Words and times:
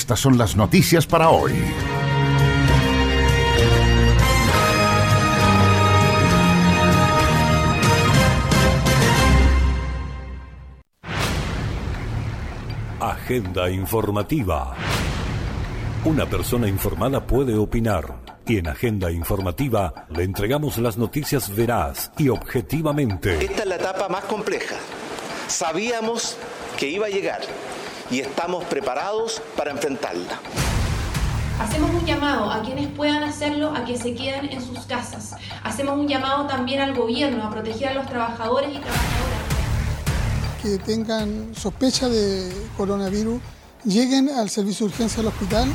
Estas 0.00 0.18
son 0.18 0.38
las 0.38 0.56
noticias 0.56 1.06
para 1.06 1.28
hoy. 1.28 1.52
Agenda 12.98 13.68
informativa. 13.68 14.74
Una 16.06 16.24
persona 16.24 16.66
informada 16.66 17.26
puede 17.26 17.54
opinar 17.58 18.22
y 18.46 18.56
en 18.56 18.68
Agenda 18.68 19.10
Informativa 19.10 20.06
le 20.08 20.22
entregamos 20.22 20.78
las 20.78 20.96
noticias 20.96 21.54
veraz 21.54 22.10
y 22.16 22.30
objetivamente. 22.30 23.44
Esta 23.44 23.62
es 23.64 23.68
la 23.68 23.76
etapa 23.76 24.08
más 24.08 24.24
compleja. 24.24 24.76
Sabíamos 25.46 26.38
que 26.78 26.88
iba 26.88 27.04
a 27.04 27.10
llegar 27.10 27.42
y 28.10 28.20
estamos 28.20 28.64
preparados 28.64 29.40
para 29.56 29.70
enfrentarla. 29.70 30.40
Hacemos 31.60 31.90
un 31.90 32.04
llamado 32.06 32.50
a 32.50 32.62
quienes 32.62 32.88
puedan 32.88 33.22
hacerlo 33.22 33.74
a 33.74 33.84
que 33.84 33.96
se 33.96 34.14
queden 34.14 34.50
en 34.50 34.62
sus 34.62 34.80
casas. 34.80 35.36
Hacemos 35.62 35.98
un 35.98 36.08
llamado 36.08 36.46
también 36.46 36.80
al 36.80 36.94
gobierno 36.94 37.44
a 37.44 37.50
proteger 37.50 37.88
a 37.88 37.94
los 37.94 38.06
trabajadores 38.06 38.70
y 38.70 38.78
trabajadoras. 38.78 39.40
Que 40.62 40.78
tengan 40.78 41.54
sospecha 41.54 42.08
de 42.08 42.50
coronavirus, 42.76 43.40
lleguen 43.84 44.30
al 44.30 44.48
servicio 44.48 44.86
de 44.86 44.92
urgencia 44.92 45.18
del 45.18 45.28
hospital 45.28 45.68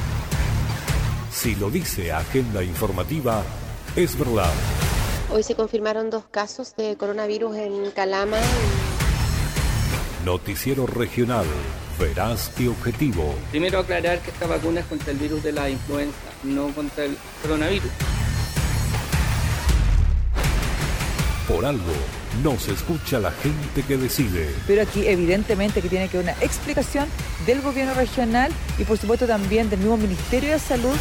si 1.36 1.54
lo 1.54 1.70
dice 1.70 2.14
Agenda 2.14 2.64
Informativa, 2.64 3.44
es 3.96 4.18
verdad. 4.18 4.52
Hoy 5.30 5.44
se 5.44 5.54
confirmaron 5.54 6.10
dos 6.10 6.24
casos 6.32 6.76
de 6.78 6.96
coronavirus 6.96 7.58
en 7.58 7.92
Calama. 7.92 8.38
Noticiero 10.24 10.88
regional, 10.88 11.46
veraz 12.00 12.52
y 12.60 12.68
objetivo. 12.68 13.36
Primero 13.52 13.80
aclarar 13.80 14.20
que 14.20 14.32
esta 14.32 14.48
vacuna 14.48 14.82
es 14.82 14.86
contra 14.86 15.12
el 15.12 15.18
virus 15.18 15.44
de 15.44 15.52
la 15.52 15.70
influenza, 15.70 16.18
no 16.44 16.68
contra 16.70 17.06
el 17.06 17.18
coronavirus. 17.42 17.92
Por 21.48 21.66
algo, 21.66 21.94
no 22.44 22.58
se 22.58 22.74
escucha 22.74 23.20
la 23.20 23.32
gente 23.32 23.84
que 23.88 23.98
decide. 23.98 24.50
Pero 24.66 24.82
aquí 24.82 25.08
evidentemente 25.08 25.82
que 25.82 25.90
tiene 25.90 26.10
que 26.10 26.18
haber 26.18 26.34
una 26.34 26.44
explicación 26.44 27.08
del 27.46 27.62
gobierno 27.62 27.94
regional 27.94 28.52
y 28.78 28.84
por 28.84 28.98
supuesto 28.98 29.28
también 29.28 29.70
del 29.70 29.80
mismo 29.80 29.98
Ministerio 29.98 30.52
de 30.52 30.60
Salud. 30.60 30.96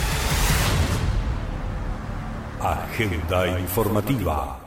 Agenda 2.60 3.58
informativa. 3.58 4.63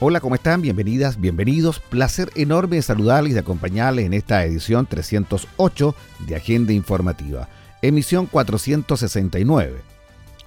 Hola, 0.00 0.20
¿cómo 0.20 0.36
están? 0.36 0.62
Bienvenidas, 0.62 1.20
bienvenidos. 1.20 1.80
Placer 1.80 2.30
enorme 2.36 2.80
saludarles 2.82 3.34
y 3.34 3.38
acompañarles 3.38 4.06
en 4.06 4.14
esta 4.14 4.44
edición 4.44 4.86
308 4.86 5.94
de 6.20 6.36
Agenda 6.36 6.72
Informativa, 6.72 7.48
emisión 7.82 8.26
469. 8.26 9.80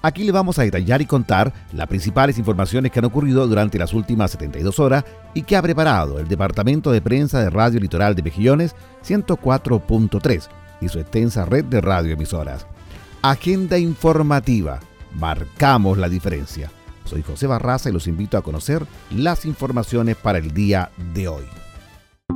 Aquí 0.00 0.24
le 0.24 0.32
vamos 0.32 0.58
a 0.58 0.62
detallar 0.62 1.02
y 1.02 1.06
contar 1.06 1.52
las 1.74 1.86
principales 1.86 2.38
informaciones 2.38 2.90
que 2.90 3.00
han 3.00 3.04
ocurrido 3.04 3.46
durante 3.46 3.78
las 3.78 3.92
últimas 3.92 4.30
72 4.30 4.78
horas 4.78 5.04
y 5.34 5.42
que 5.42 5.54
ha 5.54 5.60
preparado 5.60 6.18
el 6.18 6.28
Departamento 6.28 6.90
de 6.90 7.02
Prensa 7.02 7.42
de 7.42 7.50
Radio 7.50 7.78
Litoral 7.78 8.14
de 8.14 8.22
Mejillones 8.22 8.74
104.3 9.06 10.48
y 10.80 10.88
su 10.88 10.98
extensa 10.98 11.44
red 11.44 11.66
de 11.66 11.82
radioemisoras. 11.82 12.66
Agenda 13.20 13.76
informativa. 13.76 14.80
Marcamos 15.14 15.98
la 15.98 16.08
diferencia. 16.08 16.70
Soy 17.04 17.22
José 17.22 17.46
Barraza 17.46 17.90
y 17.90 17.92
los 17.92 18.06
invito 18.06 18.36
a 18.36 18.42
conocer 18.42 18.86
las 19.10 19.44
informaciones 19.44 20.16
para 20.16 20.38
el 20.38 20.52
día 20.52 20.90
de 21.14 21.28
hoy. 21.28 21.44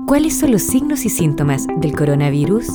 ¿Cuáles 0.07 0.39
son 0.39 0.53
los 0.53 0.63
signos 0.63 1.05
y 1.05 1.09
síntomas 1.09 1.67
del 1.79 1.95
coronavirus? 1.95 2.67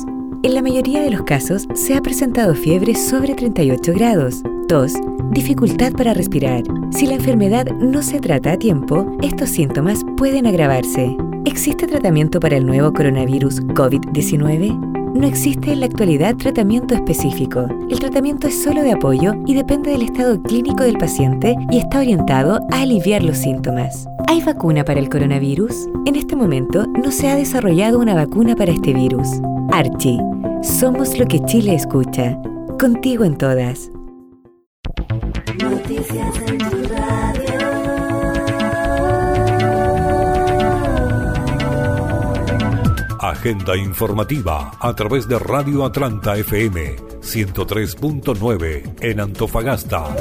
En 0.42 0.54
la 0.54 0.62
mayoría 0.62 1.00
de 1.02 1.10
los 1.10 1.22
casos 1.22 1.66
se 1.74 1.94
ha 1.94 2.00
presentado 2.00 2.54
fiebre 2.54 2.94
sobre 2.94 3.34
38 3.34 3.92
grados 3.94 4.42
Tos, 4.68 4.94
dificultad 5.32 5.92
para 5.92 6.14
respirar. 6.14 6.62
Si 6.92 7.06
la 7.06 7.14
enfermedad 7.14 7.66
no 7.72 8.02
se 8.02 8.20
trata 8.20 8.52
a 8.52 8.56
tiempo, 8.56 9.06
estos 9.22 9.50
síntomas 9.50 10.00
pueden 10.16 10.46
agravarse. 10.46 11.16
¿Existe 11.44 11.86
tratamiento 11.86 12.40
para 12.40 12.56
el 12.56 12.64
nuevo 12.64 12.92
coronavirus 12.92 13.60
COVID-19? 13.62 15.01
No 15.14 15.26
existe 15.26 15.72
en 15.72 15.80
la 15.80 15.86
actualidad 15.86 16.36
tratamiento 16.36 16.94
específico. 16.94 17.66
El 17.90 18.00
tratamiento 18.00 18.48
es 18.48 18.62
solo 18.62 18.82
de 18.82 18.92
apoyo 18.92 19.34
y 19.46 19.54
depende 19.54 19.90
del 19.90 20.02
estado 20.02 20.40
clínico 20.42 20.84
del 20.84 20.96
paciente 20.96 21.54
y 21.70 21.78
está 21.78 22.00
orientado 22.00 22.60
a 22.70 22.80
aliviar 22.80 23.22
los 23.22 23.36
síntomas. 23.36 24.06
¿Hay 24.26 24.42
vacuna 24.42 24.84
para 24.84 25.00
el 25.00 25.10
coronavirus? 25.10 25.88
En 26.06 26.16
este 26.16 26.34
momento 26.34 26.86
no 26.86 27.10
se 27.10 27.28
ha 27.28 27.36
desarrollado 27.36 27.98
una 27.98 28.14
vacuna 28.14 28.56
para 28.56 28.72
este 28.72 28.94
virus. 28.94 29.28
Archie, 29.70 30.18
somos 30.62 31.18
lo 31.18 31.26
que 31.26 31.40
Chile 31.44 31.74
escucha. 31.74 32.38
Contigo 32.78 33.24
en 33.24 33.36
todas. 33.36 33.90
Agenda 43.42 43.76
informativa 43.76 44.70
a 44.78 44.94
través 44.94 45.26
de 45.26 45.36
Radio 45.36 45.84
Atlanta 45.84 46.36
FM 46.36 46.94
103.9 47.22 48.94
en 49.00 49.18
Antofagasta. 49.18 50.14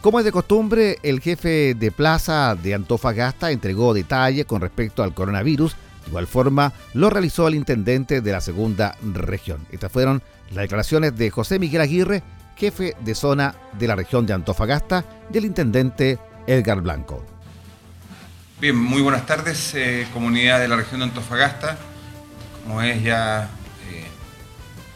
Como 0.00 0.20
es 0.20 0.24
de 0.24 0.30
costumbre, 0.30 0.98
el 1.02 1.20
jefe 1.20 1.74
de 1.74 1.90
plaza 1.90 2.54
de 2.54 2.74
Antofagasta 2.74 3.50
entregó 3.50 3.92
detalles 3.92 4.44
con 4.44 4.60
respecto 4.60 5.02
al 5.02 5.12
coronavirus 5.12 5.74
de 6.04 6.10
igual 6.10 6.28
forma, 6.28 6.72
lo 6.92 7.10
realizó 7.10 7.48
el 7.48 7.56
intendente 7.56 8.20
de 8.20 8.30
la 8.30 8.40
segunda 8.40 8.96
región. 9.12 9.66
Estas 9.72 9.90
fueron 9.90 10.22
las 10.50 10.62
declaraciones 10.62 11.16
de 11.16 11.30
José 11.30 11.58
Miguel 11.58 11.80
Aguirre, 11.80 12.22
jefe 12.54 12.94
de 13.00 13.16
zona 13.16 13.56
de 13.76 13.88
la 13.88 13.96
región 13.96 14.24
de 14.24 14.34
Antofagasta, 14.34 15.04
del 15.30 15.46
intendente 15.46 16.20
Edgar 16.46 16.80
Blanco. 16.80 17.33
Bien, 18.60 18.76
muy 18.76 19.02
buenas 19.02 19.26
tardes, 19.26 19.74
eh, 19.74 20.06
comunidad 20.12 20.60
de 20.60 20.68
la 20.68 20.76
región 20.76 21.00
de 21.00 21.06
Antofagasta. 21.06 21.76
Como 22.62 22.80
es 22.82 23.02
ya 23.02 23.50
eh, 23.90 24.06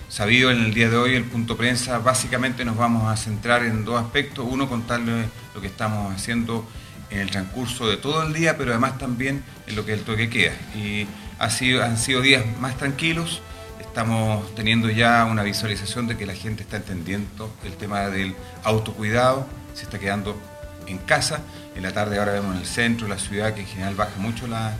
sabido 0.08 0.52
en 0.52 0.64
el 0.64 0.72
día 0.72 0.88
de 0.88 0.96
hoy, 0.96 1.16
el 1.16 1.24
punto 1.24 1.56
prensa, 1.56 1.98
básicamente 1.98 2.64
nos 2.64 2.76
vamos 2.76 3.12
a 3.12 3.16
centrar 3.16 3.64
en 3.64 3.84
dos 3.84 4.00
aspectos. 4.00 4.46
Uno, 4.48 4.68
contarle 4.68 5.24
lo 5.56 5.60
que 5.60 5.66
estamos 5.66 6.14
haciendo 6.14 6.64
en 7.10 7.18
el 7.18 7.30
transcurso 7.30 7.88
de 7.88 7.96
todo 7.96 8.22
el 8.22 8.32
día, 8.32 8.56
pero 8.56 8.70
además 8.70 8.96
también 8.96 9.42
en 9.66 9.74
lo 9.74 9.84
que 9.84 9.94
es 9.94 9.98
el 9.98 10.04
toque 10.04 10.30
queda. 10.30 10.54
Y 10.76 11.08
ha 11.40 11.50
sido, 11.50 11.82
han 11.82 11.98
sido 11.98 12.22
días 12.22 12.44
más 12.60 12.76
tranquilos, 12.76 13.42
estamos 13.80 14.54
teniendo 14.54 14.88
ya 14.88 15.24
una 15.24 15.42
visualización 15.42 16.06
de 16.06 16.16
que 16.16 16.26
la 16.26 16.34
gente 16.34 16.62
está 16.62 16.76
entendiendo 16.76 17.52
el 17.64 17.72
tema 17.72 18.02
del 18.06 18.36
autocuidado, 18.62 19.48
se 19.74 19.82
está 19.82 19.98
quedando 19.98 20.40
en 20.86 20.98
casa. 20.98 21.40
En 21.78 21.84
la 21.84 21.92
tarde 21.92 22.18
ahora 22.18 22.32
vemos 22.32 22.56
en 22.56 22.60
el 22.62 22.66
centro, 22.66 23.06
la 23.06 23.20
ciudad, 23.20 23.54
que 23.54 23.60
en 23.60 23.68
general 23.68 23.94
baja 23.94 24.18
mucho 24.18 24.48
la, 24.48 24.72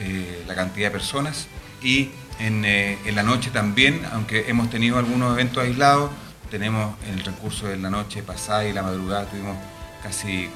eh, 0.00 0.42
la 0.48 0.56
cantidad 0.56 0.88
de 0.88 0.90
personas. 0.90 1.46
Y 1.80 2.10
en, 2.40 2.64
eh, 2.64 2.98
en, 3.04 3.14
la 3.14 3.22
noche 3.22 3.52
también, 3.52 4.04
aunque 4.12 4.50
hemos 4.50 4.68
tenido 4.68 4.98
algunos 4.98 5.32
eventos 5.34 5.62
aislados, 5.62 6.10
tenemos 6.50 6.96
en 7.06 7.14
el 7.14 7.22
transcurso 7.22 7.68
de 7.68 7.76
la 7.76 7.88
noche 7.88 8.24
pasada 8.24 8.64
y 8.64 8.72
la 8.72 8.82
madrugada 8.82 9.26
tuvimos 9.26 9.56
casi 10.02 10.50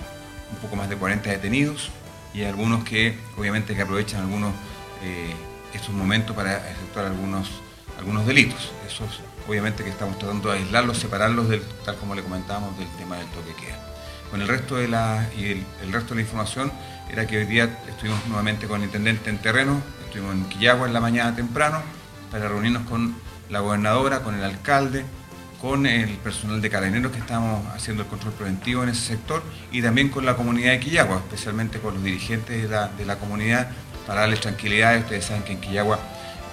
un 0.51 0.59
poco 0.61 0.75
más 0.75 0.89
de 0.89 0.97
40 0.97 1.31
detenidos 1.31 1.91
y 2.35 2.43
algunos 2.43 2.83
que 2.83 3.17
obviamente 3.37 3.77
que 3.77 3.83
aprovechan 3.83 4.23
algunos 4.23 4.55
eh, 5.05 5.33
estos 5.73 5.95
momentos 5.95 6.35
para 6.35 6.57
efectuar 6.73 7.07
algunos, 7.07 7.51
algunos 7.97 8.27
delitos. 8.27 8.73
Esos 8.85 9.21
obviamente 9.47 9.85
que 9.85 9.91
estamos 9.91 10.19
tratando 10.19 10.51
de 10.51 10.59
aislarlos, 10.59 10.99
separarlos 10.99 11.49
del, 11.49 11.63
tal 11.85 11.95
como 11.99 12.17
le 12.17 12.25
comentábamos 12.25 12.77
del 12.77 12.89
tema 12.97 13.17
del 13.17 13.29
toque 13.29 13.55
queda. 13.55 13.88
Con 14.31 14.43
el 14.43 14.49
resto 14.49 14.77
de 14.77 14.89
la 14.89 15.29
y 15.37 15.65
el, 15.83 15.93
resto 15.93 16.11
de 16.11 16.17
la 16.17 16.21
información 16.23 16.73
era 17.11 17.27
que 17.27 17.39
hoy 17.39 17.45
día 17.45 17.79
estuvimos 17.89 18.27
nuevamente 18.27 18.67
con 18.67 18.81
el 18.81 18.87
intendente 18.87 19.31
en 19.31 19.39
terreno, 19.39 19.81
estuvimos 20.05 20.35
en 20.35 20.45
Quillagua 20.45 20.87
en 20.87 20.93
la 20.93 21.01
mañana 21.01 21.35
temprano 21.35 21.81
para 22.31 22.49
reunirnos 22.49 22.83
con 22.89 23.17
la 23.49 23.61
gobernadora, 23.61 24.21
con 24.21 24.35
el 24.35 24.45
alcalde 24.45 25.05
con 25.61 25.87
el 25.87 26.11
personal 26.19 26.61
de 26.61 26.71
carabineros 26.71 27.13
que 27.13 27.19
estamos 27.19 27.67
haciendo 27.75 28.05
el 28.05 28.09
control 28.09 28.33
preventivo 28.35 28.85
en 28.85 28.91
ese 28.91 29.07
sector 29.07 29.43
y 29.73 29.83
también 29.83 30.09
con 30.09 30.25
la 30.25 30.37
comunidad 30.37 30.71
de 30.71 30.81
Quillagua, 30.81 31.17
especialmente 31.17 31.81
con 31.81 31.95
los 31.95 32.03
dirigentes 32.03 32.63
de 32.63 32.69
la, 32.69 32.89
de 32.89 33.05
la 33.05 33.17
comunidad 33.17 33.69
para 34.07 34.21
darles 34.21 34.41
tranquilidad. 34.41 34.97
Ustedes 34.99 35.25
saben 35.25 35.43
que 35.43 35.53
en 35.53 35.61
Quillagua 35.61 35.99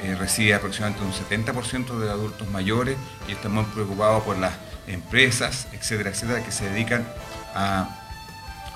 eh, 0.04 0.16
reside 0.16 0.56
aproximadamente 0.56 1.06
un 1.06 1.14
70% 1.14 2.00
de 2.00 2.10
adultos 2.10 2.48
mayores 2.50 2.98
y 3.30 3.34
estamos 3.34 3.68
preocupados 3.68 4.24
por 4.24 4.38
las 4.38 4.54
empresas, 4.88 5.68
etcétera, 5.72 6.10
etcétera, 6.10 6.44
que 6.44 6.52
se 6.52 6.70
dedican 6.70 7.06
a 7.56 8.02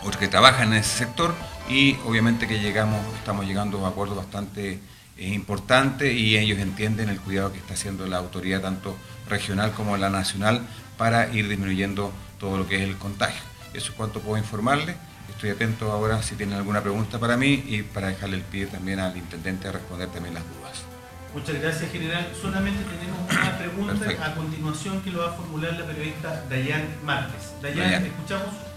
o 0.04 0.12
que 0.12 0.28
trabajan 0.28 0.74
en 0.74 0.80
ese 0.80 0.98
sector 0.98 1.36
y 1.68 1.98
obviamente 2.06 2.48
que 2.48 2.60
llegamos, 2.60 3.06
estamos 3.16 3.46
llegando 3.46 3.86
a 3.86 3.90
acuerdos 3.90 4.18
bastante 4.18 4.80
eh, 5.18 5.28
importantes 5.28 6.14
y 6.14 6.38
ellos 6.38 6.60
entienden 6.60 7.10
el 7.10 7.20
cuidado 7.20 7.52
que 7.52 7.60
está 7.60 7.74
haciendo 7.74 8.08
la 8.08 8.18
autoridad 8.18 8.62
tanto 8.62 8.98
regional 9.28 9.72
como 9.74 9.98
la 9.98 10.10
nacional 10.10 10.62
para 10.98 11.32
ir 11.34 11.48
disminuyendo 11.48 12.12
todo 12.40 12.58
lo 12.58 12.68
que 12.68 12.78
es 12.78 12.82
el 12.84 12.98
contagio. 12.98 13.42
Eso 13.74 13.92
es 13.92 13.98
cuanto 13.98 14.22
puedo 14.22 14.38
informarle. 14.38 14.96
Estoy 15.30 15.52
atento 15.52 15.92
ahora 15.92 16.24
si 16.24 16.36
tienen 16.36 16.58
alguna 16.58 16.82
pregunta 16.82 17.20
para 17.20 17.38
mí 17.38 17.64
y 17.68 17.84
para 17.84 18.08
dejarle 18.08 18.38
el 18.38 18.44
pie 18.44 18.66
también 18.66 19.00
al 19.00 19.16
intendente 19.16 19.68
a 19.68 19.74
responder 19.74 20.10
también 20.10 20.34
las 20.34 20.44
dudas. 20.44 20.84
Muchas 21.34 21.62
gracias, 21.62 21.92
general. 21.92 22.28
Solamente 22.42 22.84
tenemos 22.86 23.32
una 23.32 23.58
pregunta 23.58 24.26
a 24.26 24.34
continuación 24.34 25.02
que 25.02 25.12
lo 25.12 25.20
va 25.20 25.28
a 25.28 25.34
formular 25.34 25.74
la 25.74 25.86
periodista 25.86 26.44
Dayan 26.50 26.88
Márquez. 27.04 27.54
Dayan, 27.62 28.06
escuchamos. 28.06 28.69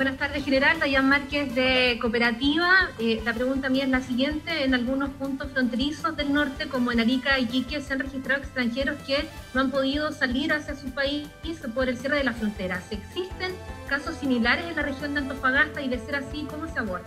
Buenas 0.00 0.16
tardes, 0.16 0.46
general. 0.46 0.80
Dayan 0.80 1.10
Márquez 1.10 1.54
de 1.54 1.98
Cooperativa. 2.00 2.88
Eh, 2.98 3.20
la 3.22 3.34
pregunta 3.34 3.68
mía 3.68 3.84
es 3.84 3.90
la 3.90 4.00
siguiente. 4.00 4.64
En 4.64 4.72
algunos 4.72 5.10
puntos 5.10 5.52
fronterizos 5.52 6.16
del 6.16 6.32
norte, 6.32 6.68
como 6.68 6.90
en 6.90 7.00
Arica 7.00 7.38
y 7.38 7.42
Iquique, 7.42 7.82
se 7.82 7.92
han 7.92 7.98
registrado 7.98 8.40
extranjeros 8.40 8.96
que 9.06 9.28
no 9.52 9.60
han 9.60 9.70
podido 9.70 10.10
salir 10.10 10.54
hacia 10.54 10.74
su 10.74 10.90
país 10.92 11.28
por 11.74 11.90
el 11.90 11.98
cierre 11.98 12.16
de 12.16 12.24
las 12.24 12.38
fronteras. 12.38 12.82
¿Existen 12.90 13.52
casos 13.90 14.16
similares 14.16 14.64
en 14.70 14.76
la 14.76 14.84
región 14.84 15.12
de 15.12 15.20
Antofagasta 15.20 15.82
y 15.82 15.90
de 15.90 15.98
ser 15.98 16.16
así, 16.16 16.46
cómo 16.50 16.66
se 16.66 16.78
aborda? 16.78 17.04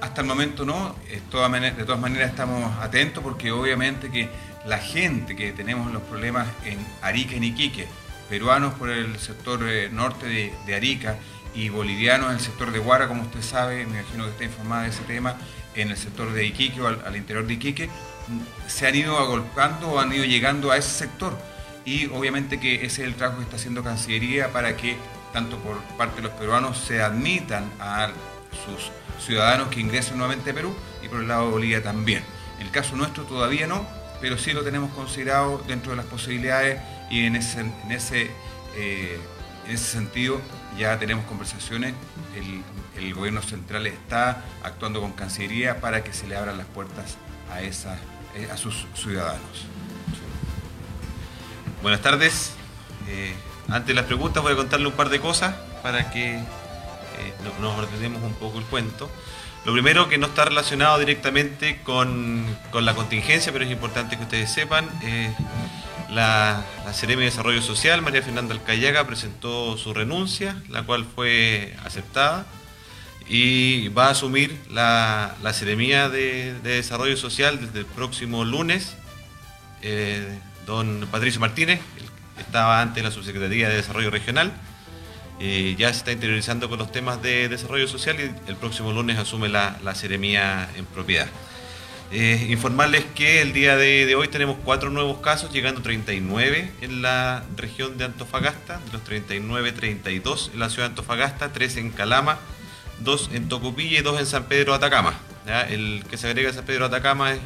Hasta 0.00 0.22
el 0.22 0.26
momento 0.26 0.64
no, 0.64 0.96
de 1.10 1.20
todas 1.30 1.50
maneras 1.50 2.30
estamos 2.30 2.74
atentos 2.80 3.22
porque 3.22 3.52
obviamente 3.52 4.10
que 4.10 4.30
la 4.64 4.78
gente 4.78 5.36
que 5.36 5.52
tenemos 5.52 5.92
los 5.92 6.00
problemas 6.04 6.48
en 6.64 6.78
Arica 7.02 7.36
y 7.36 7.44
Iquique, 7.44 7.86
peruanos 8.30 8.74
por 8.74 8.88
el 8.88 9.18
sector 9.18 9.68
eh, 9.68 9.90
norte 9.90 10.54
de, 10.64 10.74
Arica 10.74 11.18
y 11.54 11.68
bolivianos 11.68 12.28
en 12.28 12.34
el 12.36 12.40
sector 12.40 12.70
de 12.72 12.78
Guara, 12.78 13.08
como 13.08 13.22
usted 13.22 13.42
sabe, 13.42 13.86
me 13.86 14.00
imagino 14.00 14.24
que 14.24 14.30
está 14.30 14.44
informada 14.44 14.82
de 14.82 14.90
ese 14.90 15.02
tema, 15.02 15.36
en 15.74 15.90
el 15.90 15.96
sector 15.96 16.32
de 16.32 16.46
Iquique 16.46 16.80
o 16.80 16.88
al, 16.88 17.16
interior 17.16 17.46
de 17.46 17.54
Iquique, 17.54 17.90
se 18.66 18.86
han 18.86 18.94
ido 18.94 19.18
agolpando 19.18 19.90
o 19.90 20.00
han 20.00 20.12
ido 20.12 20.24
llegando 20.24 20.70
a 20.70 20.76
ese 20.76 20.90
sector. 20.90 21.36
Y 21.84 22.06
obviamente 22.06 22.60
que 22.60 22.76
ese 22.76 22.86
es 22.86 22.98
el 23.08 23.14
trabajo 23.14 23.38
que 23.38 23.44
está 23.44 23.56
haciendo 23.56 23.82
Cancillería 23.82 24.52
para 24.52 24.76
que 24.76 24.96
tanto 25.32 25.58
por 25.58 25.78
parte 25.96 26.16
de 26.16 26.22
los 26.22 26.32
peruanos 26.32 26.78
se 26.78 27.02
admitan 27.02 27.70
a 27.80 28.10
sus 28.64 28.90
ciudadanos 29.24 29.68
que 29.68 29.80
ingresen 29.80 30.18
nuevamente 30.18 30.50
a 30.50 30.54
Perú 30.54 30.74
y 31.02 31.08
por 31.08 31.20
el 31.20 31.28
lado 31.28 31.46
de 31.46 31.52
Bolivia 31.52 31.82
también. 31.82 32.22
El 32.58 32.70
caso 32.70 32.96
nuestro 32.96 33.24
todavía 33.24 33.66
no, 33.66 33.86
pero 34.20 34.36
sí 34.38 34.52
lo 34.52 34.62
tenemos 34.62 34.92
considerado 34.92 35.62
dentro 35.66 35.92
de 35.92 35.96
las 35.96 36.06
posibilidades 36.06 36.80
y 37.10 37.24
en 37.24 37.36
ese, 37.36 37.60
en 37.60 37.90
ese, 37.90 38.30
eh, 38.76 39.18
en 39.66 39.70
ese 39.74 39.84
sentido 39.84 40.40
ya 40.78 40.98
tenemos 40.98 41.24
conversaciones. 41.26 41.94
El, 42.34 43.14
gobierno 43.14 43.40
central 43.40 43.86
está 43.86 44.44
actuando 44.62 45.00
con 45.00 45.12
Cancillería 45.12 45.80
para 45.80 46.04
que 46.04 46.12
se 46.12 46.26
le 46.26 46.36
abran 46.36 46.58
las 46.58 46.66
puertas 46.66 47.16
a, 47.50 47.62
esas, 47.62 47.98
eh, 48.34 48.48
a 48.52 48.56
sus 48.58 48.86
ciudadanos. 48.94 49.66
Buenas 51.82 52.02
tardes. 52.02 52.52
Eh, 53.08 53.34
antes 53.68 53.88
de 53.88 53.94
las 53.94 54.04
preguntas 54.04 54.42
voy 54.42 54.52
a 54.52 54.56
contarle 54.56 54.86
un 54.86 54.92
par 54.92 55.08
de 55.08 55.18
cosas 55.18 55.54
para 55.82 56.10
que 56.10 56.34
eh, 56.34 56.44
nos 57.60 57.78
ordenemos 57.78 58.22
un 58.22 58.34
poco 58.34 58.58
el 58.58 58.64
cuento. 58.66 59.10
Lo 59.64 59.72
primero 59.72 60.08
que 60.08 60.18
no 60.18 60.26
está 60.26 60.44
relacionado 60.44 60.98
directamente 60.98 61.80
con, 61.82 62.44
la 62.74 62.94
contingencia, 62.94 63.52
pero 63.52 63.64
es 63.64 63.70
importante 63.70 64.16
que 64.18 64.22
ustedes 64.24 64.50
sepan, 64.50 64.88
la, 66.12 66.64
la 66.84 66.92
de 66.92 67.16
Desarrollo 67.16 67.62
Social, 67.62 68.02
María 68.02 68.22
Fernanda 68.22 68.54
Alcayaga, 68.54 69.06
presentó 69.06 69.76
su 69.76 69.94
renuncia, 69.94 70.56
la 70.68 70.82
cual 70.82 71.06
fue 71.14 71.76
aceptada, 71.84 72.46
y 73.28 73.88
va 73.88 74.06
a 74.06 74.10
asumir 74.10 74.58
la, 74.70 75.36
la 75.42 75.52
Seremía 75.52 76.08
de, 76.08 76.54
Desarrollo 76.62 77.16
Social 77.16 77.60
desde 77.60 77.80
el 77.80 77.86
próximo 77.86 78.44
lunes. 78.44 78.96
Eh, 79.82 80.38
don 80.66 81.06
Patricio 81.10 81.40
Martínez, 81.40 81.80
estaba 82.38 82.80
antes 82.80 82.98
en 82.98 83.04
la 83.04 83.10
Subsecretaría 83.10 83.68
de 83.68 83.76
Desarrollo 83.76 84.10
Regional, 84.10 84.52
eh, 85.42 85.74
ya 85.78 85.90
se 85.90 86.00
está 86.00 86.12
interiorizando 86.12 86.68
con 86.68 86.78
los 86.78 86.92
temas 86.92 87.22
de 87.22 87.48
desarrollo 87.48 87.88
social 87.88 88.16
y 88.20 88.50
el 88.50 88.56
próximo 88.56 88.92
lunes 88.92 89.18
asume 89.18 89.48
la, 89.48 89.78
la 89.82 89.94
seremía 89.94 90.68
en 90.76 90.84
propiedad. 90.84 91.28
Eh, 92.12 92.48
informarles 92.50 93.04
que 93.14 93.40
el 93.40 93.52
día 93.52 93.76
de, 93.76 94.16
hoy 94.16 94.26
tenemos 94.26 94.56
cuatro 94.64 94.90
nuevos 94.90 95.18
casos, 95.18 95.52
llegando 95.52 95.80
39 95.80 96.72
en 96.80 97.02
la 97.02 97.44
región 97.56 97.98
de 97.98 98.04
Antofagasta, 98.04 98.80
de 98.86 98.92
los 98.92 99.04
39, 99.04 99.70
32 99.70 100.50
en 100.52 100.58
la 100.58 100.70
ciudad 100.70 100.88
de 100.88 100.90
Antofagasta, 100.90 101.52
3 101.52 101.76
en 101.76 101.90
Calama, 101.90 102.38
2 102.98 103.30
en 103.34 103.48
Tocopilla 103.48 104.00
y 104.00 104.02
2 104.02 104.20
en 104.20 104.26
San 104.26 104.44
Pedro 104.44 104.74
Atacama. 104.74 105.14
El 105.68 106.04
que 106.10 106.16
se 106.16 106.26
agrega 106.26 106.50
a 106.50 106.52
San 106.52 106.64
Pedro 106.64 106.86
Atacama 106.86 107.32
es, 107.32 107.40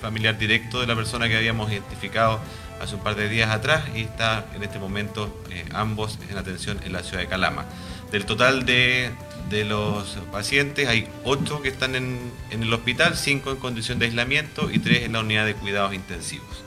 familiar 0.00 0.38
directo 0.38 0.80
de 0.80 0.86
la 0.86 0.96
persona 0.96 1.28
que 1.28 1.36
habíamos 1.36 1.70
identificado 1.70 2.40
hace 2.80 2.94
un 2.94 3.02
par 3.02 3.16
de 3.16 3.28
días 3.28 3.50
atrás 3.50 3.82
y 3.94 4.00
está 4.00 4.46
en 4.54 4.62
este 4.62 4.78
momento 4.78 5.42
eh, 5.50 5.62
ambos 5.74 6.18
en 6.30 6.38
atención 6.38 6.80
en 6.86 6.94
la 6.94 7.02
ciudad 7.02 7.18
de 7.18 7.28
Calama. 7.28 7.66
Del 8.10 8.24
total 8.24 8.64
de, 8.64 9.10
los 9.64 10.16
pacientes 10.32 10.88
hay 10.88 11.08
8 11.24 11.62
que 11.62 11.68
están 11.68 11.94
en, 11.94 12.32
el 12.50 12.72
hospital, 12.72 13.16
5 13.16 13.50
en 13.50 13.56
condición 13.56 13.98
de 13.98 14.06
aislamiento 14.06 14.70
y 14.70 14.78
3 14.78 15.04
en 15.04 15.12
la 15.12 15.20
unidad 15.20 15.46
de 15.46 15.54
cuidados 15.54 15.94
intensivos. 15.94 16.64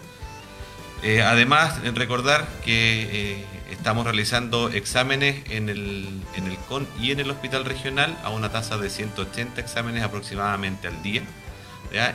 Eh, 1.01 1.21
además, 1.21 1.81
recordar 1.95 2.47
que 2.63 3.33
eh, 3.33 3.45
estamos 3.71 4.05
realizando 4.05 4.69
exámenes 4.69 5.43
en 5.49 5.69
el, 5.69 6.07
en 6.35 6.47
el 6.47 6.57
CON 6.69 6.87
y 7.01 7.11
en 7.11 7.19
el 7.19 7.29
hospital 7.29 7.65
regional 7.65 8.17
a 8.23 8.29
una 8.29 8.51
tasa 8.51 8.77
de 8.77 8.89
180 8.89 9.59
exámenes 9.59 10.03
aproximadamente 10.03 10.87
al 10.87 11.01
día 11.03 11.23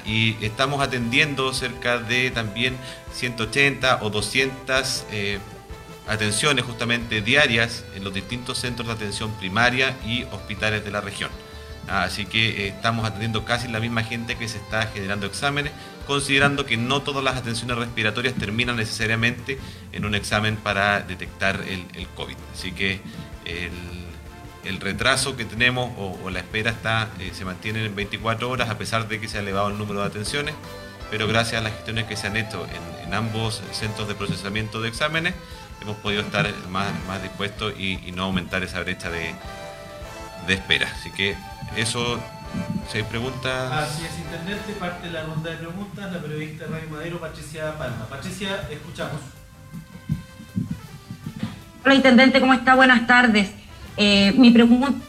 y 0.04 0.36
estamos 0.44 0.80
atendiendo 0.82 1.52
cerca 1.52 1.98
de 1.98 2.30
también 2.30 2.76
180 3.12 4.00
o 4.02 4.10
200 4.10 5.04
eh, 5.12 5.38
atenciones 6.08 6.64
justamente 6.64 7.20
diarias 7.20 7.84
en 7.94 8.04
los 8.04 8.14
distintos 8.14 8.58
centros 8.58 8.88
de 8.88 8.94
atención 8.94 9.32
primaria 9.38 9.96
y 10.04 10.24
hospitales 10.24 10.84
de 10.84 10.90
la 10.90 11.00
región. 11.00 11.30
Así 11.86 12.26
que 12.26 12.66
eh, 12.66 12.68
estamos 12.68 13.06
atendiendo 13.06 13.44
casi 13.44 13.68
la 13.68 13.80
misma 13.80 14.02
gente 14.02 14.36
que 14.36 14.48
se 14.48 14.58
está 14.58 14.86
generando 14.88 15.26
exámenes, 15.26 15.72
considerando 16.06 16.66
que 16.66 16.76
no 16.76 17.02
todas 17.02 17.24
las 17.24 17.36
atenciones 17.36 17.78
respiratorias 17.78 18.34
terminan 18.34 18.76
necesariamente 18.76 19.58
en 19.92 20.04
un 20.04 20.14
examen 20.14 20.56
para 20.56 21.00
detectar 21.00 21.62
el, 21.66 22.06
COVID. 22.14 22.36
Así 22.54 22.72
que 22.72 23.00
el 23.44 24.08
el 24.68 24.80
retraso 24.80 25.36
que 25.36 25.44
tenemos 25.44 25.90
o, 25.96 26.30
la 26.30 26.40
espera 26.40 26.70
está, 26.70 27.08
eh, 27.20 27.30
se 27.32 27.44
mantiene 27.44 27.84
en 27.86 27.94
24 27.94 28.50
horas 28.50 28.68
a 28.68 28.76
pesar 28.76 29.08
de 29.08 29.18
que 29.18 29.26
se 29.26 29.38
ha 29.38 29.40
elevado 29.40 29.68
el 29.68 29.78
número 29.78 30.00
de 30.00 30.06
atenciones, 30.06 30.54
pero 31.10 31.26
gracias 31.26 31.60
a 31.60 31.64
las 31.64 31.72
gestiones 31.72 32.04
que 32.04 32.16
se 32.16 32.26
han 32.26 32.36
hecho 32.36 32.66
en, 32.66 33.14
ambos 33.14 33.62
centros 33.72 34.06
de 34.06 34.14
procesamiento 34.14 34.82
de 34.82 34.90
exámenes, 34.90 35.34
hemos 35.80 35.96
podido 35.98 36.22
estar 36.22 36.46
más, 36.68 36.88
más 37.06 37.22
dispuestos 37.22 37.74
y, 37.78 38.12
no 38.12 38.24
aumentar 38.24 38.62
esa 38.62 38.80
brecha 38.80 39.10
de, 39.10 39.34
espera. 40.48 40.88
Así 40.92 41.10
que 41.10 41.36
eso, 41.76 42.18
si 42.90 42.98
hay 42.98 43.04
preguntas... 43.04 43.72
Así 43.72 44.04
es, 44.04 44.18
Intendente, 44.18 44.72
parte 44.74 45.06
de 45.06 45.12
la 45.12 45.22
ronda 45.24 45.50
de 45.50 45.56
preguntas, 45.56 46.12
la 46.12 46.18
periodista 46.20 46.66
Radio 46.70 46.88
Madero, 46.90 47.20
Patricia 47.20 47.76
Palma. 47.76 48.06
Patricia, 48.08 48.68
escuchamos. 48.70 49.20
Hola, 51.84 51.94
Intendente, 51.94 52.40
¿cómo 52.40 52.54
está? 52.54 52.74
Buenas 52.74 53.06
tardes. 53.06 53.50
Eh, 53.96 54.32
mi 54.36 54.50
pregunta 54.50 55.02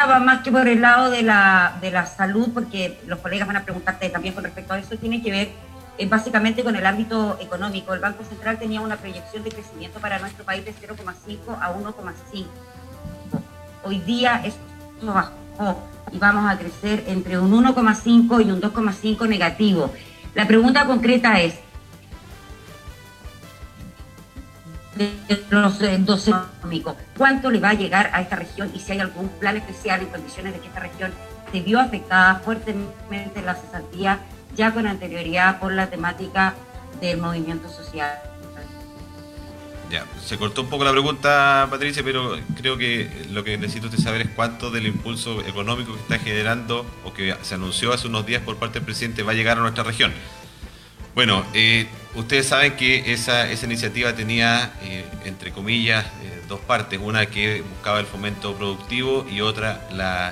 va 0.00 0.18
más 0.18 0.42
que 0.42 0.50
por 0.50 0.66
el 0.66 0.80
lado 0.80 1.10
de 1.10 1.22
la, 1.22 1.78
de 1.80 1.90
la 1.90 2.06
salud, 2.06 2.50
porque 2.52 3.00
los 3.06 3.20
colegas 3.20 3.46
van 3.46 3.56
a 3.56 3.64
preguntarte 3.64 4.08
también 4.08 4.34
con 4.34 4.44
respecto 4.44 4.72
a 4.74 4.78
eso, 4.78 4.96
tiene 4.96 5.22
que 5.22 5.30
ver 5.30 5.71
eh, 5.98 6.08
básicamente 6.08 6.64
con 6.64 6.74
el 6.76 6.86
ámbito 6.86 7.38
económico. 7.40 7.92
El 7.94 8.00
Banco 8.00 8.24
Central 8.24 8.58
tenía 8.58 8.80
una 8.80 8.96
proyección 8.96 9.44
de 9.44 9.50
crecimiento 9.50 10.00
para 10.00 10.18
nuestro 10.18 10.44
país 10.44 10.64
de 10.64 10.74
0,5 10.74 11.58
a 11.60 11.74
1,5. 11.74 12.46
Hoy 13.84 13.98
día 14.00 14.42
esto 14.44 14.58
bajó 15.02 15.78
y 16.10 16.18
vamos 16.18 16.50
a 16.50 16.58
crecer 16.58 17.04
entre 17.08 17.38
un 17.38 17.52
1,5 17.52 18.46
y 18.46 18.50
un 18.50 18.60
2,5 18.60 19.28
negativo. 19.28 19.92
La 20.34 20.46
pregunta 20.46 20.86
concreta 20.86 21.40
es, 21.40 21.54
de 24.96 25.12
los 25.50 25.78
dos 26.04 26.28
económicos. 26.28 26.96
¿Cuánto 27.16 27.50
le 27.50 27.60
va 27.60 27.70
a 27.70 27.74
llegar 27.74 28.10
a 28.12 28.20
esta 28.20 28.36
región 28.36 28.70
y 28.74 28.80
si 28.80 28.92
hay 28.92 29.00
algún 29.00 29.28
plan 29.28 29.56
especial 29.56 30.00
en 30.00 30.06
condiciones 30.08 30.52
de 30.52 30.60
que 30.60 30.68
esta 30.68 30.80
región 30.80 31.12
se 31.50 31.60
vio 31.60 31.80
afectada 31.80 32.36
fuertemente 32.36 33.38
en 33.38 33.46
la 33.46 33.54
cesantía 33.54 34.20
ya 34.56 34.72
con 34.72 34.86
anterioridad 34.86 35.58
por 35.60 35.72
la 35.72 35.90
temática 35.90 36.54
del 37.00 37.18
movimiento 37.18 37.68
social? 37.68 38.12
Ya, 39.90 40.06
se 40.24 40.38
cortó 40.38 40.62
un 40.62 40.70
poco 40.70 40.84
la 40.84 40.90
pregunta, 40.90 41.66
Patricia, 41.70 42.02
pero 42.02 42.38
creo 42.56 42.78
que 42.78 43.26
lo 43.30 43.44
que 43.44 43.58
necesito 43.58 43.88
usted 43.88 43.98
saber 43.98 44.22
es 44.22 44.28
cuánto 44.34 44.70
del 44.70 44.86
impulso 44.86 45.42
económico 45.42 45.92
que 45.92 46.00
está 46.00 46.18
generando 46.18 46.86
o 47.04 47.12
que 47.12 47.36
se 47.42 47.56
anunció 47.56 47.92
hace 47.92 48.08
unos 48.08 48.24
días 48.24 48.40
por 48.40 48.56
parte 48.56 48.78
del 48.78 48.86
presidente 48.86 49.22
va 49.22 49.32
a 49.32 49.34
llegar 49.34 49.58
a 49.58 49.60
nuestra 49.60 49.84
región. 49.84 50.14
Bueno, 51.14 51.44
eh, 51.52 51.88
ustedes 52.14 52.46
saben 52.46 52.74
que 52.76 53.12
esa, 53.12 53.50
esa 53.50 53.66
iniciativa 53.66 54.14
tenía, 54.14 54.72
eh, 54.82 55.04
entre 55.26 55.52
comillas, 55.52 56.06
eh, 56.22 56.42
dos 56.48 56.60
partes. 56.60 56.98
Una 57.02 57.26
que 57.26 57.60
buscaba 57.60 58.00
el 58.00 58.06
fomento 58.06 58.54
productivo 58.56 59.26
y 59.30 59.42
otra 59.42 59.86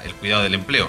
el 0.04 0.14
cuidado 0.14 0.42
del 0.42 0.54
empleo. 0.54 0.88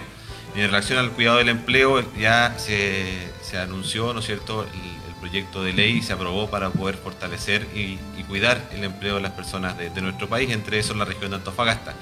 En 0.53 0.67
relación 0.67 1.00
al 1.00 1.12
cuidado 1.12 1.38
del 1.38 1.48
empleo 1.48 2.03
ya 2.17 2.55
se, 2.58 3.31
anunció, 3.58 4.13
¿no 4.13 4.20
es 4.20 4.25
cierto?, 4.25 4.63
el, 4.63 5.01
proyecto 5.22 5.63
de 5.63 5.72
ley 5.72 6.01
se 6.01 6.13
aprobó 6.13 6.50
para 6.50 6.72
poder 6.72 6.96
fortalecer 6.98 7.67
y, 7.75 8.00
cuidar 8.27 8.70
el 8.74 8.84
empleo 8.84 9.15
de 9.15 9.22
las 9.22 9.34
personas 9.34 9.77
de, 9.77 10.01
nuestro 10.01 10.27
país, 10.27 10.50
entre 10.50 10.79
eso 10.79 10.96
la 10.96 11.05
región 11.05 11.29
de 11.29 11.38
Antofagasta. 11.38 11.93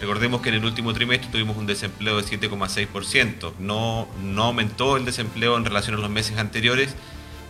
Recordemos 0.00 0.40
que 0.40 0.48
en 0.48 0.56
el 0.56 0.64
último 0.64 0.92
trimestre 0.92 1.30
tuvimos 1.30 1.56
un 1.56 1.66
desempleo 1.66 2.16
de 2.16 2.24
7,6%. 2.24 3.52
No, 3.58 4.08
no 4.22 4.44
aumentó 4.44 4.96
el 4.96 5.04
desempleo 5.04 5.56
en 5.56 5.64
relación 5.64 5.96
a 5.96 5.98
los 5.98 6.10
meses 6.10 6.36
anteriores, 6.38 6.96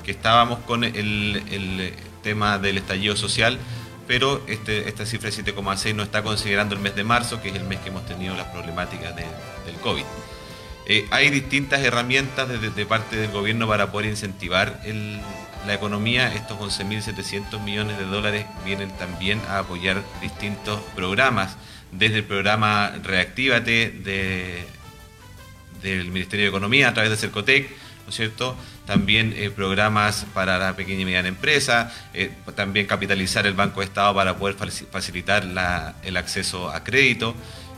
que 0.05 0.11
estábamos 0.11 0.59
con 0.61 0.85
el, 0.85 1.95
tema 2.23 2.59
del 2.59 2.79
estallido 2.79 3.17
social, 3.17 3.59
pero 4.07 4.43
este, 4.47 4.89
esta 4.89 5.07
cifra 5.07 5.31
de 5.31 5.37
7,6 5.37 5.95
no 5.95 6.03
está 6.03 6.23
considerando 6.23 6.75
el 6.75 6.81
mes 6.83 6.95
de 6.97 7.05
marzo, 7.05 7.41
que 7.41 7.49
es 7.49 7.55
el 7.55 7.65
mes 7.65 7.79
que 7.81 7.89
hemos 7.89 8.05
tenido 8.05 8.35
las 8.35 8.49
problemáticas 8.49 9.15
del 9.17 9.77
COVID. 9.83 10.05
Eh, 10.87 11.07
hay 11.11 11.31
distintas 11.31 11.81
herramientas 11.81 12.47
de, 12.49 12.87
parte 12.87 13.17
del 13.17 13.31
gobierno 13.31 13.67
para 13.67 13.91
poder 13.91 14.11
incentivar 14.11 14.81
la 15.67 15.75
economía. 15.75 16.35
Estos 16.35 16.59
11.700 16.59 17.63
millones 17.63 17.99
de 17.99 18.05
dólares 18.05 18.45
vienen 18.65 18.91
también 18.99 19.41
a 19.49 19.61
apoyar 19.61 20.03
distintos 20.21 20.81
programas, 20.95 21.57
desde 21.91 22.19
el 22.19 22.25
programa 22.25 22.93
Reactívate 23.03 23.91
del 25.83 26.11
Ministerio 26.11 26.45
de 26.45 26.49
Economía 26.51 26.89
a 26.89 26.95
través 26.95 27.11
de 27.11 27.17
Cercotec, 27.17 27.71
¿no 27.71 28.11
es 28.11 28.17
cierto? 28.17 28.57
También 28.85 29.33
eh, 29.37 29.51
programas 29.51 30.27
para 30.35 30.59
la 30.59 30.77
pequeña 30.77 31.01
y 31.03 31.05
mediana 31.07 31.29
empresa, 31.29 31.91
eh, 32.13 32.31
también 32.55 32.87
capitalizar 32.87 33.47
el 33.47 33.55
Banco 33.55 33.81
de 33.81 33.87
Estado 33.87 34.15
para 34.15 34.37
poder 34.37 34.57
facilitar 34.91 35.45
el 36.03 36.17
acceso 36.17 36.69
a 36.71 36.85
crédito. 36.85 37.35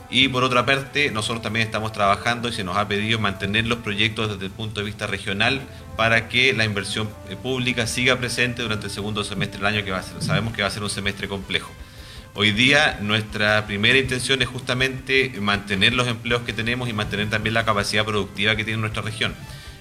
Y 0.09 0.29
por 0.29 0.43
otra 0.43 0.65
parte, 0.65 1.11
nosotros 1.11 1.41
también 1.41 1.65
estamos 1.65 1.91
trabajando 1.91 2.47
y 2.47 2.53
se 2.53 2.63
nos 2.63 2.77
ha 2.77 2.87
pedido 2.87 3.19
mantener 3.19 3.67
los 3.67 3.79
proyectos 3.79 4.29
desde 4.29 4.45
el 4.45 4.51
punto 4.51 4.79
de 4.79 4.85
vista 4.85 5.05
regional 5.05 5.61
para 5.97 6.29
que 6.29 6.53
la 6.53 6.63
inversión 6.63 7.09
eh, 7.29 7.35
pública 7.35 7.87
siga 7.87 8.15
presente 8.15 8.61
durante 8.61 8.85
el 8.85 8.91
segundo 8.91 9.23
semestre 9.25 9.57
del 9.57 9.67
año, 9.67 9.83
que 9.83 9.91
va 9.91 9.99
a 9.99 10.03
ser, 10.03 10.21
sabemos 10.21 10.53
que 10.53 10.61
va 10.61 10.69
a 10.69 10.71
ser 10.71 10.83
un 10.83 10.89
semestre 10.89 11.27
complejo. 11.27 11.71
Hoy 12.35 12.51
día 12.51 12.99
nuestra 13.01 13.65
primera 13.65 13.97
intención 13.97 14.41
es 14.41 14.47
justamente 14.47 15.33
mantener 15.41 15.93
los 15.93 16.07
empleos 16.07 16.43
que 16.43 16.53
tenemos 16.53 16.87
y 16.87 16.93
mantener 16.93 17.29
también 17.29 17.55
la 17.55 17.65
capacidad 17.65 18.05
productiva 18.05 18.55
que 18.55 18.63
tiene 18.63 18.79
nuestra 18.79 19.01
región. 19.01 19.33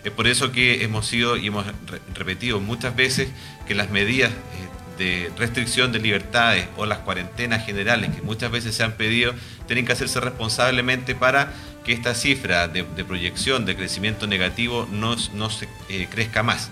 Es 0.03 0.11
por 0.11 0.27
eso 0.27 0.53
que 0.53 0.83
hemos 0.83 1.07
sido 1.07 1.37
y 1.37 1.49
hemos 1.49 1.67
repetido 2.15 2.59
muchas 2.59 2.97
veces 2.97 3.29
que 3.67 3.75
las 3.75 3.91
medidas 3.91 4.31
eh, 4.31 4.76
de 4.99 5.31
restricción 5.37 5.93
de 5.93 5.99
libertades 5.99 6.67
o 6.77 6.87
las 6.87 6.99
cuarentenas 6.99 7.65
generales 7.65 8.15
que 8.15 8.23
muchas 8.23 8.51
veces 8.51 8.75
se 8.75 8.83
han 8.83 8.93
pedido 8.93 9.35
tienen 9.67 9.85
que 9.85 9.93
hacerse 9.93 10.21
responsablemente 10.21 11.15
para 11.15 11.53
que 11.85 11.93
esta 11.93 12.15
cifra 12.15 12.69
de, 12.69 12.85
proyección 13.05 13.65
de 13.65 13.77
crecimiento 13.77 14.27
negativo 14.27 14.89
no, 14.91 15.17
no 15.35 15.51
se 15.51 15.69
eh, 15.89 16.09
crezca 16.11 16.43
más. 16.43 16.71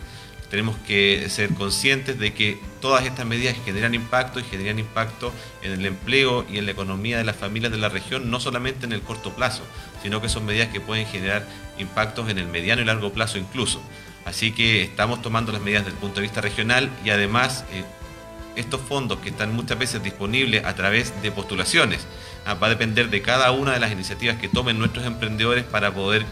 Tenemos 0.51 0.77
que 0.87 1.29
ser 1.31 1.51
conscientes 1.55 2.19
de 2.19 2.33
que 2.33 2.59
todas 2.81 3.05
estas 3.07 3.25
medidas 3.27 3.57
generan 3.65 3.95
impacto 3.95 4.41
y 4.41 4.45
generan 4.45 4.79
impacto 4.79 5.33
en 5.63 5.73
el 5.73 5.87
empleo 5.87 6.45
y 6.51 6.59
en 6.59 6.67
la 6.67 6.73
economía 6.73 7.17
de 7.19 7.25
las 7.25 7.37
familias 7.37 7.73
de 7.73 7.79
la 7.79 7.89
región, 7.89 8.31
no 8.31 8.41
solamente 8.41 8.87
en 8.87 8.93
el 8.93 9.03
corto 9.03 9.35
plazo, 9.35 9.63
sino 10.03 10.21
que 10.21 10.29
son 10.29 10.45
medidas 10.45 10.69
que 10.69 10.81
pueden 10.81 11.07
generar 11.07 11.47
impactos 11.79 12.29
en 12.29 12.39
el 12.39 12.47
mediano 12.47 12.83
y 12.83 12.85
largo 12.85 13.13
plazo 13.13 13.39
incluso. 13.39 13.83
Así 14.25 14.53
que 14.53 14.83
estamos 14.83 15.23
tomando 15.23 15.53
las 15.53 15.61
medidas 15.61 15.85
desde 15.85 15.97
el 15.97 16.01
punto 16.01 16.17
de 16.17 16.23
vista 16.23 16.41
regional 16.41 16.91
y 17.05 17.11
además 17.11 17.65
eh, 17.73 17.85
estos 18.57 18.81
fondos 18.81 19.19
que 19.19 19.31
están 19.31 19.55
muchas 19.55 19.79
veces 19.79 20.03
disponibles 20.03 20.65
a 20.65 20.75
través 20.75 21.21
de 21.23 21.31
postulaciones. 21.33 22.07
Ah, 22.47 22.55
va 22.55 22.67
a 22.67 22.71
depender 22.71 23.11
de 23.11 23.23
cada 23.23 23.51
una 23.53 23.73
de 23.73 23.81
las 23.81 23.93
iniciativas 23.93 24.37
que 24.37 24.49
tomen 24.49 24.79
nuestros 24.79 25.07
emprendedores 25.07 25.65
para 25.65 25.93
poder 25.93 26.27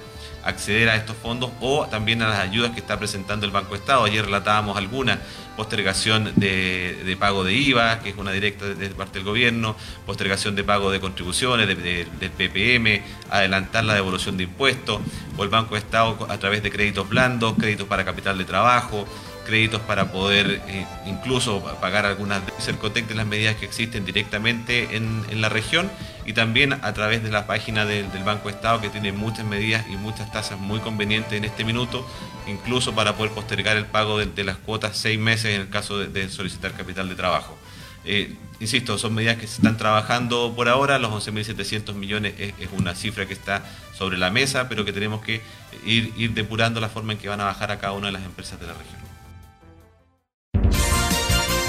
acceder 0.44 0.88
a 0.88 0.96
estos 0.96 1.16
fondos 1.16 1.50
o 1.60 1.86
también 1.86 2.22
a 2.22 2.28
las 2.28 2.40
ayudas 2.40 2.72
que 2.72 2.80
está 2.80 2.98
presentando 2.98 3.46
el 3.46 3.52
Banco 3.52 3.74
Estado. 3.74 4.04
Ayer 4.04 4.24
relatábamos 4.24 4.76
alguna 4.76 5.20
postergación 5.56 6.32
de, 6.36 7.16
pago 7.18 7.44
de 7.44 7.54
IVA, 7.54 8.00
que 8.00 8.10
es 8.10 8.16
una 8.16 8.32
directa 8.32 8.66
de, 8.66 8.88
parte 8.90 9.18
del 9.18 9.24
gobierno, 9.24 9.76
postergación 10.06 10.56
de 10.56 10.64
pago 10.64 10.90
de 10.90 11.00
contribuciones, 11.00 11.68
del 11.68 12.30
PPM, 12.30 13.02
adelantar 13.30 13.84
la 13.84 13.94
devolución 13.94 14.36
de 14.36 14.44
impuestos, 14.44 15.00
o 15.36 15.42
el 15.44 15.48
Banco 15.48 15.76
Estado 15.76 16.26
a 16.28 16.38
través 16.38 16.62
de 16.62 16.70
créditos 16.70 17.08
blandos, 17.08 17.54
créditos 17.58 17.86
para 17.86 18.04
capital 18.04 18.38
de 18.38 18.44
trabajo, 18.44 19.06
créditos 19.52 19.82
para 19.82 20.10
poder 20.10 20.62
eh, 20.66 20.86
incluso 21.04 21.62
pagar 21.78 22.06
algunas 22.06 22.44
de 22.46 22.52
Cercotec 22.58 23.06
de 23.06 23.14
las 23.14 23.26
medidas 23.26 23.54
que 23.56 23.66
existen 23.66 24.06
directamente 24.06 24.96
en, 24.96 25.42
la 25.42 25.50
región 25.50 25.90
y 26.24 26.32
también 26.32 26.72
a 26.72 26.94
través 26.94 27.22
de 27.22 27.30
la 27.30 27.46
página 27.46 27.84
del 27.84 28.06
Banco 28.24 28.48
Estado 28.48 28.80
que 28.80 28.88
tiene 28.88 29.12
muchas 29.12 29.44
medidas 29.44 29.84
y 29.90 29.96
muchas 29.96 30.32
tasas 30.32 30.58
muy 30.58 30.80
convenientes 30.80 31.34
en 31.34 31.44
este 31.44 31.64
minuto, 31.64 32.08
incluso 32.46 32.94
para 32.94 33.14
poder 33.14 33.32
postergar 33.32 33.76
el 33.76 33.84
pago 33.84 34.20
de, 34.20 34.42
las 34.42 34.56
cuotas 34.56 34.96
seis 34.96 35.18
meses 35.18 35.54
en 35.54 35.60
el 35.60 35.68
caso 35.68 35.98
de, 35.98 36.30
solicitar 36.30 36.72
capital 36.72 37.10
de 37.10 37.14
trabajo. 37.14 37.58
Eh, 38.06 38.34
insisto, 38.58 38.96
son 38.96 39.12
medidas 39.12 39.36
que 39.36 39.46
se 39.46 39.56
están 39.56 39.76
trabajando 39.76 40.54
por 40.56 40.70
ahora, 40.70 40.98
los 40.98 41.12
11.700 41.12 41.92
millones 41.92 42.32
es, 42.38 42.54
una 42.72 42.94
cifra 42.94 43.26
que 43.26 43.34
está 43.34 43.62
sobre 43.92 44.16
la 44.16 44.30
mesa, 44.30 44.70
pero 44.70 44.86
que 44.86 44.94
tenemos 44.94 45.20
que 45.20 45.42
ir, 45.84 46.10
ir 46.16 46.32
depurando 46.32 46.80
la 46.80 46.88
forma 46.88 47.12
en 47.12 47.18
que 47.18 47.28
van 47.28 47.42
a 47.42 47.44
bajar 47.44 47.70
a 47.70 47.78
cada 47.78 47.92
una 47.92 48.06
de 48.06 48.12
las 48.12 48.24
empresas 48.24 48.58
de 48.58 48.66
la 48.66 48.72
región. 48.72 49.01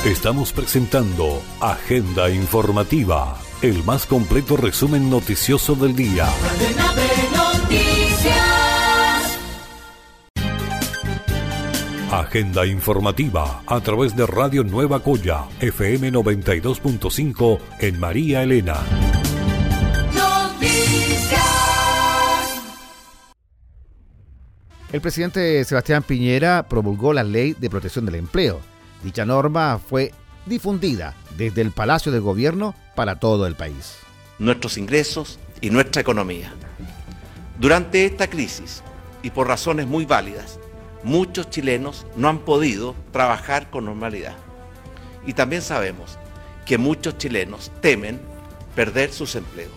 Estamos 0.05 0.51
presentando 0.51 1.41
Agenda 1.61 2.29
Informativa, 2.29 3.39
el 3.61 3.85
más 3.85 4.05
completo 4.05 4.57
resumen 4.57 5.09
noticioso 5.09 5.75
del 5.75 5.95
día. 5.95 6.27
Agenda 12.11 12.65
Informativa 12.65 13.63
a 13.65 13.79
través 13.79 14.13
de 14.13 14.25
Radio 14.25 14.65
Nueva 14.65 14.99
Coya, 14.99 15.45
FM 15.61 16.11
92.5 16.11 17.59
en 17.79 17.97
María 17.97 18.43
Elena. 18.43 18.75
El 24.91 24.99
presidente 24.99 25.63
Sebastián 25.63 26.03
Piñera 26.03 26.67
promulgó 26.67 27.13
la 27.13 27.23
ley 27.23 27.55
de 27.57 27.69
protección 27.69 28.05
del 28.05 28.15
empleo 28.15 28.72
Dicha 29.03 29.25
norma 29.25 29.79
fue 29.79 30.13
difundida 30.45 31.13
desde 31.37 31.61
el 31.61 31.71
Palacio 31.71 32.11
de 32.11 32.19
Gobierno 32.19 32.73
para 32.95 33.19
todo 33.19 33.45
el 33.47 33.55
país. 33.55 33.97
Nuestros 34.39 34.77
ingresos 34.77 35.39
y 35.59 35.69
nuestra 35.69 36.01
economía. 36.01 36.53
Durante 37.59 38.05
esta 38.05 38.29
crisis, 38.29 38.81
y 39.21 39.29
por 39.29 39.47
razones 39.47 39.87
muy 39.87 40.05
válidas, 40.05 40.59
muchos 41.03 41.49
chilenos 41.49 42.05
no 42.15 42.29
han 42.29 42.39
podido 42.39 42.95
trabajar 43.11 43.69
con 43.69 43.85
normalidad. 43.85 44.35
Y 45.25 45.33
también 45.33 45.61
sabemos 45.61 46.17
que 46.65 46.77
muchos 46.77 47.17
chilenos 47.17 47.71
temen 47.81 48.21
perder 48.75 49.11
sus 49.11 49.35
empleos. 49.35 49.71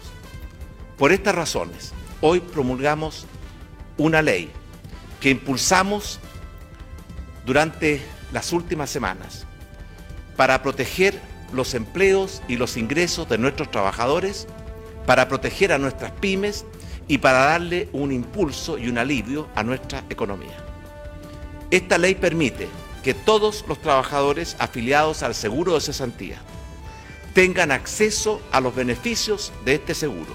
Por 0.97 1.12
estas 1.12 1.35
razones, 1.35 1.92
hoy 2.21 2.40
promulgamos 2.40 3.26
una 3.99 4.23
ley 4.23 4.50
que 5.21 5.30
impulsamos 5.30 6.21
durante 7.45 8.02
las 8.37 8.52
últimas 8.52 8.90
semanas 8.90 9.47
para 10.37 10.62
proteger 10.62 11.19
los 11.55 11.73
empleos 11.73 12.43
y 12.49 12.57
los 12.57 12.76
ingresos 12.76 13.26
de 13.31 13.38
nuestros 13.38 13.71
trabajadores, 13.71 14.47
para 15.07 15.26
proteger 15.26 15.73
a 15.73 15.78
nuestras 15.78 16.11
pymes 16.11 16.66
y 17.09 17.16
para 17.16 17.38
darle 17.38 17.88
un 17.95 18.12
impulso 18.12 18.76
y 18.76 18.88
un 18.88 18.99
alivio 18.99 19.49
a 19.55 19.62
nuestra 19.62 20.05
economía. 20.11 20.55
Esta 21.71 21.97
ley 21.97 22.14
permite 22.14 22.69
que 23.02 23.14
todos 23.14 23.64
los 23.66 23.81
trabajadores 23.81 24.55
afiliados 24.59 25.23
al 25.23 25.35
seguro 25.35 25.73
de 25.73 25.81
cesantía 25.81 26.37
tengan 27.33 27.73
acceso 27.73 28.43
a 28.52 28.61
los 28.61 28.75
beneficios 28.75 29.50
de 29.64 29.76
este 29.76 29.95
seguro, 29.95 30.35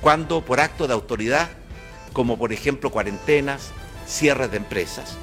cuando 0.00 0.42
por 0.42 0.58
acto 0.58 0.86
de 0.86 0.94
autoridad, 0.94 1.50
como 2.14 2.38
por 2.38 2.50
ejemplo 2.54 2.90
cuarentenas, 2.90 3.72
cierres 4.06 4.50
de 4.50 4.56
empresas, 4.56 5.18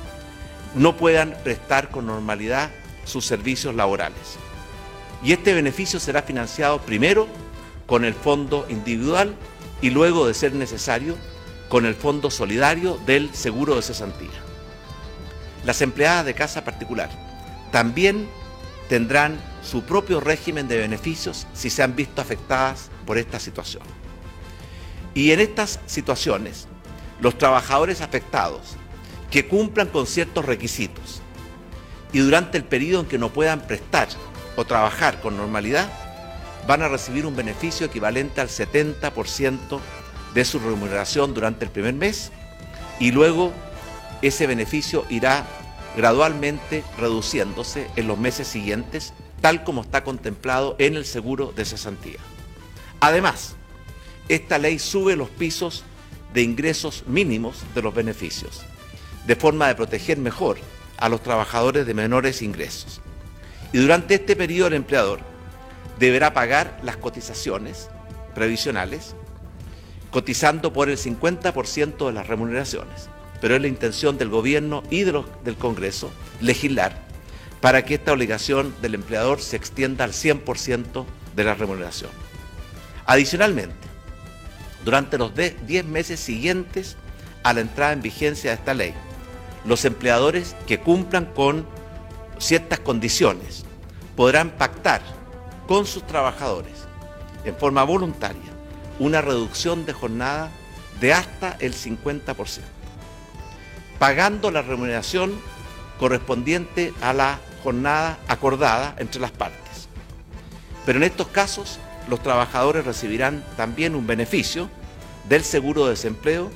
no 0.77 0.95
puedan 0.95 1.35
prestar 1.43 1.89
con 1.89 2.05
normalidad 2.05 2.69
sus 3.03 3.25
servicios 3.25 3.75
laborales. 3.75 4.37
Y 5.23 5.33
este 5.33 5.53
beneficio 5.53 5.99
será 5.99 6.21
financiado 6.21 6.79
primero 6.81 7.27
con 7.85 8.05
el 8.05 8.13
fondo 8.13 8.65
individual 8.69 9.35
y 9.81 9.89
luego, 9.89 10.27
de 10.27 10.33
ser 10.33 10.53
necesario, 10.53 11.15
con 11.69 11.85
el 11.85 11.95
fondo 11.95 12.29
solidario 12.29 12.97
del 13.05 13.33
seguro 13.33 13.75
de 13.75 13.81
cesantía. 13.81 14.29
Las 15.65 15.81
empleadas 15.81 16.25
de 16.25 16.33
casa 16.33 16.63
particular 16.63 17.09
también 17.71 18.29
tendrán 18.87 19.39
su 19.63 19.83
propio 19.83 20.19
régimen 20.19 20.67
de 20.67 20.77
beneficios 20.77 21.47
si 21.53 21.69
se 21.69 21.83
han 21.83 21.95
visto 21.95 22.21
afectadas 22.21 22.89
por 23.05 23.17
esta 23.17 23.39
situación. 23.39 23.83
Y 25.13 25.31
en 25.31 25.39
estas 25.39 25.79
situaciones, 25.87 26.67
los 27.19 27.37
trabajadores 27.37 28.01
afectados 28.01 28.77
que 29.31 29.47
cumplan 29.47 29.87
con 29.87 30.07
ciertos 30.07 30.45
requisitos 30.45 31.21
y 32.13 32.19
durante 32.19 32.57
el 32.57 32.63
periodo 32.63 33.01
en 33.01 33.07
que 33.07 33.17
no 33.17 33.29
puedan 33.29 33.61
prestar 33.67 34.07
o 34.55 34.65
trabajar 34.65 35.21
con 35.21 35.37
normalidad, 35.37 35.91
van 36.67 36.81
a 36.81 36.87
recibir 36.87 37.25
un 37.25 37.35
beneficio 37.35 37.85
equivalente 37.85 38.41
al 38.41 38.49
70% 38.49 39.79
de 40.33 40.45
su 40.45 40.59
remuneración 40.59 41.33
durante 41.33 41.65
el 41.65 41.71
primer 41.71 41.93
mes 41.93 42.31
y 42.99 43.11
luego 43.11 43.53
ese 44.21 44.47
beneficio 44.47 45.05
irá 45.09 45.45
gradualmente 45.95 46.83
reduciéndose 46.97 47.87
en 47.95 48.07
los 48.07 48.17
meses 48.17 48.47
siguientes, 48.47 49.13
tal 49.41 49.63
como 49.63 49.81
está 49.81 50.03
contemplado 50.03 50.75
en 50.79 50.95
el 50.95 51.05
seguro 51.05 51.53
de 51.55 51.65
cesantía. 51.65 52.19
Además, 52.99 53.55
esta 54.29 54.57
ley 54.57 54.79
sube 54.79 55.15
los 55.15 55.29
pisos 55.29 55.83
de 56.33 56.41
ingresos 56.41 57.03
mínimos 57.07 57.63
de 57.73 57.81
los 57.81 57.93
beneficios, 57.93 58.63
de 59.27 59.35
forma 59.35 59.67
de 59.67 59.75
proteger 59.75 60.17
mejor 60.17 60.57
a 60.97 61.09
los 61.09 61.21
trabajadores 61.21 61.85
de 61.85 61.93
menores 61.93 62.41
ingresos. 62.41 63.01
Y 63.73 63.77
durante 63.77 64.15
este 64.15 64.37
periodo 64.37 64.69
el 64.69 64.73
empleador 64.73 65.19
deberá 65.99 66.33
pagar 66.33 66.79
las 66.81 66.95
cotizaciones 66.95 67.89
previsionales, 68.33 69.15
cotizando 70.11 70.71
por 70.71 70.89
el 70.89 70.97
50% 70.97 72.07
de 72.07 72.13
las 72.13 72.27
remuneraciones. 72.27 73.09
Pero 73.41 73.55
es 73.55 73.61
la 73.61 73.67
intención 73.67 74.17
del 74.17 74.29
gobierno 74.29 74.81
y 74.89 75.03
del 75.03 75.57
Congreso 75.59 76.09
legislar 76.39 77.05
para 77.59 77.83
que 77.83 77.95
esta 77.95 78.13
obligación 78.13 78.73
del 78.81 78.95
empleador 78.95 79.41
se 79.41 79.57
extienda 79.57 80.05
al 80.05 80.13
100% 80.13 81.05
de 81.35 81.43
la 81.43 81.53
remuneración. 81.53 82.11
Adicionalmente, 83.05 83.75
durante 84.85 85.17
los 85.17 85.33
10 85.35 85.85
meses 85.85 86.19
siguientes 86.19 86.95
a 87.43 87.53
la 87.53 87.61
entrada 87.61 87.93
en 87.93 88.01
vigencia 88.01 88.51
de 88.51 88.55
esta 88.55 88.73
ley, 88.73 88.93
los 89.67 89.83
empleadores 89.85 90.55
que 90.65 90.79
cumplan 90.79 91.25
con 91.25 91.65
ciertas 92.39 92.79
condiciones 92.79 93.65
podrán 94.15 94.51
pactar 94.51 95.01
con 95.67 95.85
sus 95.85 96.07
trabajadores 96.07 96.73
en 97.43 97.55
forma 97.55 97.83
voluntaria 97.83 98.41
una 98.99 99.21
reducción 99.21 99.85
de 99.85 99.93
jornada 99.93 100.49
de 101.01 101.13
hasta 101.13 101.57
el 101.59 101.73
50%, 101.73 102.61
pagando 103.99 104.49
la 104.51 104.61
remuneración 104.61 105.39
correspondiente 105.99 106.93
a 107.01 107.13
la 107.13 107.39
jornada 107.61 108.17
acordada 108.27 108.95
entre 108.97 109.21
las 109.21 109.31
partes. 109.31 109.89
Pero 110.85 110.97
en 110.97 111.03
estos 111.03 111.27
casos, 111.27 111.79
los 112.09 112.23
trabajadores 112.23 112.85
recibirán 112.85 113.43
también 113.57 113.95
un 113.95 114.07
beneficio 114.07 114.69
del 115.27 115.43
seguro 115.43 115.83
de 115.83 115.91
desempleo 115.91 116.49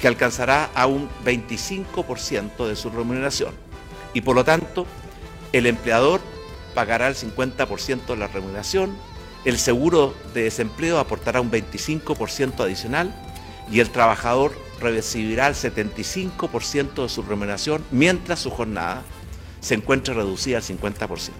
que 0.00 0.08
alcanzará 0.08 0.70
a 0.74 0.86
un 0.86 1.08
25% 1.24 2.66
de 2.66 2.76
su 2.76 2.90
remuneración 2.90 3.54
y 4.12 4.20
por 4.22 4.34
lo 4.34 4.44
tanto 4.44 4.86
el 5.52 5.66
empleador 5.66 6.20
pagará 6.74 7.08
el 7.08 7.14
50% 7.14 8.06
de 8.06 8.16
la 8.16 8.26
remuneración, 8.28 8.96
el 9.44 9.58
seguro 9.58 10.14
de 10.34 10.42
desempleo 10.42 10.98
aportará 10.98 11.40
un 11.40 11.50
25% 11.50 12.60
adicional 12.60 13.14
y 13.70 13.80
el 13.80 13.90
trabajador 13.90 14.52
recibirá 14.80 15.46
el 15.46 15.54
75% 15.54 17.02
de 17.02 17.08
su 17.08 17.22
remuneración 17.22 17.84
mientras 17.90 18.40
su 18.40 18.50
jornada 18.50 19.02
se 19.60 19.74
encuentre 19.74 20.14
reducida 20.14 20.58
al 20.58 20.62
50%. 20.62 21.30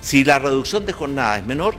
Si 0.00 0.24
la 0.24 0.38
reducción 0.38 0.86
de 0.86 0.92
jornada 0.92 1.38
es 1.38 1.44
menor, 1.44 1.74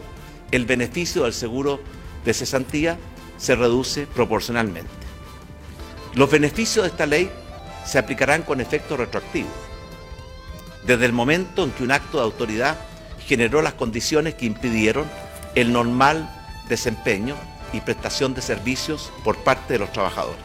el 0.51 0.65
beneficio 0.65 1.23
del 1.23 1.33
seguro 1.33 1.79
de 2.25 2.33
cesantía 2.33 2.97
se 3.38 3.55
reduce 3.55 4.05
proporcionalmente. 4.07 5.06
Los 6.17 6.32
beneficios 6.32 6.84
de 6.84 6.89
esta 6.89 7.06
ley 7.06 7.30
se 7.86 7.99
aplicarán 7.99 8.41
con 8.41 8.60
efecto 8.60 8.97
retroactivo, 8.97 9.49
desde 10.84 11.06
el 11.06 11.13
momento 11.13 11.63
en 11.63 11.69
que 11.69 11.84
un 11.84 11.91
acto 11.91 12.17
de 12.17 12.23
autoridad 12.23 12.75
generó 13.27 13.62
las 13.62 13.75
condiciones 13.75 14.34
que 14.34 14.47
impidieron 14.47 15.06
el 15.53 15.71
normal 15.71 16.27
desempeño 16.69 17.36
y 17.71 17.82
prestación 17.82 18.34
de 18.34 18.41
servicios 18.41 19.12
por 19.23 19.38
parte 19.38 19.73
de 19.73 19.80
los 19.80 19.91
trabajadores. 19.91 20.41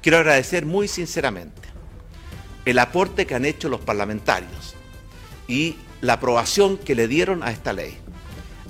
Quiero 0.00 0.16
agradecer 0.16 0.64
muy 0.64 0.88
sinceramente 0.88 1.60
el 2.64 2.78
aporte 2.78 3.26
que 3.26 3.34
han 3.34 3.44
hecho 3.44 3.68
los 3.68 3.82
parlamentarios 3.82 4.76
y 5.46 5.76
la 6.00 6.14
aprobación 6.14 6.78
que 6.78 6.94
le 6.94 7.06
dieron 7.06 7.42
a 7.42 7.50
esta 7.50 7.74
ley. 7.74 7.98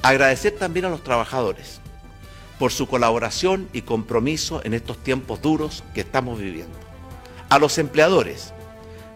Agradecer 0.03 0.57
también 0.57 0.87
a 0.87 0.91
los 0.91 1.05
trabajadores 1.05 1.80
por 2.61 2.73
su 2.73 2.87
colaboración 2.87 3.71
y 3.73 3.81
compromiso 3.81 4.61
en 4.65 4.75
estos 4.75 5.03
tiempos 5.03 5.41
duros 5.41 5.83
que 5.95 6.03
estamos 6.03 6.39
viviendo. 6.39 6.79
A 7.49 7.59
los 7.59 7.79
empleadores, 7.79 8.53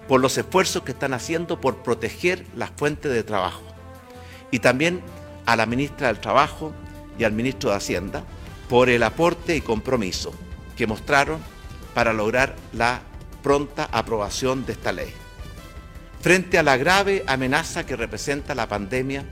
por 0.08 0.22
los 0.22 0.38
esfuerzos 0.38 0.82
que 0.82 0.92
están 0.92 1.12
haciendo 1.12 1.60
por 1.60 1.82
proteger 1.82 2.46
las 2.56 2.70
fuentes 2.70 3.12
de 3.12 3.22
trabajo. 3.22 3.60
Y 4.50 4.60
también 4.60 5.02
a 5.44 5.56
la 5.56 5.66
ministra 5.66 6.06
del 6.06 6.20
Trabajo 6.20 6.72
y 7.18 7.24
al 7.24 7.32
ministro 7.32 7.68
de 7.68 7.76
Hacienda 7.76 8.24
por 8.70 8.88
el 8.88 9.02
aporte 9.02 9.54
y 9.54 9.60
compromiso 9.60 10.32
que 10.74 10.86
mostraron 10.86 11.38
para 11.92 12.14
lograr 12.14 12.56
la 12.72 13.02
pronta 13.42 13.90
aprobación 13.92 14.64
de 14.64 14.72
esta 14.72 14.90
ley. 14.90 15.12
Frente 16.22 16.56
a 16.56 16.62
la 16.62 16.78
grave 16.78 17.22
amenaza 17.26 17.84
que 17.84 17.94
representa 17.94 18.54
la 18.54 18.70
pandemia 18.70 19.26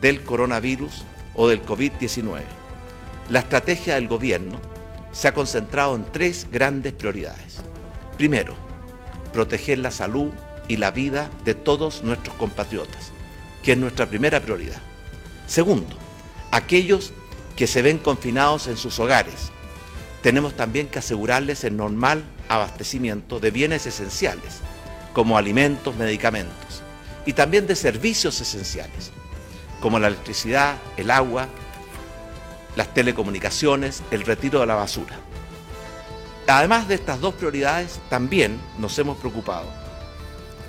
del 0.00 0.24
coronavirus 0.24 1.04
o 1.36 1.46
del 1.46 1.64
COVID-19, 1.64 2.42
la 3.28 3.40
estrategia 3.40 3.94
del 3.94 4.08
gobierno 4.08 4.60
se 5.12 5.28
ha 5.28 5.34
concentrado 5.34 5.94
en 5.94 6.04
tres 6.10 6.46
grandes 6.50 6.92
prioridades. 6.92 7.58
Primero, 8.16 8.54
proteger 9.32 9.78
la 9.78 9.90
salud 9.90 10.30
y 10.68 10.76
la 10.76 10.90
vida 10.90 11.30
de 11.44 11.54
todos 11.54 12.02
nuestros 12.02 12.36
compatriotas, 12.36 13.12
que 13.62 13.72
es 13.72 13.78
nuestra 13.78 14.06
primera 14.06 14.40
prioridad. 14.40 14.80
Segundo, 15.46 15.96
aquellos 16.50 17.12
que 17.56 17.66
se 17.66 17.82
ven 17.82 17.98
confinados 17.98 18.66
en 18.66 18.76
sus 18.76 18.98
hogares. 18.98 19.50
Tenemos 20.22 20.54
también 20.54 20.86
que 20.88 20.98
asegurarles 20.98 21.64
el 21.64 21.76
normal 21.76 22.24
abastecimiento 22.48 23.40
de 23.40 23.50
bienes 23.50 23.86
esenciales, 23.86 24.60
como 25.12 25.36
alimentos, 25.36 25.96
medicamentos, 25.96 26.82
y 27.26 27.32
también 27.32 27.66
de 27.66 27.76
servicios 27.76 28.40
esenciales, 28.40 29.10
como 29.80 29.98
la 29.98 30.08
electricidad, 30.08 30.76
el 30.96 31.10
agua, 31.10 31.48
las 32.76 32.92
telecomunicaciones, 32.94 34.02
el 34.10 34.22
retiro 34.22 34.60
de 34.60 34.66
la 34.66 34.74
basura. 34.74 35.18
Además 36.46 36.88
de 36.88 36.94
estas 36.94 37.20
dos 37.20 37.34
prioridades, 37.34 38.00
también 38.08 38.58
nos 38.78 38.98
hemos 38.98 39.16
preocupado 39.18 39.66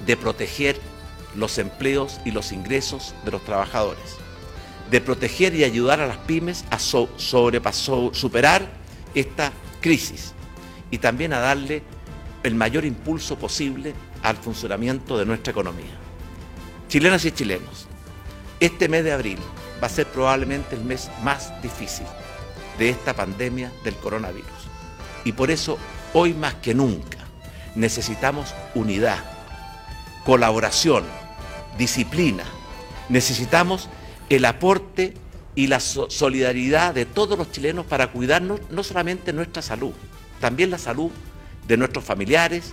de 0.06 0.18
proteger 0.18 0.80
los 1.36 1.58
empleos 1.58 2.20
y 2.26 2.32
los 2.32 2.52
ingresos 2.52 3.16
de 3.26 3.32
los 3.32 3.44
trabajadores, 3.44 4.18
de 4.92 5.02
proteger 5.02 5.56
y 5.56 5.64
ayudar 5.64 6.00
a 6.00 6.08
las 6.08 6.18
pymes 6.18 6.66
a 6.70 6.80
superar 6.80 8.70
esta 9.16 9.52
crisis 9.82 10.34
y 10.92 11.00
también 11.00 11.34
a 11.34 11.40
darle 11.40 11.82
el 12.44 12.56
mayor 12.56 12.86
impulso 12.86 13.38
posible 13.38 13.94
al 14.22 14.38
funcionamiento 14.38 15.18
de 15.18 15.26
nuestra 15.26 15.52
economía. 15.52 15.98
Chilenas 16.88 17.26
y 17.26 17.32
chilenos, 17.32 17.88
este 18.60 18.88
mes 18.88 19.04
de 19.04 19.12
abril 19.12 19.40
va 19.84 19.88
a 19.88 19.90
ser 19.90 20.08
probablemente 20.08 20.78
el 20.78 20.86
mes 20.86 21.12
más 21.24 21.62
difícil 21.62 22.06
de 22.80 22.88
esta 22.88 23.14
pandemia 23.14 23.70
del 23.84 23.96
coronavirus. 23.96 24.48
Y 25.26 25.34
por 25.34 25.52
eso, 25.52 25.78
hoy 26.14 26.34
más 26.34 26.54
que 26.56 26.74
nunca, 26.74 27.18
necesitamos 27.76 28.56
unidad, 28.76 29.22
colaboración, 30.24 31.04
disciplina. 31.78 32.46
Necesitamos 33.10 33.90
el 34.30 34.46
aporte 34.46 35.16
y 35.54 35.68
la 35.68 35.82
solidaridad 35.82 36.94
de 36.94 37.06
todos 37.06 37.38
los 37.38 37.52
chilenos 37.52 37.86
para 37.86 38.08
cuidarnos 38.08 38.62
no 38.70 38.84
solamente 38.84 39.34
nuestra 39.34 39.62
salud, 39.62 39.92
también 40.40 40.70
la 40.70 40.78
salud 40.78 41.12
de 41.68 41.76
nuestros 41.76 42.06
familiares, 42.06 42.72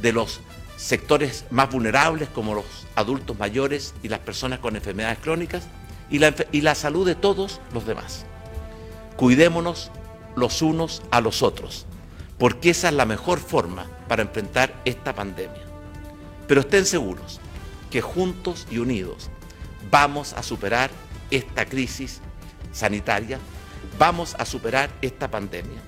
de 0.00 0.12
los 0.12 0.40
sectores 0.76 1.44
más 1.50 1.72
vulnerables 1.72 2.28
como 2.28 2.54
los 2.54 2.64
adultos 2.94 3.36
mayores 3.36 3.94
y 4.04 4.08
las 4.08 4.20
personas 4.20 4.60
con 4.60 4.76
enfermedades 4.76 5.18
crónicas, 5.18 5.64
y 6.12 6.60
la, 6.60 6.74
salud 6.74 7.06
de 7.06 7.14
todos 7.14 7.60
los 7.72 7.86
demás. 7.86 8.26
Cuidémonos 9.16 9.90
los 10.36 10.60
unos 10.60 11.02
a 11.10 11.22
los 11.22 11.42
otros, 11.42 11.86
porque 12.38 12.70
esa 12.70 12.88
es 12.88 12.94
la 12.94 13.06
mejor 13.06 13.40
forma 13.40 13.86
para 14.08 14.22
enfrentar 14.22 14.74
esta 14.84 15.14
pandemia. 15.14 15.62
Pero 16.46 16.60
estén 16.60 16.84
seguros 16.84 17.40
que 17.90 18.02
juntos 18.02 18.66
y 18.70 18.78
unidos 18.78 19.30
vamos 19.90 20.34
a 20.34 20.42
superar 20.42 20.90
esta 21.30 21.64
crisis 21.64 22.20
sanitaria, 22.72 23.38
vamos 23.98 24.36
a 24.38 24.44
superar 24.44 24.90
esta 25.00 25.30
pandemia 25.30 25.80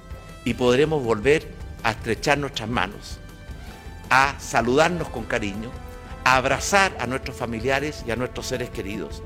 y 0.44 0.54
podremos 0.54 1.02
volver 1.02 1.46
a 1.82 1.90
estrechar 1.90 2.38
nuestras 2.38 2.68
manos, 2.70 3.18
a 4.08 4.38
saludarnos 4.38 5.10
con 5.10 5.24
cariño, 5.24 5.70
a 6.24 6.36
abrazar 6.36 6.96
a 6.98 7.06
nuestros 7.06 7.36
familiares 7.36 8.04
y 8.06 8.10
a 8.10 8.16
nuestros 8.16 8.46
seres 8.46 8.70
queridos 8.70 9.22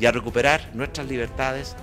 y 0.00 0.06
a 0.06 0.12
recuperar 0.12 0.70
nuestras 0.74 1.06
libertades, 1.08 1.76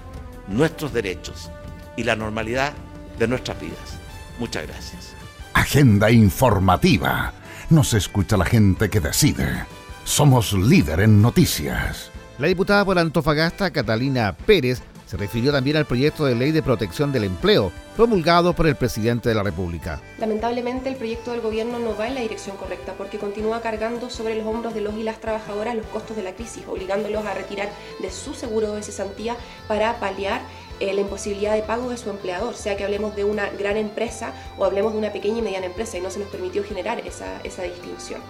nuestros 0.48 0.94
derechos 0.94 1.52
y 1.98 2.04
la 2.04 2.16
normalidad 2.16 2.74
de 3.20 3.28
nuestras 3.28 3.60
vidas. 3.60 4.00
Muchas 4.40 4.68
gracias. 4.68 5.14
Agenda 5.54 6.12
informativa. 6.12 7.34
Nos 7.70 7.94
escucha 7.94 8.38
la 8.38 8.46
gente 8.46 8.90
que 8.90 9.00
decide. 9.00 9.66
Somos 10.04 10.54
líder 10.54 11.00
en 11.00 11.22
noticias. 11.22 12.12
La 12.38 12.48
diputada 12.48 12.84
por 12.84 13.00
Antofagasta, 13.00 13.72
Catalina 13.72 14.36
Pérez, 14.36 14.82
se 15.06 15.18
refirió 15.18 15.52
también 15.52 15.78
al 15.78 15.86
proyecto 15.86 16.26
de 16.26 16.36
ley 16.36 16.52
de 16.52 16.64
protección 16.64 17.12
del 17.12 17.26
empleo, 17.26 17.72
promulgado 17.96 18.54
por 18.54 18.68
el 18.68 18.76
presidente 18.76 19.30
de 19.30 19.36
la 19.36 19.44
República. 19.44 20.02
Lamentablemente 20.18 20.90
el 20.90 20.96
proyecto 20.96 21.32
del 21.32 21.42
gobierno 21.42 21.80
no 21.80 21.96
va 21.96 22.08
en 22.08 22.16
la 22.16 22.22
dirección 22.22 22.58
correcta 22.58 22.94
porque 22.98 23.18
continúa 23.18 23.62
cargando 23.62 24.10
sobre 24.10 24.36
los 24.36 24.46
hombros 24.46 24.74
de 24.74 24.82
los 24.82 24.96
y 24.96 25.04
las 25.04 25.22
trabajadoras 25.22 25.76
los 25.76 25.86
costos 25.88 26.18
de 26.18 26.24
la 26.24 26.34
crisis, 26.34 26.64
obligándolos 26.68 27.26
a 27.26 27.34
retirar 27.34 27.70
de 28.02 28.12
su 28.12 28.34
seguro 28.34 28.74
de 28.74 28.84
cesantía 28.84 29.36
para 29.68 30.00
paliar 30.00 30.42
eh, 30.80 30.94
la 30.94 31.02
imposibilidad 31.02 31.54
de 31.54 31.62
pago 31.62 31.90
de 31.90 31.98
su 31.98 32.10
empleador, 32.10 32.56
sea 32.56 32.76
que 32.76 32.84
hablemos 32.84 33.16
de 33.16 33.24
una 33.24 33.50
gran 33.52 33.78
empresa 33.78 34.34
o 34.58 34.66
hablemos 34.66 34.92
de 34.94 35.00
una 35.00 35.14
pequeña 35.14 35.40
y 35.40 35.42
mediana 35.42 35.68
empresa 35.68 35.98
y 35.98 36.02
no 36.02 36.10
se 36.10 36.20
nos 36.20 36.28
permitió 36.28 36.64
generar 36.64 37.00
esa, 37.08 37.40
esa 37.44 37.64
distinción. 37.64 38.22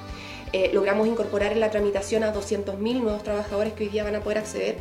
Eh, 0.53 0.69
logramos 0.73 1.07
incorporar 1.07 1.51
en 1.51 1.59
la 1.59 1.71
tramitación 1.71 2.23
a 2.23 2.33
200.000 2.33 3.01
nuevos 3.01 3.23
trabajadores 3.23 3.73
que 3.73 3.85
hoy 3.85 3.89
día 3.89 4.03
van 4.03 4.15
a 4.15 4.21
poder 4.21 4.37
acceder 4.37 4.77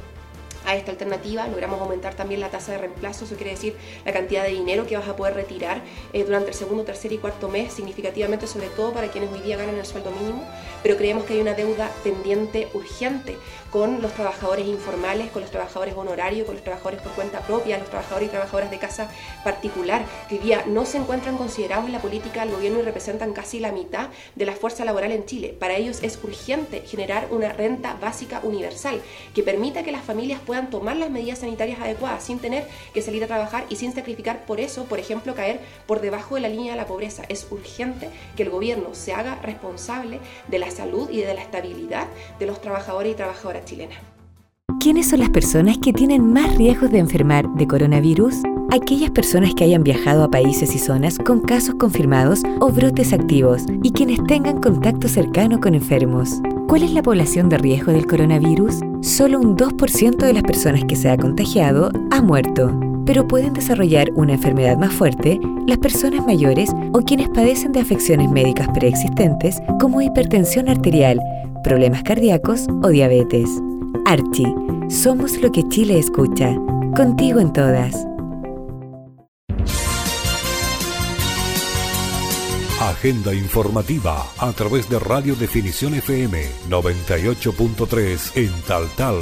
a 0.67 0.77
esta 0.77 0.91
alternativa. 0.91 1.47
Logramos 1.47 1.81
aumentar 1.81 2.15
también 2.15 2.41
la 2.41 2.51
tasa 2.51 2.73
de 2.73 2.79
reemplazo, 2.79 3.25
eso 3.25 3.37
quiere 3.37 3.53
decir 3.53 3.77
la 4.05 4.13
cantidad 4.13 4.45
de 4.45 4.51
dinero 4.51 4.87
que 4.87 4.97
vas 4.97 5.09
a 5.09 5.17
poder 5.17 5.35
retirar 5.35 5.83
eh, 6.13 6.25
durante 6.25 6.51
el 6.51 6.55
segundo, 6.55 6.85
tercer 6.85 7.13
y 7.13 7.19
cuarto 7.19 7.49
mes, 7.49 7.73
significativamente, 7.73 8.47
sobre 8.47 8.69
todo 8.69 8.93
para 8.93 9.09
quienes 9.09 9.33
hoy 9.33 9.41
día 9.41 9.57
ganan 9.57 9.77
el 9.77 9.87
sueldo 9.87 10.11
mínimo. 10.11 10.47
Pero 10.83 10.97
creemos 10.97 11.25
que 11.25 11.35
hay 11.35 11.41
una 11.41 11.55
deuda 11.55 11.91
pendiente 12.03 12.69
urgente 12.75 13.37
con 13.75 14.01
los 14.01 14.13
trabajadores 14.13 14.67
informales, 14.67 15.33
con 15.33 15.43
los 15.43 15.51
trabajadores 15.51 15.97
honorarios, 15.97 16.47
con 16.47 16.55
los 16.55 16.63
trabajadores 16.63 17.03
por 17.03 17.11
cuenta 17.13 17.41
propia, 17.41 17.77
los 17.77 17.89
trabajadores 17.89 18.29
y 18.29 18.31
trabajadoras 18.31 18.71
de 18.71 18.79
casa 18.79 19.11
particular, 19.43 20.05
que 20.29 20.37
hoy 20.37 20.41
día 20.43 20.63
no 20.67 20.85
se 20.87 20.99
encuentran 20.99 21.37
considerados 21.37 21.87
en 21.87 21.93
la 21.93 21.99
política 21.99 22.45
del 22.45 22.55
gobierno 22.55 22.79
y 22.79 22.83
representan 22.83 23.33
casi 23.33 23.59
la 23.59 23.73
mitad 23.73 24.11
de 24.37 24.47
la 24.47 24.53
fuerza 24.53 24.85
laboral 24.85 25.11
en 25.11 25.27
Chile. 25.27 25.57
Para 25.59 25.75
ellos 25.75 26.05
es 26.05 26.21
urgente 26.23 26.83
generar 26.87 27.27
una 27.33 27.53
renta 27.53 27.95
básica 28.01 28.41
universal 28.45 29.01
que 29.35 29.43
permita 29.43 29.83
que 29.83 29.91
las 29.91 30.05
familias 30.05 30.41
puedan 30.47 30.54
tomar 30.63 30.97
las 30.97 31.11
medidas 31.11 31.41
sanitarias 31.41 31.81
adecuadas 31.81 32.25
sin 32.25 32.39
tener 32.39 32.67
que 32.93 33.03
salir 33.03 33.23
a 33.25 33.27
trabajar 33.27 33.67
y 33.69 33.77
sin 33.77 33.93
sacrificar 33.93 34.47
por 34.47 34.61
eso, 34.61 34.85
por 34.85 34.99
ejemplo, 34.99 35.35
caer 35.35 35.61
por 35.87 36.01
debajo 36.01 36.37
de 36.37 36.43
la 36.43 36.49
línea 36.49 36.73
de 36.73 36.79
la 36.79 36.87
pobreza. 36.87 37.25
Es 37.29 37.47
urgente 37.51 38.11
que 38.37 38.45
el 38.45 38.51
gobierno 38.51 38.95
se 38.95 39.13
haga 39.13 39.37
responsable 39.43 40.21
de 40.49 40.59
la 40.59 40.71
salud 40.71 41.11
y 41.11 41.21
de 41.21 41.35
la 41.35 41.43
estabilidad 41.43 42.07
de 42.39 42.47
los 42.47 42.61
trabajadores 42.61 43.13
y 43.13 43.17
trabajadoras 43.17 43.65
chilenas. 43.65 44.14
¿Quiénes 44.85 45.09
son 45.09 45.21
las 45.21 45.31
personas 45.31 45.79
que 45.79 45.95
tienen 45.95 46.31
más 46.31 46.57
riesgos 46.57 46.91
de 46.91 46.99
enfermar 46.99 47.49
de 47.55 47.67
coronavirus? 47.67 48.35
Aquellas 48.71 49.11
personas 49.11 49.55
que 49.55 49.65
hayan 49.65 49.83
viajado 49.83 50.23
a 50.23 50.31
países 50.31 50.75
y 50.75 50.79
zonas 50.79 51.19
con 51.19 51.41
casos 51.41 51.77
confirmados 51.77 52.43
o 52.61 52.71
brotes 52.71 53.15
activos 53.15 53.63
y 53.83 53.93
quienes 53.93 54.23
tengan 54.25 54.61
contacto 54.61 55.09
cercano 55.09 55.59
con 55.59 55.75
enfermos. 55.75 56.41
¿Cuál 56.69 56.83
es 56.83 56.93
la 56.93 57.01
población 57.01 57.49
de 57.49 57.57
riesgo 57.57 57.93
del 57.93 58.07
coronavirus? 58.07 58.81
Solo 59.01 59.41
un 59.41 59.57
2% 59.57 60.17
de 60.17 60.33
las 60.35 60.43
personas 60.43 60.85
que 60.85 60.97
se 60.97 61.09
ha 61.09 61.17
contagiado 61.17 61.91
ha 62.11 62.21
muerto, 62.21 62.79
pero 63.07 63.27
pueden 63.27 63.55
desarrollar 63.55 64.11
una 64.17 64.35
enfermedad 64.35 64.77
más 64.77 64.93
fuerte 64.93 65.41
las 65.67 65.79
personas 65.79 66.27
mayores 66.27 66.75
o 66.93 67.01
quienes 67.01 67.31
padecen 67.31 67.73
de 67.73 67.81
afecciones 67.81 68.31
médicas 68.31 68.69
preexistentes 68.75 69.63
como 69.81 70.03
hipertensión 70.03 70.69
arterial, 70.69 71.23
problemas 71.63 72.03
cardíacos 72.03 72.67
o 72.83 72.89
diabetes. 72.89 73.49
Archie, 74.07 74.55
somos 74.89 75.41
lo 75.41 75.51
que 75.51 75.67
Chile 75.69 75.99
escucha. 75.99 76.55
Contigo 76.97 77.41
en 77.41 77.53
todas. 77.53 77.95
Agenda 82.81 83.35
informativa 83.35 84.27
a 84.39 84.53
través 84.53 84.89
de 84.91 84.99
Radio 84.99 85.35
Definición 85.37 85.95
FM 85.95 86.45
98.3 86.69 88.37
en 88.37 88.51
Tal 88.67 88.89
Tal. 88.97 89.17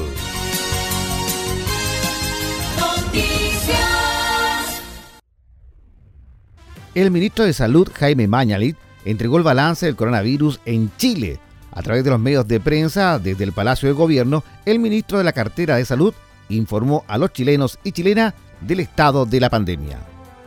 El 6.95 7.11
ministro 7.11 7.45
de 7.45 7.53
Salud, 7.53 7.89
Jaime 7.95 8.27
Mañalit, 8.27 8.77
entregó 9.05 9.39
el 9.39 9.45
balance 9.45 9.87
del 9.87 9.97
coronavirus 9.97 10.61
en 10.65 10.91
Chile. 10.97 11.41
A 11.75 11.83
través 11.83 12.05
de 12.05 12.11
los 12.11 12.21
medios 12.21 12.47
de 12.47 12.61
prensa, 12.61 13.19
desde 13.19 13.45
el 13.45 13.53
Palacio 13.53 13.89
de 13.89 13.95
Gobierno, 13.95 14.45
el 14.67 14.79
ministro 14.79 15.19
de 15.19 15.25
la 15.25 15.33
cartera 15.33 15.77
de 15.77 15.85
Salud 15.85 16.13
informó 16.51 17.05
a 17.09 17.17
los 17.17 17.33
chilenos 17.33 17.79
y 17.83 17.93
chilenas 17.93 18.35
del 18.61 18.81
estado 18.81 19.25
de 19.25 19.41
la 19.41 19.49
pandemia. 19.49 19.99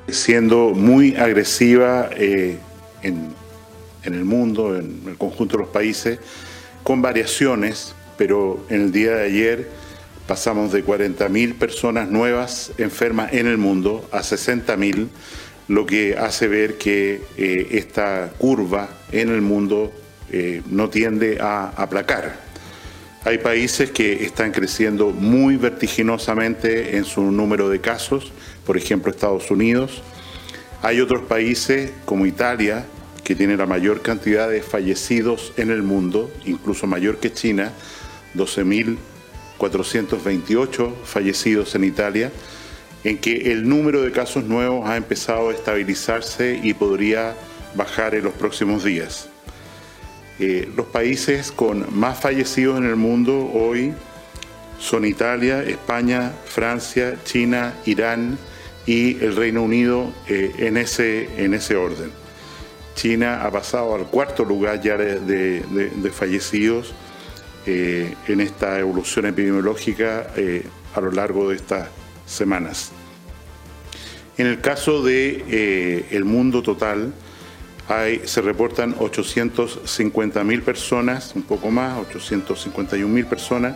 Siendo 0.07 0.69
muy 0.69 1.15
agresiva 1.15 2.09
eh, 2.15 2.59
en, 3.01 3.33
el 4.03 4.23
mundo, 4.23 4.77
en 4.77 5.01
el 5.07 5.17
conjunto 5.17 5.57
de 5.57 5.63
los 5.63 5.71
países, 5.71 6.19
con 6.83 7.01
variaciones, 7.01 7.95
pero 8.17 8.63
en 8.69 8.81
el 8.81 8.91
día 8.91 9.15
de 9.15 9.23
ayer 9.25 9.69
pasamos 10.27 10.71
de 10.71 10.85
40.000 10.85 11.55
personas 11.55 12.09
nuevas 12.09 12.71
enfermas 12.77 13.33
en 13.33 13.47
el 13.47 13.57
mundo 13.57 14.07
a 14.11 14.19
60.000, 14.19 15.07
lo 15.67 15.88
que 15.88 16.15
hace 16.17 16.47
ver 16.47 16.77
que 16.77 17.21
eh, 17.38 17.67
esta 17.71 18.31
curva 18.38 18.89
en 19.11 19.29
el 19.29 19.41
mundo 19.41 19.91
eh, 20.31 20.61
no 20.69 20.89
tiende 20.89 21.38
a 21.39 21.69
aplacar. 21.69 22.45
Hay 23.25 23.39
países 23.39 23.89
que 23.89 24.23
están 24.23 24.51
creciendo 24.51 25.09
muy 25.09 25.57
vertiginosamente 25.57 26.95
en 26.97 27.05
su 27.05 27.23
número 27.31 27.69
de 27.69 27.81
casos, 27.81 28.31
por 28.67 28.77
ejemplo 28.77 29.11
Estados 29.11 29.49
Unidos. 29.49 30.03
Hay 30.83 31.01
otros 31.01 31.23
países 31.23 31.91
como 32.05 32.27
Italia 32.27 32.85
que 33.23 33.35
tiene 33.35 33.57
la 33.57 33.65
mayor 33.65 34.03
cantidad 34.03 34.47
de 34.47 34.61
fallecidos 34.61 35.53
en 35.57 35.71
el 35.71 35.81
mundo, 35.81 36.31
incluso 36.45 36.85
mayor 36.85 37.17
que 37.17 37.33
China, 37.33 37.71
12.428 38.35 40.93
fallecidos 41.03 41.73
en 41.73 41.83
Italia, 41.83 42.31
en 43.03 43.17
que 43.17 43.51
el 43.51 43.67
número 43.67 44.03
de 44.03 44.11
casos 44.11 44.43
nuevos 44.43 44.88
ha 44.88 44.97
empezado 44.97 45.49
a 45.49 45.53
estabilizarse 45.53 46.59
y 46.61 46.75
podría 46.75 47.35
bajar 47.73 48.13
en 48.13 48.25
los 48.25 48.35
próximos 48.35 48.83
días. 48.83 49.29
Eh, 50.39 50.69
los 50.75 50.87
países 50.87 51.51
con 51.51 51.97
más 51.97 52.19
fallecidos 52.19 52.77
en 52.77 52.85
el 52.85 52.95
mundo 52.95 53.49
hoy 53.53 53.93
son 54.79 55.05
Italia, 55.05 55.63
España, 55.63 56.33
Francia, 56.45 57.17
China, 57.23 57.73
Irán 57.85 58.37
y 58.85 59.23
el 59.23 59.35
Reino 59.35 59.63
Unido 59.63 60.11
eh, 60.27 60.51
en, 60.57 60.77
ese, 60.77 61.29
en 61.43 61.53
ese 61.53 61.75
orden. 61.75 62.11
China 62.95 63.43
ha 63.43 63.51
pasado 63.51 63.93
al 63.93 64.07
cuarto 64.07 64.43
lugar 64.43 64.81
ya 64.81 64.97
de, 64.97 66.11
fallecidos 66.13 66.93
eh, 67.65 68.15
en 68.27 68.41
esta 68.41 68.79
evolución 68.79 69.25
epidemiológica 69.25 70.27
eh, 70.35 70.63
a 70.95 71.01
lo 71.01 71.11
largo 71.11 71.49
de 71.49 71.57
estas 71.57 71.89
semanas. 72.25 72.91
En 74.37 74.47
el 74.47 74.61
caso 74.61 75.03
del 75.03 75.45
de, 75.47 76.05
eh, 76.09 76.23
mundo 76.23 76.63
total, 76.63 77.13
se 78.25 78.41
reportan 78.41 78.95
850.000 78.95 80.63
personas, 80.63 81.33
un 81.35 81.43
poco 81.43 81.71
más, 81.71 81.97
851.000 81.97 83.25
personas 83.25 83.75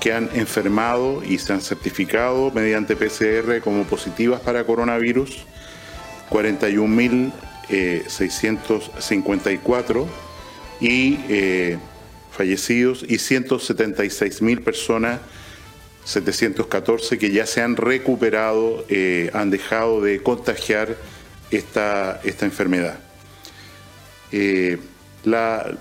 que 0.00 0.12
han 0.12 0.28
enfermado 0.34 1.22
y 1.24 1.38
se 1.38 1.52
han 1.52 1.60
certificado 1.60 2.50
mediante 2.50 2.96
PCR 2.96 3.60
como 3.62 3.84
positivas 3.84 4.40
para 4.40 4.64
coronavirus, 4.64 5.44
41.000 6.30 7.32
654 7.68 10.02
eh, 10.02 10.06
y 10.80 11.20
eh, 11.28 11.78
fallecidos 12.30 13.04
y 13.08 13.18
176 13.18 14.42
mil 14.42 14.62
personas, 14.62 15.20
714 16.04 17.18
que 17.18 17.30
ya 17.30 17.46
se 17.46 17.62
han 17.62 17.76
recuperado, 17.76 18.84
eh, 18.88 19.30
han 19.32 19.50
dejado 19.50 20.02
de 20.02 20.20
contagiar 20.22 20.96
esta, 21.50 22.20
esta 22.24 22.44
enfermedad. 22.44 22.98
La 25.24 25.76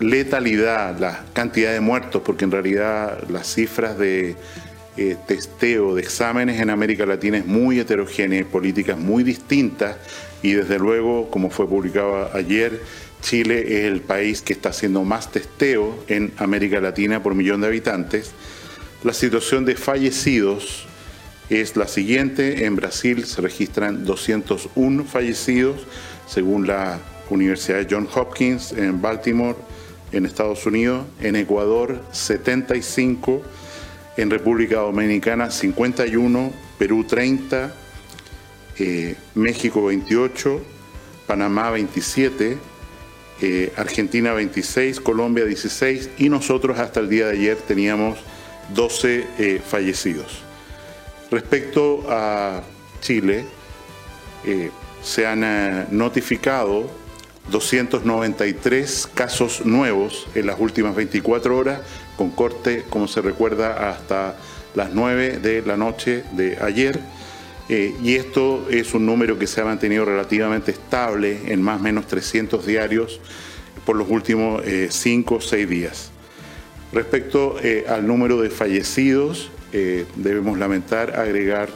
letalidad, 0.00 0.98
la 0.98 1.24
cantidad 1.32 1.72
de 1.72 1.80
muertos, 1.80 2.22
porque 2.24 2.44
en 2.44 2.50
realidad 2.50 3.24
las 3.28 3.54
cifras 3.54 3.98
de 3.98 4.36
testeo, 5.26 5.94
de 5.94 6.02
exámenes 6.02 6.60
en 6.60 6.70
América 6.70 7.06
Latina 7.06 7.38
es 7.38 7.46
muy 7.46 7.80
heterogénea, 7.80 8.44
políticas 8.44 8.98
muy 8.98 9.24
distintas 9.24 9.96
y 10.42 10.52
desde 10.52 10.78
luego, 10.78 11.30
como 11.30 11.50
fue 11.50 11.68
publicado 11.68 12.30
ayer, 12.34 12.80
Chile 13.22 13.78
es 13.78 13.84
el 13.84 14.02
país 14.02 14.42
que 14.42 14.52
está 14.52 14.68
haciendo 14.68 15.02
más 15.02 15.32
testeo 15.32 16.04
en 16.08 16.32
América 16.36 16.80
Latina 16.80 17.22
por 17.22 17.34
millón 17.34 17.62
de 17.62 17.68
habitantes. 17.68 18.32
La 19.02 19.14
situación 19.14 19.64
de 19.64 19.76
fallecidos 19.76 20.86
es 21.48 21.76
la 21.76 21.88
siguiente. 21.88 22.66
En 22.66 22.76
Brasil 22.76 23.24
se 23.24 23.40
registran 23.40 24.04
201 24.04 25.04
fallecidos, 25.04 25.86
según 26.28 26.66
la 26.66 27.00
Universidad 27.30 27.78
de 27.78 27.94
Johns 27.94 28.16
Hopkins 28.16 28.72
en 28.72 29.00
Baltimore. 29.00 29.56
en 30.12 30.26
Estados 30.26 30.64
Unidos, 30.64 31.04
en 31.20 31.34
Ecuador 31.34 32.00
75, 32.12 33.42
en 34.16 34.30
República 34.30 34.76
Dominicana 34.76 35.50
51, 35.50 36.52
Perú 36.78 37.04
30, 37.04 37.74
eh, 38.78 39.16
México 39.34 39.86
28, 39.86 40.60
Panamá 41.26 41.70
27, 41.70 42.58
eh, 43.40 43.72
Argentina 43.76 44.32
26, 44.32 45.00
Colombia 45.00 45.44
16 45.44 46.10
y 46.18 46.28
nosotros 46.28 46.78
hasta 46.78 47.00
el 47.00 47.08
día 47.08 47.26
de 47.26 47.32
ayer 47.32 47.56
teníamos 47.56 48.18
12 48.72 49.26
eh, 49.38 49.60
fallecidos. 49.64 50.42
Respecto 51.30 52.04
a 52.08 52.62
Chile, 53.00 53.44
se 55.02 55.26
han 55.26 55.40
notificado 55.90 56.90
293 57.50 59.08
casos 59.12 59.64
nuevos 59.64 60.26
en 60.34 60.46
las 60.46 60.58
últimas 60.58 60.94
24 60.94 61.56
horas, 61.56 61.80
con 62.16 62.30
corte, 62.30 62.84
como 62.88 63.08
se 63.08 63.20
recuerda, 63.20 63.90
hasta 63.90 64.36
las 64.74 64.92
9 64.92 65.38
de 65.38 65.62
la 65.62 65.76
noche 65.76 66.24
de 66.32 66.58
ayer. 66.60 67.00
Eh, 67.68 67.94
y 68.02 68.16
esto 68.16 68.66
es 68.70 68.92
un 68.94 69.06
número 69.06 69.38
que 69.38 69.46
se 69.46 69.60
ha 69.60 69.64
mantenido 69.64 70.04
relativamente 70.04 70.70
estable 70.70 71.40
en 71.46 71.62
más 71.62 71.80
o 71.80 71.82
menos 71.82 72.06
300 72.06 72.66
diarios 72.66 73.20
por 73.86 73.96
los 73.96 74.08
últimos 74.08 74.62
5 74.88 75.34
o 75.34 75.40
6 75.40 75.68
días. 75.68 76.10
Respecto 76.92 77.56
eh, 77.62 77.86
al 77.88 78.06
número 78.06 78.40
de 78.40 78.50
fallecidos, 78.50 79.50
eh, 79.72 80.06
debemos 80.16 80.58
lamentar 80.58 81.18
agregar 81.18 81.68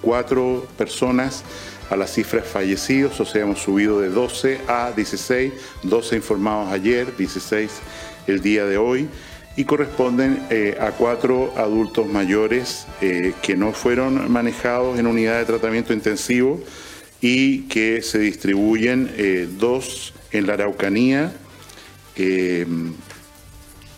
cuatro 0.00 0.66
personas 0.78 1.44
a 1.90 1.96
las 1.96 2.14
cifras 2.14 2.46
fallecidos, 2.46 3.20
o 3.20 3.24
sea, 3.24 3.42
hemos 3.42 3.60
subido 3.60 4.00
de 4.00 4.08
12 4.08 4.60
a 4.68 4.92
16, 4.92 5.52
12 5.82 6.16
informados 6.16 6.72
ayer, 6.72 7.16
16 7.16 7.70
el 8.28 8.40
día 8.40 8.64
de 8.64 8.78
hoy 8.78 9.08
y 9.56 9.64
corresponden 9.64 10.46
eh, 10.50 10.76
a 10.80 10.92
cuatro 10.92 11.52
adultos 11.56 12.06
mayores 12.06 12.86
eh, 13.00 13.34
que 13.42 13.56
no 13.56 13.72
fueron 13.72 14.30
manejados 14.30 14.98
en 14.98 15.06
unidad 15.06 15.38
de 15.38 15.44
tratamiento 15.44 15.92
intensivo 15.92 16.60
y 17.20 17.62
que 17.62 18.00
se 18.02 18.20
distribuyen 18.20 19.12
eh, 19.16 19.48
dos 19.58 20.14
en 20.30 20.46
la 20.46 20.54
Araucanía, 20.54 21.32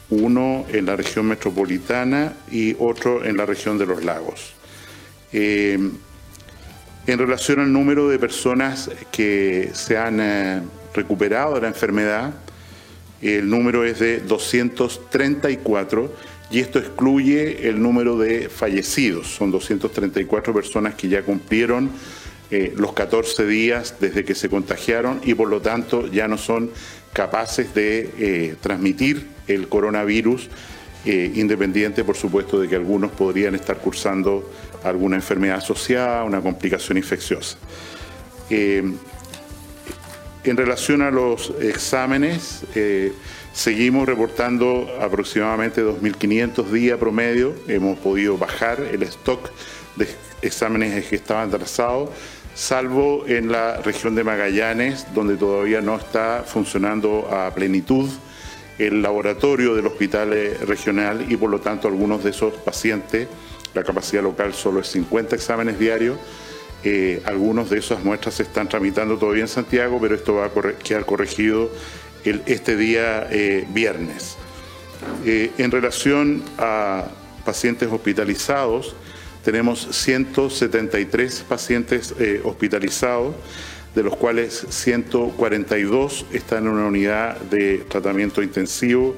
uno 0.09 0.65
en 0.73 0.87
la 0.87 0.95
región 0.95 1.27
metropolitana 1.27 2.35
y 2.51 2.77
otro 2.79 3.25
en 3.25 3.37
la 3.37 3.45
región 3.45 3.77
de 3.79 3.87
los 3.87 4.05
lagos. 4.05 4.55
En 7.07 7.19
relación 7.19 7.61
al 7.61 7.73
número 7.73 8.09
de 8.09 8.19
personas 8.19 8.91
que 9.11 9.71
se 9.73 9.97
han 9.99 10.69
recuperado 10.95 11.55
de 11.55 11.63
la 11.63 11.69
enfermedad, 11.69 12.33
el 13.23 13.49
número 13.49 13.85
es 13.85 14.01
de 14.01 14.21
234 14.21 16.13
y 16.51 16.61
esto 16.61 16.79
excluye 16.79 17.69
el 17.69 17.81
número 17.81 18.19
de 18.19 18.49
fallecidos. 18.49 19.29
Son 19.29 19.51
234 19.51 20.53
personas 20.53 20.95
que 20.95 21.09
ya 21.09 21.23
cumplieron 21.23 21.91
eh, 22.51 22.75
los 22.77 22.93
14 22.93 23.47
días 23.47 23.95
desde 23.99 24.25
que 24.25 24.35
se 24.35 24.51
contagiaron 24.51 25.21
y 25.25 25.35
por 25.35 25.49
lo 25.49 25.63
tanto 25.63 26.07
ya 26.09 26.29
no 26.29 26.37
son 26.37 26.71
capaces 27.15 27.75
de 27.75 28.11
eh, 28.19 28.57
transmitir 28.61 29.27
el 29.49 29.69
coronavirus, 29.69 30.51
eh, 31.07 31.33
independiente 31.35 32.05
por 32.05 32.17
supuesto 32.17 32.61
de 32.61 32.69
que 32.69 32.77
algunos 32.77 33.11
podrían 33.13 33.55
estar 33.55 33.79
cursando 33.79 34.51
alguna 34.85 35.17
enfermedad 35.17 35.59
asociada, 35.59 36.25
una 36.25 36.41
complicación 36.41 36.99
infecciosa. 36.99 37.57
En 40.45 40.57
relación 40.57 41.03
a 41.03 41.11
los 41.13 41.53
exámenes, 41.61 42.65
eh, 42.75 43.13
seguimos 43.53 44.07
reportando 44.07 44.89
aproximadamente 45.01 45.85
2.500 45.85 46.69
días 46.73 46.99
promedio. 46.99 47.55
Hemos 47.69 47.97
podido 47.99 48.37
bajar 48.37 48.81
el 48.81 49.05
stock 49.05 49.51
de 49.95 50.09
exámenes 50.43 51.07
que 51.07 51.15
estaban 51.15 51.49
atrasados, 51.49 52.11
salvo 52.57 53.25
en 53.29 53.53
la 53.53 53.77
región 53.83 54.17
de 54.17 54.25
Magallanes, 54.25 55.07
donde 55.15 55.37
todavía 55.37 55.81
no 55.81 55.95
está 55.95 56.43
funcionando 56.45 57.29
a 57.31 57.55
plenitud 57.55 58.11
el 58.79 59.01
laboratorio 59.01 59.77
del 59.77 59.87
hospital 59.87 60.31
regional 60.67 61.25
y 61.29 61.37
por 61.37 61.51
lo 61.51 61.61
tanto 61.61 61.87
algunos 61.87 62.25
de 62.25 62.31
esos 62.31 62.55
pacientes, 62.55 63.29
la 63.75 63.83
capacidad 63.83 64.23
local 64.23 64.55
solo 64.55 64.81
es 64.81 64.89
50 64.89 65.37
exámenes 65.37 65.79
diarios 65.79 66.19
eh, 66.85 67.23
algunos 67.25 67.71
de 67.71 67.79
esas 67.79 68.03
muestras 68.03 68.35
se 68.35 68.43
están 68.43 68.69
tramitando 68.69 69.17
todavía 69.17 69.43
en 69.43 69.49
Santiago, 69.49 69.99
pero 70.01 70.15
esto 70.17 70.35
va 70.35 70.47
a 70.47 70.51
quedar 70.83 71.05
corregido 71.05 71.71
este 72.25 72.77
día 72.77 73.29
eh, 73.31 73.67
viernes. 73.73 74.37
Eh, 75.25 75.53
en 75.59 75.71
relación 75.71 76.43
a 76.59 77.05
pacientes 77.45 77.89
hospitalizados, 77.91 78.95
tenemos 79.45 79.89
173 79.91 81.45
pacientes 81.49 82.15
hospitalizados, 82.45 83.35
de 83.95 84.03
los 84.05 84.17
cuales 84.17 84.65
142 84.71 86.27
están 86.33 86.65
en 86.65 86.69
una 86.69 86.87
unidad 86.87 87.37
de 87.41 87.79
tratamiento 87.89 88.43
intensivo 88.43 89.17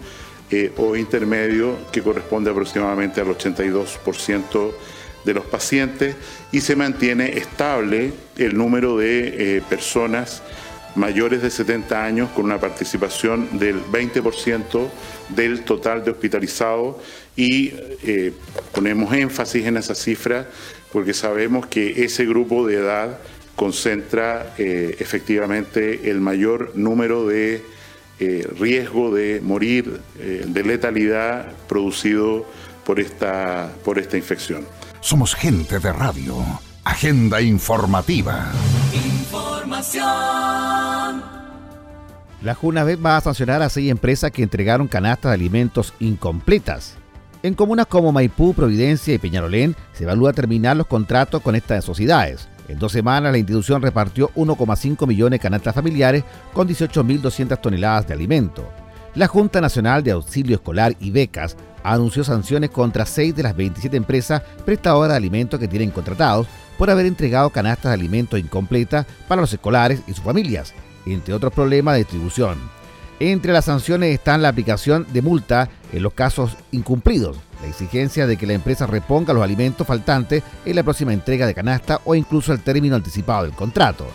o 0.76 0.96
intermedio, 0.96 1.76
que 1.92 2.02
corresponde 2.02 2.50
aproximadamente 2.50 3.20
al 3.20 3.28
82% 3.28 4.72
de 5.24 5.34
los 5.34 5.44
pacientes 5.46 6.16
y 6.52 6.60
se 6.60 6.76
mantiene 6.76 7.38
estable 7.38 8.12
el 8.36 8.56
número 8.56 8.98
de 8.98 9.56
eh, 9.56 9.62
personas 9.68 10.42
mayores 10.94 11.42
de 11.42 11.50
70 11.50 12.04
años 12.04 12.30
con 12.30 12.44
una 12.44 12.60
participación 12.60 13.58
del 13.58 13.82
20% 13.84 14.88
del 15.30 15.62
total 15.62 16.04
de 16.04 16.12
hospitalizados. 16.12 16.96
Y 17.36 17.72
eh, 18.04 18.32
ponemos 18.72 19.12
énfasis 19.12 19.66
en 19.66 19.76
esa 19.76 19.94
cifra 19.94 20.48
porque 20.92 21.14
sabemos 21.14 21.66
que 21.66 22.04
ese 22.04 22.24
grupo 22.26 22.66
de 22.66 22.76
edad 22.76 23.18
concentra 23.56 24.54
eh, 24.58 24.96
efectivamente 24.98 26.10
el 26.10 26.20
mayor 26.20 26.72
número 26.74 27.26
de 27.26 27.62
riesgo 28.18 29.14
de 29.14 29.40
morir, 29.42 30.00
de 30.16 30.62
letalidad 30.62 31.52
producido 31.68 32.46
por 32.84 33.00
esta, 33.00 33.70
por 33.84 33.98
esta 33.98 34.16
infección. 34.16 34.66
Somos 35.00 35.34
gente 35.34 35.78
de 35.78 35.92
radio. 35.92 36.36
Agenda 36.84 37.40
informativa. 37.40 38.52
Información. 38.92 40.04
La 42.42 42.54
Junavet 42.54 43.04
va 43.04 43.16
a 43.16 43.20
sancionar 43.22 43.62
a 43.62 43.70
seis 43.70 43.90
empresas 43.90 44.30
que 44.30 44.42
entregaron 44.42 44.86
canastas 44.86 45.30
de 45.30 45.34
alimentos 45.34 45.94
incompletas. 45.98 46.96
En 47.42 47.54
comunas 47.54 47.86
como 47.86 48.12
Maipú, 48.12 48.54
Providencia 48.54 49.14
y 49.14 49.18
Peñalolén 49.18 49.74
se 49.92 50.04
evalúa 50.04 50.32
terminar 50.32 50.76
los 50.76 50.86
contratos 50.86 51.42
con 51.42 51.54
estas 51.54 51.84
sociedades. 51.84 52.48
En 52.68 52.78
dos 52.78 52.92
semanas 52.92 53.32
la 53.32 53.38
institución 53.38 53.82
repartió 53.82 54.30
1,5 54.34 55.06
millones 55.06 55.38
de 55.38 55.42
canastas 55.42 55.74
familiares 55.74 56.24
con 56.52 56.68
18.200 56.68 57.60
toneladas 57.60 58.06
de 58.06 58.14
alimento. 58.14 58.66
La 59.14 59.28
Junta 59.28 59.60
Nacional 59.60 60.02
de 60.02 60.12
Auxilio 60.12 60.56
Escolar 60.56 60.96
y 60.98 61.10
Becas 61.10 61.56
anunció 61.84 62.24
sanciones 62.24 62.70
contra 62.70 63.06
seis 63.06 63.36
de 63.36 63.42
las 63.42 63.54
27 63.54 63.96
empresas 63.96 64.42
prestadoras 64.64 65.10
de 65.10 65.16
alimentos 65.16 65.60
que 65.60 65.68
tienen 65.68 65.90
contratados 65.90 66.48
por 66.78 66.90
haber 66.90 67.06
entregado 67.06 67.50
canastas 67.50 67.90
de 67.90 67.94
alimentos 67.94 68.40
incompletas 68.40 69.06
para 69.28 69.42
los 69.42 69.52
escolares 69.52 70.00
y 70.06 70.14
sus 70.14 70.24
familias, 70.24 70.74
entre 71.06 71.34
otros 71.34 71.52
problemas 71.52 71.94
de 71.94 72.00
distribución. 72.00 72.58
Entre 73.20 73.52
las 73.52 73.66
sanciones 73.66 74.12
están 74.12 74.42
la 74.42 74.48
aplicación 74.48 75.06
de 75.12 75.22
multa 75.22 75.68
en 75.92 76.02
los 76.02 76.14
casos 76.14 76.56
incumplidos, 76.72 77.36
la 77.64 77.70
exigencia 77.70 78.26
de 78.26 78.36
que 78.36 78.46
la 78.46 78.52
empresa 78.52 78.86
reponga 78.86 79.32
los 79.32 79.42
alimentos 79.42 79.86
faltantes 79.86 80.42
en 80.64 80.76
la 80.76 80.82
próxima 80.82 81.12
entrega 81.12 81.46
de 81.46 81.54
canasta 81.54 82.00
o 82.04 82.14
incluso 82.14 82.52
el 82.52 82.60
término 82.60 82.94
anticipado 82.94 83.44
del 83.44 83.52
contrato. 83.52 84.06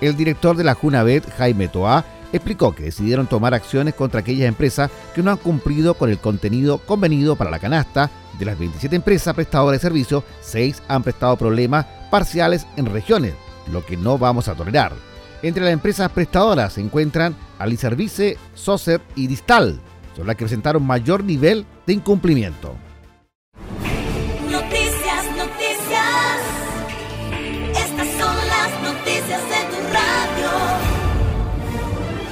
El 0.00 0.16
director 0.16 0.56
de 0.56 0.64
la 0.64 0.74
Junavet, 0.74 1.30
Jaime 1.36 1.68
Toá, 1.68 2.04
explicó 2.32 2.74
que 2.74 2.84
decidieron 2.84 3.26
tomar 3.26 3.54
acciones 3.54 3.94
contra 3.94 4.20
aquellas 4.20 4.48
empresas 4.48 4.90
que 5.14 5.22
no 5.22 5.30
han 5.30 5.36
cumplido 5.36 5.94
con 5.94 6.10
el 6.10 6.18
contenido 6.18 6.78
convenido 6.78 7.36
para 7.36 7.50
la 7.50 7.58
canasta. 7.58 8.10
De 8.38 8.44
las 8.44 8.58
27 8.58 8.96
empresas 8.96 9.34
prestadoras 9.34 9.80
de 9.80 9.86
servicio, 9.86 10.24
6 10.40 10.82
han 10.88 11.02
prestado 11.02 11.36
problemas 11.36 11.86
parciales 12.10 12.66
en 12.76 12.86
regiones, 12.86 13.34
lo 13.72 13.84
que 13.84 13.96
no 13.96 14.18
vamos 14.18 14.48
a 14.48 14.54
tolerar. 14.54 14.92
Entre 15.42 15.62
las 15.62 15.72
empresas 15.72 16.10
prestadoras 16.10 16.74
se 16.74 16.80
encuentran 16.80 17.36
Aliservice, 17.58 18.36
Socer 18.54 19.00
y 19.14 19.26
Distal, 19.26 19.80
son 20.16 20.26
las 20.26 20.36
que 20.36 20.44
presentaron 20.44 20.84
mayor 20.84 21.22
nivel 21.22 21.66
de 21.86 21.92
incumplimiento. 21.92 22.74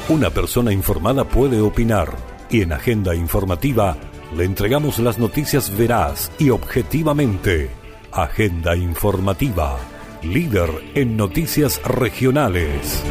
Una 0.07 0.29
persona 0.29 0.71
informada 0.71 1.25
puede 1.25 1.63
opinar 1.63 2.15
y 2.51 2.61
en 2.61 2.75
Agenda 2.75 3.15
Informativa 3.15 3.97
le 4.37 4.45
entregamos 4.45 4.99
las 4.99 5.19
noticias 5.19 5.75
veraz 5.75 6.31
y 6.39 6.51
objetivamente. 6.51 7.71
Agenda 8.13 8.77
Informativa, 8.77 9.79
líder 10.23 10.69
en 10.95 11.17
noticias 11.17 11.81
regionales. 11.85 13.03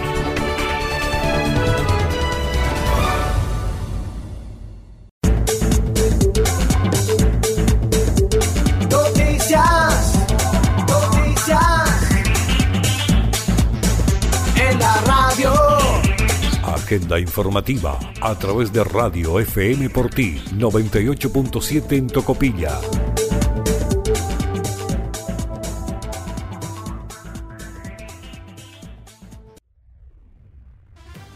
Agenda 16.84 17.18
informativa 17.18 17.98
a 18.22 18.38
través 18.38 18.74
de 18.74 18.84
Radio 18.84 19.40
FM 19.40 19.90
por 19.90 20.10
ti 20.10 20.36
98.7 20.58 21.94
en 21.94 22.08
Tocopilla. 22.08 22.78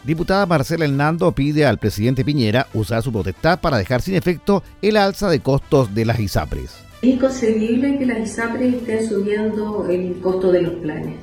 Diputada 0.04 0.44
Marcela 0.44 0.84
Hernando 0.84 1.32
pide 1.32 1.64
al 1.64 1.78
presidente 1.78 2.26
Piñera 2.26 2.66
usar 2.74 3.02
su 3.02 3.10
potestad 3.10 3.58
para 3.58 3.78
dejar 3.78 4.02
sin 4.02 4.16
efecto 4.16 4.62
el 4.82 4.98
alza 4.98 5.30
de 5.30 5.40
costos 5.40 5.94
de 5.94 6.04
las 6.04 6.20
ISAPRES. 6.20 6.84
Es 7.00 7.08
inconcebible 7.08 7.98
que 7.98 8.04
las 8.04 8.18
ISAPRES 8.18 8.74
estén 8.74 9.08
subiendo 9.08 9.88
el 9.88 10.20
costo 10.20 10.52
de 10.52 10.60
los 10.60 10.74
planes 10.74 11.16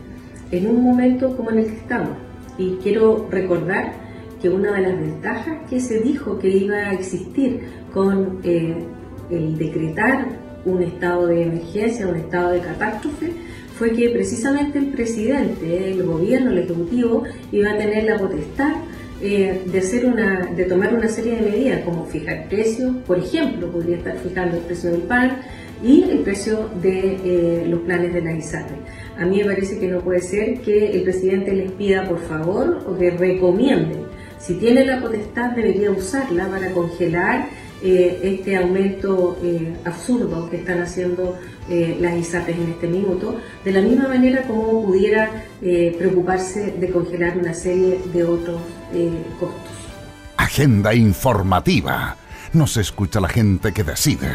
en 0.49 0.67
un 0.67 0.83
momento 0.83 1.37
como 1.37 1.51
en 1.51 1.59
el 1.59 1.65
que 1.65 1.77
estamos. 1.77 2.17
Y 2.57 2.77
quiero 2.81 3.27
recordar 3.29 4.04
que 4.45 4.49
una 4.49 4.73
de 4.73 4.81
las 4.81 4.99
ventajas 4.99 5.57
que 5.67 5.79
se 5.79 6.01
dijo 6.01 6.37
que 6.37 6.49
iba 6.49 6.75
a 6.75 6.93
existir 6.93 7.61
con 7.91 8.41
eh, 8.43 8.75
el 9.31 9.57
decretar 9.57 10.27
un 10.65 10.83
estado 10.83 11.25
de 11.25 11.45
emergencia, 11.45 12.07
un 12.07 12.17
estado 12.17 12.51
de 12.51 12.59
catástrofe, 12.59 13.31
fue 13.75 13.93
que 13.93 14.07
precisamente 14.09 14.77
el 14.77 14.89
presidente, 14.89 15.89
el 15.89 16.03
gobierno, 16.03 16.51
el 16.51 16.59
ejecutivo, 16.59 17.23
iba 17.51 17.71
a 17.71 17.77
tener 17.77 18.03
la 18.03 18.19
potestad 18.19 18.73
eh, 19.19 19.63
de, 19.65 19.79
hacer 19.79 20.05
una, 20.05 20.45
de 20.55 20.65
tomar 20.65 20.93
una 20.93 21.07
serie 21.07 21.37
de 21.37 21.49
medidas, 21.49 21.81
como 21.83 22.05
fijar 22.05 22.47
precios, 22.47 22.97
por 23.07 23.17
ejemplo, 23.17 23.71
podría 23.71 23.97
estar 23.97 24.15
fijando 24.19 24.57
el 24.57 24.63
precio 24.63 24.91
del 24.91 25.01
pan 25.01 25.39
y 25.83 26.03
el 26.03 26.19
precio 26.19 26.69
de 26.83 27.17
eh, 27.23 27.65
los 27.67 27.79
planes 27.79 28.13
de 28.13 28.21
la 28.21 28.31
ISAPRE. 28.31 28.77
A 29.17 29.25
mí 29.25 29.39
me 29.39 29.45
parece 29.45 29.79
que 29.79 29.87
no 29.87 30.01
puede 30.01 30.21
ser 30.21 30.59
que 30.59 30.91
el 30.91 31.01
presidente 31.01 31.51
les 31.51 31.71
pida 31.71 32.07
por 32.07 32.19
favor 32.19 32.85
o 32.87 32.95
que 32.95 33.09
recomiende. 33.09 34.05
Si 34.39 34.55
tiene 34.55 34.85
la 34.85 35.01
potestad 35.01 35.51
debería 35.51 35.91
usarla 35.91 36.47
para 36.47 36.71
congelar 36.71 37.49
eh, 37.83 38.19
este 38.23 38.55
aumento 38.55 39.37
absurdo 39.85 40.49
que 40.49 40.57
están 40.57 40.81
haciendo 40.81 41.37
eh, 41.67 41.97
las 41.99 42.13
ISAPES 42.15 42.57
en 42.57 42.69
este 42.73 42.87
minuto, 42.87 43.39
de 43.63 43.71
la 43.71 43.81
misma 43.81 44.07
manera 44.07 44.43
como 44.43 44.85
pudiera 44.85 45.45
eh, 45.63 45.95
preocuparse 45.97 46.75
de 46.79 46.91
congelar 46.91 47.39
una 47.39 47.55
serie 47.55 47.99
de 48.13 48.23
otros 48.23 48.61
eh, 48.93 49.09
costos. 49.39 49.73
Agenda 50.37 50.93
informativa. 50.93 52.17
Nos 52.53 52.77
escucha 52.77 53.19
la 53.19 53.29
gente 53.29 53.73
que 53.73 53.83
decide. 53.83 54.29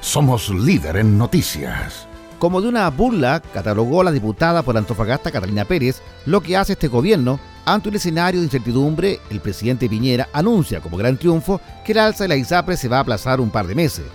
Somos 0.00 0.50
líder 0.50 0.98
en 0.98 1.18
noticias. 1.18 2.06
Como 2.38 2.60
de 2.60 2.68
una 2.68 2.88
burla, 2.90 3.42
catalogó 3.52 4.04
la 4.04 4.12
diputada 4.12 4.62
por 4.62 4.76
Antofagasta 4.76 5.32
Catalina 5.32 5.64
Pérez 5.64 6.00
lo 6.26 6.40
que 6.42 6.56
hace 6.56 6.74
este 6.74 6.86
gobierno 6.86 7.40
ante 7.72 7.88
un 7.88 7.96
escenario 7.96 8.40
de 8.40 8.46
incertidumbre, 8.46 9.20
el 9.30 9.40
presidente 9.40 9.88
Piñera 9.88 10.28
anuncia 10.32 10.80
como 10.80 10.96
gran 10.96 11.16
triunfo 11.16 11.60
que 11.84 11.92
el 11.92 11.98
alza 11.98 12.24
de 12.24 12.28
la 12.28 12.36
ISAPRE 12.36 12.76
se 12.76 12.88
va 12.88 12.98
a 12.98 13.00
aplazar 13.00 13.40
un 13.40 13.50
par 13.50 13.66
de 13.66 13.74
meses 13.74 14.06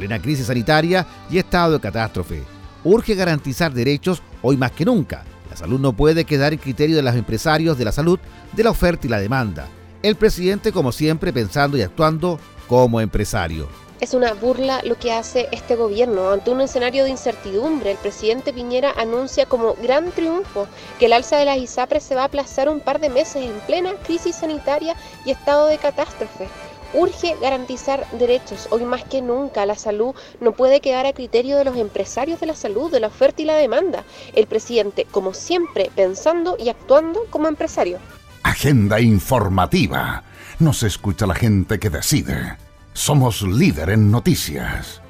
plena 0.00 0.20
crisis 0.20 0.46
sanitaria 0.46 1.06
y 1.30 1.38
estado 1.38 1.74
de 1.74 1.80
catástrofe. 1.80 2.42
Urge 2.82 3.14
garantizar 3.14 3.72
derechos 3.72 4.22
hoy 4.40 4.56
más 4.56 4.72
que 4.72 4.86
nunca. 4.86 5.24
La 5.50 5.56
salud 5.56 5.78
no 5.78 5.92
puede 5.92 6.24
quedar 6.24 6.54
en 6.54 6.58
criterio 6.58 6.96
de 6.96 7.02
los 7.02 7.14
empresarios 7.14 7.76
de 7.76 7.84
la 7.84 7.92
salud, 7.92 8.18
de 8.52 8.64
la 8.64 8.70
oferta 8.70 9.06
y 9.06 9.10
la 9.10 9.20
demanda. 9.20 9.68
El 10.02 10.16
presidente, 10.16 10.72
como 10.72 10.90
siempre, 10.90 11.32
pensando 11.32 11.76
y 11.76 11.82
actuando 11.82 12.40
como 12.66 13.00
empresario. 13.00 13.68
Es 14.00 14.14
una 14.14 14.32
burla 14.32 14.80
lo 14.82 14.96
que 14.96 15.12
hace 15.12 15.48
este 15.52 15.76
gobierno. 15.76 16.30
Ante 16.30 16.50
un 16.50 16.62
escenario 16.62 17.04
de 17.04 17.10
incertidumbre, 17.10 17.90
el 17.90 17.98
presidente 17.98 18.50
Piñera 18.50 18.94
anuncia 18.96 19.44
como 19.44 19.74
gran 19.74 20.10
triunfo 20.12 20.66
que 20.98 21.04
el 21.04 21.12
alza 21.12 21.36
de 21.36 21.44
las 21.44 21.58
ISAPRES 21.58 22.02
se 22.02 22.14
va 22.14 22.22
a 22.22 22.24
aplazar 22.24 22.70
un 22.70 22.80
par 22.80 22.98
de 22.98 23.10
meses 23.10 23.44
en 23.44 23.60
plena 23.66 23.92
crisis 24.02 24.36
sanitaria 24.36 24.96
y 25.26 25.32
estado 25.32 25.66
de 25.66 25.76
catástrofe. 25.76 26.48
Urge 26.94 27.36
garantizar 27.42 28.06
derechos. 28.12 28.68
Hoy 28.70 28.84
más 28.84 29.04
que 29.04 29.20
nunca 29.20 29.66
la 29.66 29.76
salud 29.76 30.14
no 30.40 30.52
puede 30.52 30.80
quedar 30.80 31.04
a 31.04 31.12
criterio 31.12 31.58
de 31.58 31.64
los 31.64 31.76
empresarios 31.76 32.40
de 32.40 32.46
la 32.46 32.54
salud, 32.54 32.90
de 32.90 33.00
la 33.00 33.08
oferta 33.08 33.42
y 33.42 33.44
la 33.44 33.56
demanda. 33.56 34.04
El 34.34 34.46
presidente, 34.46 35.06
como 35.10 35.34
siempre, 35.34 35.90
pensando 35.94 36.56
y 36.58 36.70
actuando 36.70 37.26
como 37.28 37.48
empresario. 37.48 37.98
Agenda 38.44 38.98
informativa. 38.98 40.24
Nos 40.58 40.84
escucha 40.84 41.26
la 41.26 41.34
gente 41.34 41.78
que 41.78 41.90
decide. 41.90 42.56
Somos 43.00 43.40
líder 43.40 43.88
en 43.88 44.10
noticias. 44.10 45.00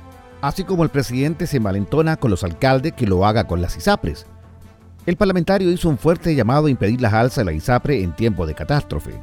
Así 0.40 0.62
como 0.62 0.84
el 0.84 0.90
presidente 0.90 1.48
se 1.48 1.58
malentona 1.58 2.16
con 2.16 2.30
los 2.30 2.44
alcaldes 2.44 2.92
que 2.92 3.04
lo 3.04 3.26
haga 3.26 3.48
con 3.48 3.60
las 3.60 3.76
ISAPRES. 3.76 4.26
El 5.06 5.16
parlamentario 5.16 5.72
hizo 5.72 5.88
un 5.88 5.98
fuerte 5.98 6.36
llamado 6.36 6.66
a 6.66 6.70
impedir 6.70 7.00
las 7.00 7.12
alzas 7.12 7.38
de 7.38 7.46
la 7.46 7.52
ISAPRE 7.52 8.04
en 8.04 8.14
tiempo 8.14 8.46
de 8.46 8.54
catástrofe 8.54 9.20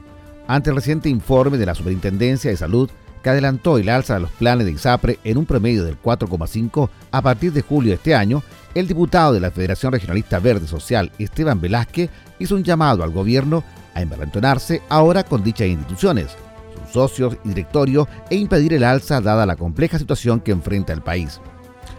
ante 0.50 0.70
el 0.70 0.76
reciente 0.76 1.08
informe 1.08 1.58
de 1.58 1.66
la 1.66 1.76
Superintendencia 1.76 2.52
de 2.52 2.58
Salud 2.58 2.90
que 3.24 3.30
adelantó 3.30 3.78
el 3.78 3.88
alza 3.88 4.16
de 4.16 4.20
los 4.20 4.32
planes 4.32 4.66
de 4.66 4.74
ISAPRE 4.74 5.20
en 5.24 5.38
un 5.38 5.46
promedio 5.46 5.86
del 5.86 6.02
4,5 6.02 6.90
a 7.12 7.22
partir 7.22 7.54
de 7.54 7.62
julio 7.62 7.92
de 7.92 7.96
este 7.96 8.16
año, 8.16 8.44
el 8.76 8.86
diputado 8.86 9.32
de 9.32 9.40
la 9.40 9.50
Federación 9.50 9.94
Regionalista 9.94 10.40
Verde 10.40 10.68
Social, 10.68 11.10
Esteban 11.18 11.62
Velázquez, 11.62 12.10
hizo 12.38 12.56
un 12.56 12.66
llamado 12.66 13.02
al 13.06 13.12
gobierno 13.12 13.64
a 13.94 14.02
envalentonarse 14.02 14.82
ahora 14.90 15.24
con 15.24 15.42
dichas 15.42 15.70
instituciones, 15.70 16.36
socios 16.92 17.38
y 17.44 17.50
directorio 17.50 18.08
e 18.30 18.36
impedir 18.36 18.74
el 18.74 18.84
alza 18.84 19.22
dada 19.22 19.46
la 19.46 19.56
compleja 19.56 20.00
situación 20.00 20.40
que 20.40 20.52
enfrenta 20.52 20.94
el 20.94 21.02
país. 21.02 21.40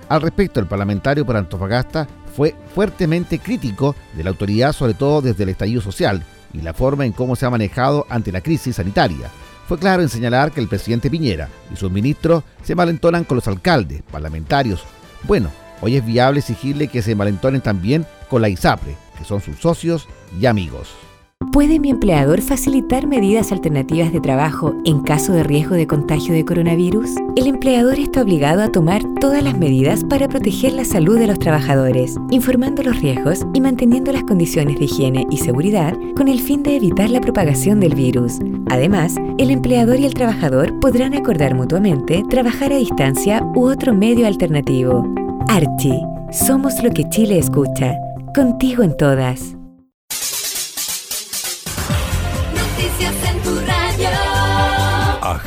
Al 0.09 0.23
respecto, 0.23 0.61
el 0.61 0.67
parlamentario 0.67 1.27
por 1.27 1.37
Antofagasta 1.37 2.07
fue 2.35 2.55
fuertemente 2.75 3.39
crítico 3.39 3.95
de 4.15 4.25
la 4.25 4.31
autoridad, 4.31 4.73
sobre 4.73 4.95
todo 4.95 5.21
desde 5.21 5.43
el 5.43 5.51
estallido 5.51 5.81
social, 5.81 6.23
y 6.53 6.63
la 6.63 6.73
forma 6.73 7.05
en 7.05 7.13
cómo 7.13 7.37
se 7.37 7.47
ha 7.47 7.51
manejado 7.51 8.07
ante 8.09 8.33
la 8.33 8.41
crisis 8.41 8.77
sanitaria. 8.77 9.29
Fue 9.67 9.79
claro 9.79 10.03
en 10.03 10.09
señalar 10.09 10.51
que 10.51 10.61
el 10.61 10.69
presidente 10.69 11.11
Piñera 11.11 11.49
y 11.71 11.77
sus 11.77 11.91
ministros 11.91 12.43
se 12.63 12.75
malentonan 12.75 13.25
con 13.25 13.37
los 13.37 13.49
alcaldes, 13.49 14.03
parlamentarios. 14.11 14.83
Bueno, 15.25 15.51
hoy 15.83 15.97
es 15.97 16.07
viable 16.07 16.41
exigirle 16.41 16.89
que 16.89 17.03
se 17.03 17.15
malentonen 17.15 17.61
también 17.61 18.07
con 18.31 18.41
la 18.41 18.49
ISAPRE, 18.49 18.97
que 19.19 19.25
son 19.25 19.43
sus 19.43 19.59
socios 19.59 20.09
y 20.41 20.47
amigos. 20.47 21.08
¿Puede 21.53 21.79
mi 21.79 21.91
empleador 21.91 22.41
facilitar 22.41 23.07
medidas 23.07 23.53
alternativas 23.53 24.13
de 24.13 24.21
trabajo 24.21 24.75
en 24.85 25.01
caso 25.01 25.33
de 25.33 25.45
riesgo 25.45 25.77
de 25.77 25.87
contagio 25.87 26.35
de 26.35 26.45
coronavirus? 26.45 27.11
El 27.37 27.47
empleador 27.47 27.99
está 27.99 28.23
obligado 28.23 28.63
a 28.63 28.73
tomar 28.73 29.03
todas 29.21 29.43
las 29.43 29.57
medidas 29.57 30.05
para 30.05 30.29
proteger 30.29 30.73
la 30.73 30.85
salud 30.85 31.19
de 31.19 31.27
los 31.27 31.39
trabajadores, 31.39 32.17
informando 32.31 32.83
los 32.83 33.01
riesgos 33.01 33.47
y 33.55 33.61
manteniendo 33.61 34.13
las 34.13 34.25
condiciones 34.25 34.79
de 34.79 34.85
higiene 34.85 35.27
y 35.31 35.39
seguridad 35.39 35.97
con 36.17 36.29
el 36.29 36.41
fin 36.41 36.63
de 36.63 36.77
evitar 36.77 37.09
la 37.09 37.21
propagación 37.21 37.81
del 37.81 37.95
virus. 37.95 38.39
Además, 38.69 39.17
el 39.39 39.51
empleador 39.51 39.99
y 39.99 40.07
el 40.07 40.15
trabajador 40.15 40.79
podrán 40.81 41.15
acordar 41.15 41.55
mutuamente 41.55 42.25
trabajar 42.29 42.73
a 42.73 42.77
distancia 42.77 43.43
u 43.55 43.69
otro 43.69 43.95
medio 43.95 44.27
alternativo. 44.27 45.05
Archie, 45.49 46.01
somos 46.31 46.83
lo 46.83 46.91
que 46.91 47.09
Chile 47.09 47.39
escucha. 47.39 47.97
Contigo 48.35 48.83
en 48.83 48.97
todas. 48.97 49.58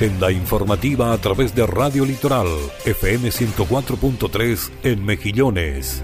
Agenda 0.01 0.31
informativa 0.31 1.13
a 1.13 1.17
través 1.17 1.53
de 1.53 1.65
Radio 1.65 2.05
Litoral, 2.05 2.47
FM 2.85 3.29
104.3 3.29 4.71
en 4.83 5.05
Mejillones. 5.05 6.03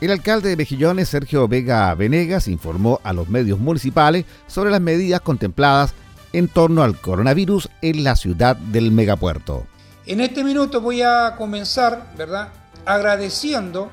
El 0.00 0.10
alcalde 0.10 0.50
de 0.50 0.56
Mejillones, 0.56 1.08
Sergio 1.08 1.48
Vega 1.48 1.94
Venegas, 1.94 2.48
informó 2.48 3.00
a 3.04 3.12
los 3.12 3.28
medios 3.28 3.58
municipales 3.58 4.26
sobre 4.46 4.70
las 4.70 4.80
medidas 4.80 5.20
contempladas 5.22 5.94
en 6.32 6.48
torno 6.48 6.82
al 6.82 7.00
coronavirus 7.00 7.70
en 7.80 8.04
la 8.04 8.16
ciudad 8.16 8.56
del 8.56 8.90
megapuerto. 8.90 9.66
En 10.04 10.20
este 10.20 10.44
minuto 10.44 10.80
voy 10.80 11.00
a 11.00 11.36
comenzar, 11.38 12.12
¿verdad?, 12.18 12.48
agradeciendo 12.84 13.90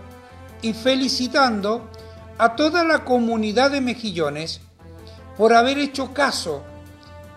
y 0.61 0.73
felicitando 0.73 1.89
a 2.37 2.55
toda 2.55 2.83
la 2.83 3.05
comunidad 3.05 3.71
de 3.71 3.79
Mejillones 3.79 4.59
por 5.41 5.55
haber 5.55 5.79
hecho 5.79 6.13
caso 6.13 6.61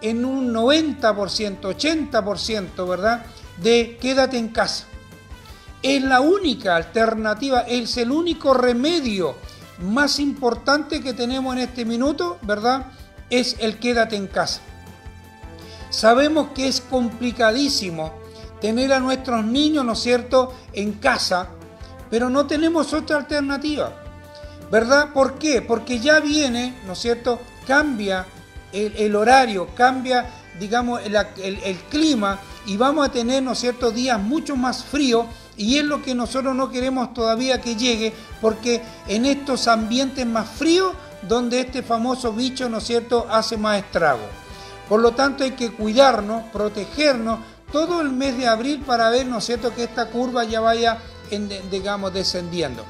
en 0.02 0.26
un 0.26 0.52
90%, 0.52 1.60
80%, 1.62 2.86
¿verdad? 2.86 3.24
De 3.56 3.96
quédate 3.98 4.36
en 4.36 4.48
casa. 4.48 4.84
Es 5.82 6.02
la 6.02 6.20
única 6.20 6.76
alternativa, 6.76 7.60
es 7.60 7.96
el 7.96 8.10
único 8.10 8.52
remedio 8.52 9.36
más 9.78 10.20
importante 10.20 11.00
que 11.00 11.14
tenemos 11.14 11.56
en 11.56 11.62
este 11.62 11.86
minuto, 11.86 12.36
¿verdad? 12.42 12.92
Es 13.30 13.56
el 13.58 13.78
quédate 13.78 14.16
en 14.16 14.26
casa. 14.26 14.60
Sabemos 15.88 16.48
que 16.54 16.68
es 16.68 16.82
complicadísimo 16.82 18.12
tener 18.60 18.92
a 18.92 19.00
nuestros 19.00 19.46
niños, 19.46 19.82
¿no 19.82 19.92
es 19.92 20.00
cierto?, 20.00 20.54
en 20.74 20.92
casa, 20.92 21.48
pero 22.10 22.28
no 22.28 22.46
tenemos 22.46 22.92
otra 22.92 23.16
alternativa, 23.16 23.94
¿verdad? 24.70 25.14
¿Por 25.14 25.38
qué? 25.38 25.62
Porque 25.62 26.00
ya 26.00 26.20
viene, 26.20 26.78
¿no 26.86 26.92
es 26.92 26.98
cierto?, 26.98 27.40
cambia 27.66 28.26
el, 28.72 29.14
horario, 29.14 29.68
cambia, 29.74 30.26
digamos, 30.58 31.00
el, 31.04 31.76
clima 31.90 32.40
y 32.66 32.76
vamos 32.76 33.06
a 33.06 33.12
tener, 33.12 33.42
¿no 33.42 33.52
es 33.52 33.58
cierto?, 33.58 33.90
días 33.90 34.20
mucho 34.20 34.56
más 34.56 34.84
fríos 34.84 35.26
y 35.56 35.78
es 35.78 35.84
lo 35.84 36.02
que 36.02 36.14
nosotros 36.14 36.54
no 36.54 36.70
queremos 36.70 37.14
todavía 37.14 37.60
que 37.60 37.76
llegue 37.76 38.12
porque 38.40 38.82
en 39.06 39.26
estos 39.26 39.68
ambientes 39.68 40.26
más 40.26 40.48
fríos 40.48 40.92
donde 41.28 41.60
este 41.60 41.82
famoso 41.82 42.32
bicho, 42.32 42.68
¿no 42.68 42.78
es 42.78 42.84
cierto?, 42.84 43.26
hace 43.30 43.56
más 43.56 43.78
estrago. 43.78 44.26
Por 44.88 45.00
lo 45.00 45.12
tanto 45.12 45.44
hay 45.44 45.52
que 45.52 45.72
cuidarnos, 45.72 46.44
protegernos 46.52 47.38
todo 47.72 48.00
el 48.00 48.10
mes 48.10 48.36
de 48.36 48.46
abril 48.46 48.82
para 48.86 49.08
ver, 49.10 49.26
¿no 49.26 49.38
es 49.38 49.44
cierto?, 49.44 49.74
que 49.74 49.84
esta 49.84 50.06
curva 50.06 50.44
ya 50.44 50.60
vaya, 50.60 50.98
digamos, 51.70 52.12
descendiendo. 52.12 52.84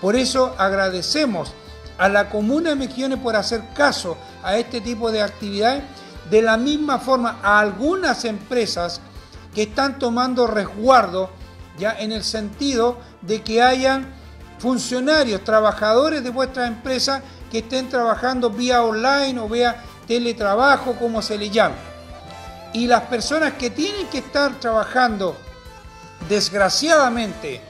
Por 0.00 0.16
eso 0.16 0.54
agradecemos 0.56 1.52
a 2.00 2.08
la 2.08 2.30
Comuna 2.30 2.70
de 2.70 2.76
Mejillones 2.76 3.18
por 3.18 3.36
hacer 3.36 3.62
caso 3.74 4.16
a 4.42 4.56
este 4.56 4.80
tipo 4.80 5.12
de 5.12 5.20
actividades. 5.20 5.84
De 6.30 6.40
la 6.40 6.56
misma 6.56 6.98
forma, 6.98 7.40
a 7.42 7.60
algunas 7.60 8.24
empresas 8.24 9.02
que 9.54 9.64
están 9.64 9.98
tomando 9.98 10.46
resguardo, 10.46 11.28
ya 11.78 11.92
en 11.98 12.12
el 12.12 12.24
sentido 12.24 12.96
de 13.20 13.42
que 13.42 13.62
hayan 13.62 14.14
funcionarios, 14.58 15.44
trabajadores 15.44 16.24
de 16.24 16.30
vuestra 16.30 16.66
empresa 16.66 17.20
que 17.50 17.58
estén 17.58 17.90
trabajando 17.90 18.48
vía 18.48 18.82
online 18.82 19.38
o 19.38 19.46
vía 19.46 19.82
teletrabajo, 20.06 20.94
como 20.94 21.20
se 21.20 21.36
le 21.36 21.50
llame. 21.50 21.74
Y 22.72 22.86
las 22.86 23.02
personas 23.02 23.54
que 23.54 23.68
tienen 23.68 24.06
que 24.06 24.18
estar 24.18 24.58
trabajando, 24.58 25.36
desgraciadamente, 26.30 27.60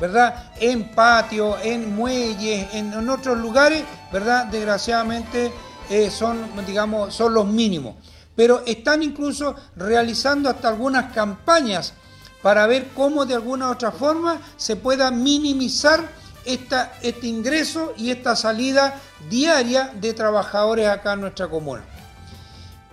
¿verdad? 0.00 0.52
En 0.58 0.90
patio, 0.92 1.58
en 1.62 1.94
muelles, 1.94 2.68
en, 2.72 3.08
otros 3.08 3.38
lugares, 3.38 3.84
¿verdad? 4.10 4.46
Desgraciadamente 4.46 5.52
eh, 5.90 6.10
son, 6.10 6.48
digamos, 6.66 7.14
son 7.14 7.34
los 7.34 7.46
mínimos. 7.46 7.96
Pero 8.34 8.62
están 8.66 9.02
incluso 9.02 9.54
realizando 9.76 10.48
hasta 10.48 10.68
algunas 10.68 11.12
campañas 11.12 11.92
para 12.42 12.66
ver 12.66 12.88
cómo 12.96 13.26
de 13.26 13.34
alguna 13.34 13.68
u 13.68 13.72
otra 13.72 13.92
forma 13.92 14.40
se 14.56 14.76
pueda 14.76 15.10
minimizar 15.10 16.08
esta, 16.46 16.92
este 17.02 17.26
ingreso 17.26 17.92
y 17.98 18.10
esta 18.10 18.34
salida 18.34 18.98
diaria 19.28 19.92
de 20.00 20.14
trabajadores 20.14 20.88
acá 20.88 21.12
en 21.12 21.20
nuestra 21.20 21.48
comuna. 21.48 21.84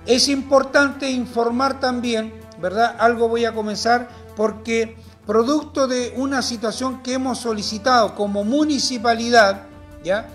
Es 0.06 0.28
importante 0.28 1.10
informar 1.10 1.80
también, 1.80 2.34
¿verdad? 2.60 2.96
Algo 3.00 3.30
voy 3.30 3.46
a 3.46 3.54
comenzar 3.54 4.10
porque 4.36 4.98
producto 5.28 5.88
de 5.88 6.14
una 6.16 6.42
situación 6.42 7.04
que 7.04 7.14
hemos 7.14 7.40
solicitado 7.40 8.16
como 8.16 8.46
municipalidad, 8.46 9.64
¿ya? 10.02 10.30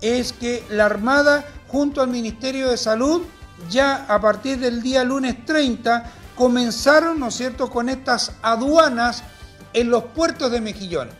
Es 0.00 0.32
que 0.32 0.64
la 0.70 0.86
Armada 0.86 1.44
junto 1.66 2.00
al 2.00 2.08
Ministerio 2.08 2.70
de 2.70 2.76
Salud 2.76 3.22
ya 3.68 4.06
a 4.08 4.20
partir 4.20 4.60
del 4.60 4.82
día 4.82 5.02
lunes 5.02 5.44
30 5.44 6.12
comenzaron, 6.36 7.18
¿no 7.18 7.28
es 7.28 7.34
cierto?, 7.34 7.68
con 7.68 7.88
estas 7.88 8.32
aduanas 8.40 9.24
en 9.72 9.90
los 9.90 10.04
puertos 10.04 10.52
de 10.52 10.60
Mejillones. 10.60 11.14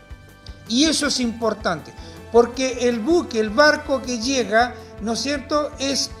Y 0.69 0.85
eso 0.85 1.07
es 1.07 1.19
importante, 1.19 1.93
porque 2.31 2.87
el 2.87 2.99
buque, 2.99 3.41
el 3.41 3.49
barco 3.49 4.01
que 4.01 4.19
llega, 4.19 4.73
¿no 5.01 5.13
es 5.13 5.19
cierto?, 5.19 5.71
es 5.79 6.11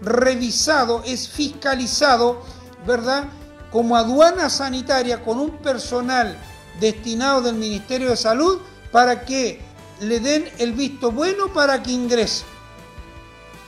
revisado, 0.00 1.02
es 1.04 1.28
fiscalizado, 1.28 2.42
¿verdad?, 2.86 3.24
como 3.70 3.96
aduana 3.96 4.48
sanitaria 4.48 5.22
con 5.22 5.38
un 5.40 5.50
personal 5.58 6.38
destinado 6.80 7.42
del 7.42 7.54
Ministerio 7.54 8.10
de 8.10 8.16
Salud 8.16 8.60
para 8.90 9.24
que 9.24 9.60
le 10.00 10.20
den 10.20 10.48
el 10.58 10.72
visto 10.72 11.10
bueno 11.10 11.52
para 11.52 11.82
que 11.82 11.92
ingrese. 11.92 12.44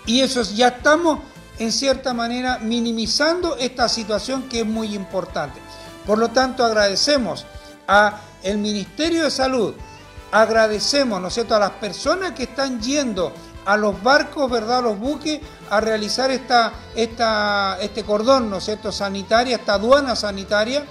Y 0.07 0.21
eso 0.21 0.43
ya 0.43 0.69
estamos 0.69 1.21
en 1.59 1.73
cierta 1.73 2.15
manera 2.15 2.59
minimizando 2.59 3.57
esta 3.57 3.89
situación 3.89 4.49
que 4.49 4.61
es 4.61 4.67
muy 4.67 4.95
importante. 4.95 5.61
Por 6.07 6.19
lo 6.19 6.29
tanto, 6.29 6.65
agradecemos 6.65 7.47
a 7.89 8.21
el 8.43 8.59
Ministerio 8.59 9.25
de 9.25 9.31
Salud, 9.31 9.75
agradecemos, 10.31 11.21
¿no 11.21 11.55
a 11.55 11.59
las 11.59 11.71
personas 11.73 12.33
que 12.33 12.45
están 12.45 12.81
yendo 12.81 13.33
a 13.65 13.77
los 13.77 14.01
barcos, 14.03 14.49
¿verdad?, 14.49 14.79
a 14.79 14.83
los 14.83 14.99
buques, 14.99 15.41
a 15.71 15.81
realizar 15.81 16.31
esta, 16.31 16.73
esta, 16.95 17.79
este 17.81 18.05
cordón, 18.05 18.49
¿no 18.49 18.59
es 18.59 18.65
cierto?, 18.65 18.93
sanitaria, 18.93 19.57
esta 19.57 19.75
aduana 19.75 20.15
sanitaria, 20.15 20.85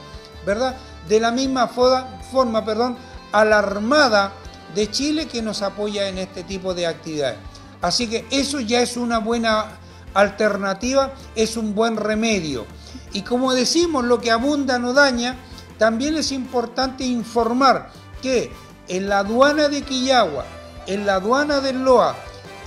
¿verdad?, 0.45 0.75
de 1.07 1.19
la 1.19 1.31
misma 1.31 1.67
forma, 1.67 2.65
perdón, 2.65 2.97
a 3.31 3.45
la 3.45 3.59
Armada 3.59 4.31
de 4.73 4.89
Chile 4.89 5.27
que 5.27 5.41
nos 5.41 5.61
apoya 5.61 6.07
en 6.07 6.17
este 6.17 6.43
tipo 6.43 6.73
de 6.73 6.87
actividades. 6.87 7.37
Así 7.81 8.07
que 8.07 8.25
eso 8.31 8.59
ya 8.59 8.81
es 8.81 8.97
una 8.97 9.19
buena 9.19 9.65
alternativa, 10.13 11.13
es 11.35 11.57
un 11.57 11.75
buen 11.75 11.97
remedio. 11.97 12.65
Y 13.13 13.21
como 13.21 13.53
decimos, 13.53 14.05
lo 14.05 14.19
que 14.19 14.31
abunda 14.31 14.79
no 14.79 14.93
daña, 14.93 15.35
también 15.77 16.15
es 16.15 16.31
importante 16.31 17.03
informar 17.03 17.91
que 18.21 18.51
en 18.87 19.09
la 19.09 19.19
aduana 19.19 19.67
de 19.69 19.81
Quillagua, 19.83 20.45
en 20.87 21.05
la 21.05 21.15
aduana 21.15 21.59
del 21.59 21.83
Loa 21.83 22.15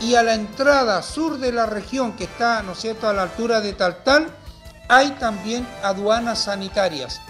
y 0.01 0.15
a 0.15 0.23
la 0.23 0.35
entrada 0.35 1.03
sur 1.03 1.39
de 1.39 1.53
la 1.53 1.67
región 1.67 2.13
que 2.13 2.25
está, 2.25 2.63
¿no 2.63 2.73
es 2.73 2.79
cierto?, 2.79 3.09
a 3.09 3.13
la 3.13 3.23
altura 3.23 3.61
de 3.61 3.73
Taltal, 3.73 4.29
hay 4.89 5.11
también 5.13 5.67
aduanas 5.83 6.41
sanitarias 6.41 7.21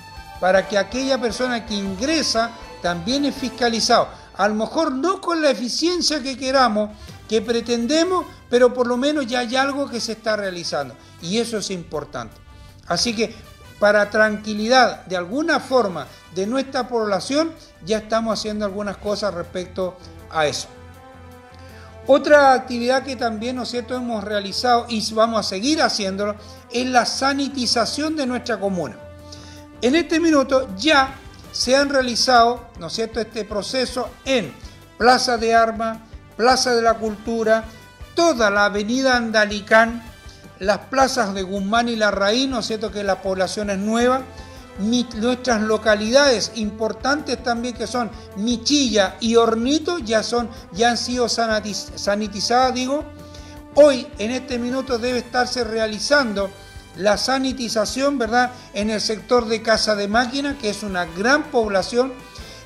para 0.41 0.69
que 0.69 0.79
aquella 0.79 1.19
persona 1.19 1.67
que 1.67 1.75
ingresa 1.75 2.51
también 2.83 3.25
es 3.25 3.35
fiscalizado. 3.35 4.09
A 4.37 4.49
lo 4.49 4.55
mejor 4.55 4.93
no 4.93 5.21
con 5.21 5.43
la 5.43 5.51
eficiencia 5.51 6.23
que 6.23 6.37
queramos, 6.37 6.91
que 7.29 7.43
pretendemos, 7.43 8.25
pero 8.49 8.73
por 8.73 8.87
lo 8.87 8.97
menos 8.97 9.27
ya 9.27 9.41
hay 9.41 9.57
algo 9.57 9.89
que 9.89 10.01
se 10.01 10.13
está 10.13 10.37
realizando. 10.37 10.95
Y 11.21 11.39
eso 11.39 11.59
es 11.59 11.71
importante. 11.71 12.37
Así 12.87 13.15
que 13.15 13.35
para 13.79 14.11
tranquilidad 14.11 15.05
de 15.07 15.17
alguna 15.17 15.61
forma 15.61 16.07
de 16.35 16.47
nuestra 16.47 16.89
población, 16.89 17.53
ya 17.85 17.99
estamos 17.99 18.39
haciendo 18.39 18.65
algunas 18.65 18.97
cosas 18.97 19.35
respecto 19.35 19.97
a 20.31 20.47
eso. 20.47 20.69
Otra 22.07 22.55
actividad 22.55 23.03
que 23.03 23.17
también, 23.17 23.57
¿no 23.57 23.65
hemos 23.65 24.25
realizado 24.25 24.87
y 24.89 25.13
vamos 25.13 25.41
a 25.41 25.43
seguir 25.43 25.83
haciéndolo 25.83 26.37
es 26.73 26.87
la 26.87 27.05
sanitización 27.05 28.17
de 28.17 28.27
nuestra 28.27 28.59
comuna. 28.59 28.97
En 29.81 29.95
este 29.95 30.19
minuto 30.19 30.69
ya 30.77 31.15
se 31.53 31.77
han 31.77 31.89
realizado, 31.89 32.69
¿no 32.81 32.89
es 32.89 32.93
cierto?, 32.95 33.21
este 33.21 33.45
proceso 33.45 34.11
en 34.25 34.53
Plaza 34.97 35.39
de 35.39 35.55
Armas, 35.55 35.99
Plaza 36.37 36.75
de 36.75 36.83
la 36.83 36.95
Cultura, 36.95 37.65
toda 38.15 38.51
la 38.51 38.65
avenida 38.65 39.17
Andalicán, 39.17 40.03
las 40.59 40.79
plazas 40.79 41.33
de 41.35 41.43
Guzmán 41.43 41.89
y 41.89 41.95
La 41.95 42.11
Raíz, 42.11 42.49
¿no 42.49 42.59
es 42.59 42.67
cierto?, 42.67 42.91
que 42.91 43.05
la 43.05 43.23
población 43.23 43.71
es 43.71 43.79
nueva, 43.79 44.23
nuestras 44.79 45.61
localidades 45.63 46.53
importantes 46.57 47.43
también 47.43 47.75
que 47.75 47.87
son 47.87 48.11
Michilla 48.37 49.17
y 49.21 49.35
Hornito 49.37 49.99
ya 49.99 50.23
son 50.23 50.49
ya 50.73 50.91
han 50.91 50.97
sido 50.97 51.29
sanitizadas 51.29 52.75
digo 52.75 53.03
hoy 53.75 54.07
en 54.19 54.31
este 54.31 54.57
minuto 54.59 54.99
debe 54.99 55.19
estarse 55.19 55.65
realizando 55.65 56.49
la 56.99 57.17
sanitización, 57.17 58.19
¿verdad? 58.19 58.51
En 58.75 58.91
el 58.91 59.01
sector 59.01 59.47
de 59.47 59.63
Casa 59.63 59.95
de 59.95 60.09
Máquina, 60.09 60.59
que 60.61 60.69
es 60.69 60.83
una 60.83 61.07
gran 61.07 61.45
población, 61.45 62.13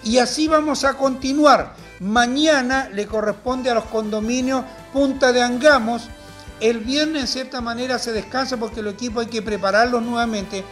y 0.03 0.19
así 0.19 0.49
vamos 0.49 0.85
a 0.85 0.95
continuar. 0.95 1.75
Mañana 2.01 2.89
le 2.93 3.07
corresponde 3.07 3.71
a 3.71 3.75
los 3.75 3.85
condominios 3.85 4.65
Punta 4.93 5.33
de 5.33 5.43
Angamos. 5.43 6.09
El 6.61 6.79
viernes, 6.81 7.23
en 7.23 7.29
cierta 7.29 7.61
manera, 7.61 7.99
se 7.99 8.13
descansa 8.13 8.57
porque 8.57 8.81
el 8.81 8.89
equipo 8.89 9.21
hay 9.21 9.27
que 9.27 9.43
prepararlo 9.43 10.01
nuevamente. 10.01 10.65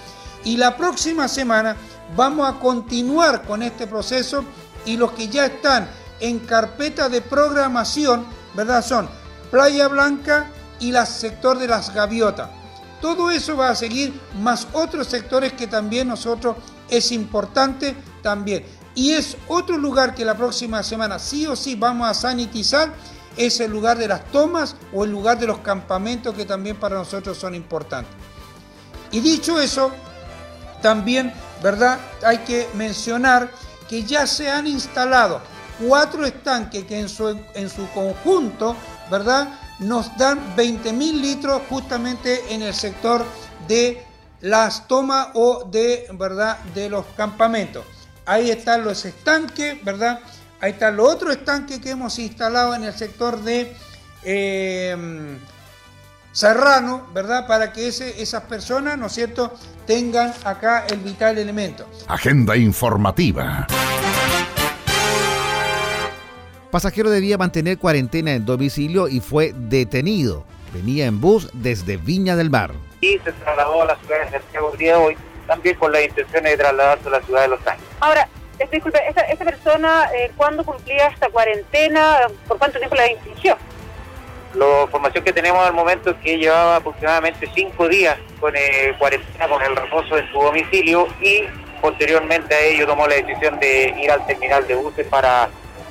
Y 0.42 0.56
la 0.56 0.76
próxima 0.76 1.28
semana 1.28 1.76
vamos 2.16 2.48
a 2.48 2.58
continuar 2.58 3.42
con 3.42 3.62
este 3.62 3.86
proceso 3.86 4.44
y 4.86 4.96
los 4.96 5.12
que 5.12 5.28
ya 5.28 5.46
están 5.46 5.86
en 6.18 6.38
carpeta 6.40 7.10
de 7.10 7.20
programación, 7.20 8.24
¿verdad? 8.54 8.84
Son 8.84 9.08
Playa 9.50 9.86
Blanca 9.88 10.48
y 10.80 10.94
el 10.94 11.06
sector 11.06 11.58
de 11.58 11.68
las 11.68 11.92
gaviotas. 11.92 12.59
Todo 13.00 13.30
eso 13.30 13.56
va 13.56 13.70
a 13.70 13.74
seguir, 13.74 14.18
más 14.40 14.68
otros 14.72 15.06
sectores 15.06 15.52
que 15.54 15.66
también 15.66 16.08
nosotros 16.08 16.56
es 16.88 17.12
importante 17.12 17.96
también. 18.22 18.64
Y 18.94 19.12
es 19.12 19.36
otro 19.48 19.78
lugar 19.78 20.14
que 20.14 20.24
la 20.24 20.36
próxima 20.36 20.82
semana 20.82 21.18
sí 21.18 21.46
o 21.46 21.56
sí 21.56 21.76
vamos 21.76 22.08
a 22.08 22.14
sanitizar, 22.14 22.92
es 23.36 23.60
el 23.60 23.70
lugar 23.70 23.96
de 23.96 24.08
las 24.08 24.24
tomas 24.26 24.76
o 24.92 25.04
el 25.04 25.10
lugar 25.10 25.38
de 25.38 25.46
los 25.46 25.58
campamentos 25.58 26.34
que 26.34 26.44
también 26.44 26.76
para 26.76 26.96
nosotros 26.96 27.38
son 27.38 27.54
importantes. 27.54 28.12
Y 29.12 29.20
dicho 29.20 29.60
eso, 29.60 29.92
también, 30.82 31.32
¿verdad? 31.62 31.98
Hay 32.24 32.38
que 32.38 32.68
mencionar 32.74 33.50
que 33.88 34.04
ya 34.04 34.26
se 34.26 34.50
han 34.50 34.66
instalado 34.66 35.40
cuatro 35.80 36.24
estanques 36.24 36.84
que 36.84 36.98
en 36.98 37.08
su, 37.08 37.28
en 37.54 37.68
su 37.68 37.88
conjunto, 37.90 38.76
¿verdad? 39.10 39.48
Nos 39.80 40.16
dan 40.16 40.56
20.000 40.56 41.20
litros 41.20 41.62
justamente 41.68 42.54
en 42.54 42.62
el 42.62 42.74
sector 42.74 43.24
de 43.66 44.04
las 44.40 44.86
tomas 44.86 45.28
o 45.34 45.64
de, 45.64 46.06
¿verdad? 46.12 46.58
de 46.74 46.88
los 46.88 47.04
campamentos. 47.16 47.84
Ahí 48.26 48.50
están 48.50 48.84
los 48.84 49.04
estanques, 49.04 49.82
¿verdad? 49.84 50.20
Ahí 50.60 50.72
están 50.72 50.96
los 50.96 51.08
otros 51.08 51.34
estanques 51.34 51.80
que 51.80 51.90
hemos 51.90 52.18
instalado 52.18 52.74
en 52.74 52.84
el 52.84 52.94
sector 52.94 53.42
de 53.42 53.74
eh, 54.22 55.38
Serrano, 56.32 57.08
¿verdad? 57.12 57.46
Para 57.46 57.72
que 57.72 57.88
ese, 57.88 58.22
esas 58.22 58.44
personas, 58.44 58.96
¿no 58.96 59.06
es 59.06 59.12
cierto?, 59.12 59.52
tengan 59.86 60.32
acá 60.44 60.86
el 60.88 61.00
vital 61.00 61.38
elemento. 61.38 61.88
Agenda 62.06 62.56
informativa. 62.56 63.66
Pasajero 66.70 67.10
debía 67.10 67.36
mantener 67.36 67.78
cuarentena 67.78 68.32
en 68.32 68.46
domicilio 68.46 69.08
y 69.08 69.18
fue 69.18 69.52
detenido. 69.56 70.44
Venía 70.72 71.06
en 71.06 71.20
bus 71.20 71.50
desde 71.52 71.96
Viña 71.96 72.36
del 72.36 72.48
Mar. 72.48 72.70
Y 73.00 73.18
se 73.18 73.32
trasladó 73.32 73.82
a 73.82 73.86
la 73.86 73.96
ciudad 73.96 74.24
de 74.24 74.30
Santiago 74.38 74.70
el 74.72 74.78
día 74.78 74.96
de 74.96 75.04
hoy, 75.04 75.16
también 75.48 75.76
con 75.76 75.90
la 75.90 76.00
intención 76.00 76.44
de 76.44 76.56
trasladarse 76.56 77.08
a 77.08 77.10
la 77.10 77.20
ciudad 77.22 77.42
de 77.42 77.48
Los 77.48 77.66
Ángeles. 77.66 77.90
Ahora, 77.98 78.28
disculpe, 78.70 79.00
¿esa, 79.08 79.44
persona 79.44 80.08
eh, 80.14 80.30
cuándo 80.36 80.64
cumplía 80.64 81.08
esta 81.08 81.28
cuarentena? 81.30 82.18
¿Por 82.46 82.58
cuánto 82.58 82.78
tiempo 82.78 82.94
la 82.94 83.10
infringió? 83.10 83.56
La 84.54 84.82
información 84.82 85.24
que 85.24 85.32
tenemos 85.32 85.66
al 85.66 85.74
momento 85.74 86.10
es 86.10 86.16
que 86.18 86.38
llevaba 86.38 86.76
aproximadamente 86.76 87.50
cinco 87.52 87.88
días 87.88 88.16
con 88.38 88.54
eh, 88.54 88.94
cuarentena, 88.96 89.48
con 89.48 89.60
el 89.60 89.74
reposo 89.74 90.16
en 90.16 90.30
su 90.30 90.40
domicilio 90.40 91.08
y 91.20 91.46
posteriormente 91.80 92.54
a 92.54 92.60
ello 92.60 92.86
tomó 92.86 93.08
la 93.08 93.16
decisión 93.16 93.58
de 93.58 93.92
ir 94.00 94.10
al 94.10 94.24
terminal 94.26 94.64
de 94.68 94.74
buses 94.76 95.06
para 95.08 95.48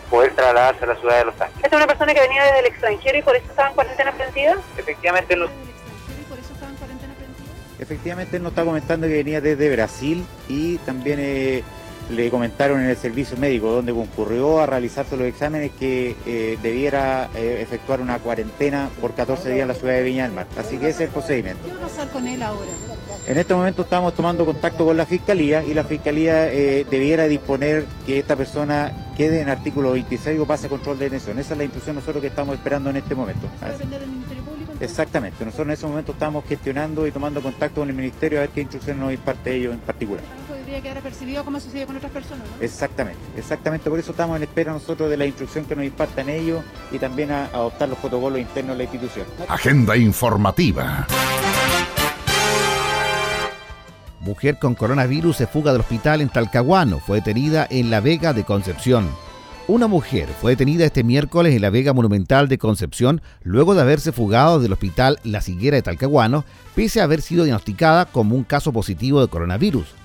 poder 0.09 0.33
trasladarse 0.35 0.83
a 0.83 0.87
la 0.87 0.95
ciudad 0.95 1.17
de 1.19 1.25
Los 1.25 1.41
Ángeles. 1.41 1.63
¿Esta 1.63 1.67
es 1.67 1.83
una 1.83 1.87
persona 1.87 2.13
que 2.13 2.21
venía 2.21 2.43
desde 2.43 2.59
el 2.59 2.65
extranjero 2.65 3.17
y 3.17 3.21
por 3.21 3.35
eso 3.35 3.45
estaba 3.49 3.69
en 3.69 3.75
cuarentena 3.75 4.11
preventiva? 4.11 4.55
Efectivamente, 4.77 5.35
no. 5.35 5.47
Efectivamente, 7.79 8.37
él 8.37 8.43
nos 8.43 8.51
está 8.51 8.65
comentando 8.65 9.07
que 9.07 9.13
venía 9.13 9.39
desde 9.39 9.71
Brasil 9.71 10.25
y 10.49 10.77
también 10.79 11.19
eh, 11.21 11.63
le 12.09 12.29
comentaron 12.29 12.81
en 12.81 12.89
el 12.89 12.97
servicio 12.97 13.37
médico 13.37 13.71
donde 13.71 13.93
concurrió 13.93 14.59
a 14.59 14.65
realizarse 14.65 15.15
los 15.15 15.27
exámenes 15.27 15.71
que 15.79 16.15
eh, 16.25 16.57
debiera 16.61 17.29
eh, 17.35 17.59
efectuar 17.61 18.01
una 18.01 18.19
cuarentena 18.19 18.89
por 18.99 19.13
14 19.13 19.49
días 19.49 19.61
en 19.61 19.67
la 19.67 19.73
ciudad 19.73 19.93
de 19.93 20.03
Viña 20.03 20.23
del 20.23 20.33
Mar. 20.33 20.47
Así 20.57 20.77
que 20.77 20.89
ese 20.89 21.03
es 21.03 21.09
el 21.09 21.09
procedimiento. 21.09 21.63
¿Qué 21.65 21.73
va 21.73 21.77
a 21.77 21.81
pasar 21.81 22.09
con 22.09 22.27
él 22.27 22.41
ahora? 22.41 22.71
En 23.27 23.37
este 23.37 23.53
momento 23.53 23.83
estamos 23.83 24.15
tomando 24.15 24.45
contacto 24.45 24.85
con 24.85 24.97
la 24.97 25.05
Fiscalía 25.05 25.63
y 25.63 25.73
la 25.73 25.83
Fiscalía 25.83 26.51
eh, 26.51 26.85
debiera 26.89 27.27
disponer 27.27 27.85
que 28.05 28.17
esta 28.17 28.35
persona 28.35 28.91
quede 29.15 29.41
en 29.41 29.49
artículo 29.49 29.91
26 29.91 30.39
o 30.39 30.45
pase 30.45 30.65
a 30.65 30.69
control 30.69 30.97
de 30.97 31.05
detención. 31.05 31.37
Esa 31.37 31.53
es 31.53 31.57
la 31.57 31.63
instrucción 31.63 31.95
nosotros 31.95 32.21
que 32.21 32.27
estamos 32.27 32.55
esperando 32.55 32.89
en 32.89 32.97
este 32.97 33.13
momento. 33.13 33.47
Exactamente. 34.79 35.45
Nosotros 35.45 35.67
en 35.67 35.73
ese 35.73 35.85
momento 35.85 36.13
estamos 36.13 36.43
gestionando 36.45 37.05
y 37.05 37.11
tomando 37.11 37.41
contacto 37.41 37.81
con 37.81 37.89
el 37.89 37.95
Ministerio 37.95 38.39
a 38.39 38.41
ver 38.41 38.49
qué 38.49 38.61
instrucciones 38.61 38.99
nos 38.99 39.13
imparte 39.13 39.55
ellos 39.55 39.73
en 39.73 39.79
particular. 39.79 40.23
Podría 40.69 40.83
quedar 40.83 40.99
apercibido 40.99 41.43
como 41.43 41.59
sucede 41.59 41.87
con 41.87 41.97
otras 41.97 42.11
personas, 42.11 42.45
¿no? 42.47 42.63
Exactamente. 42.63 43.19
Exactamente. 43.35 43.89
Por 43.89 43.97
eso 43.97 44.11
estamos 44.11 44.37
en 44.37 44.43
espera 44.43 44.71
nosotros 44.71 45.09
de 45.09 45.17
la 45.17 45.25
instrucción 45.25 45.65
que 45.65 45.75
nos 45.75 45.83
impartan 45.83 46.29
ellos 46.29 46.63
y 46.91 46.99
también 46.99 47.31
a 47.31 47.45
adoptar 47.45 47.89
los 47.89 47.97
protocolos 47.97 48.39
internos 48.39 48.77
de 48.77 48.83
la 48.83 48.83
institución. 48.83 49.25
Agenda 49.47 49.97
informativa. 49.97 51.07
Mujer 54.19 54.59
con 54.59 54.75
coronavirus 54.75 55.37
se 55.37 55.47
fuga 55.47 55.71
del 55.71 55.81
hospital 55.81 56.21
en 56.21 56.29
Talcahuano. 56.29 56.99
Fue 56.99 57.17
detenida 57.17 57.65
en 57.71 57.89
La 57.89 57.99
Vega 57.99 58.33
de 58.33 58.43
Concepción. 58.43 59.09
Una 59.67 59.87
mujer 59.87 60.29
fue 60.39 60.51
detenida 60.51 60.85
este 60.85 61.03
miércoles 61.03 61.55
en 61.55 61.63
la 61.63 61.71
Vega 61.71 61.93
Monumental 61.93 62.47
de 62.47 62.59
Concepción 62.59 63.23
luego 63.41 63.73
de 63.73 63.81
haberse 63.81 64.11
fugado 64.11 64.59
del 64.59 64.73
hospital 64.73 65.17
La 65.23 65.41
Siguera 65.41 65.77
de 65.77 65.81
Talcahuano, 65.81 66.45
pese 66.75 67.01
a 67.01 67.05
haber 67.05 67.23
sido 67.23 67.45
diagnosticada 67.45 68.05
como 68.05 68.35
un 68.35 68.43
caso 68.43 68.71
positivo 68.71 69.19
de 69.19 69.29
coronavirus. 69.29 69.95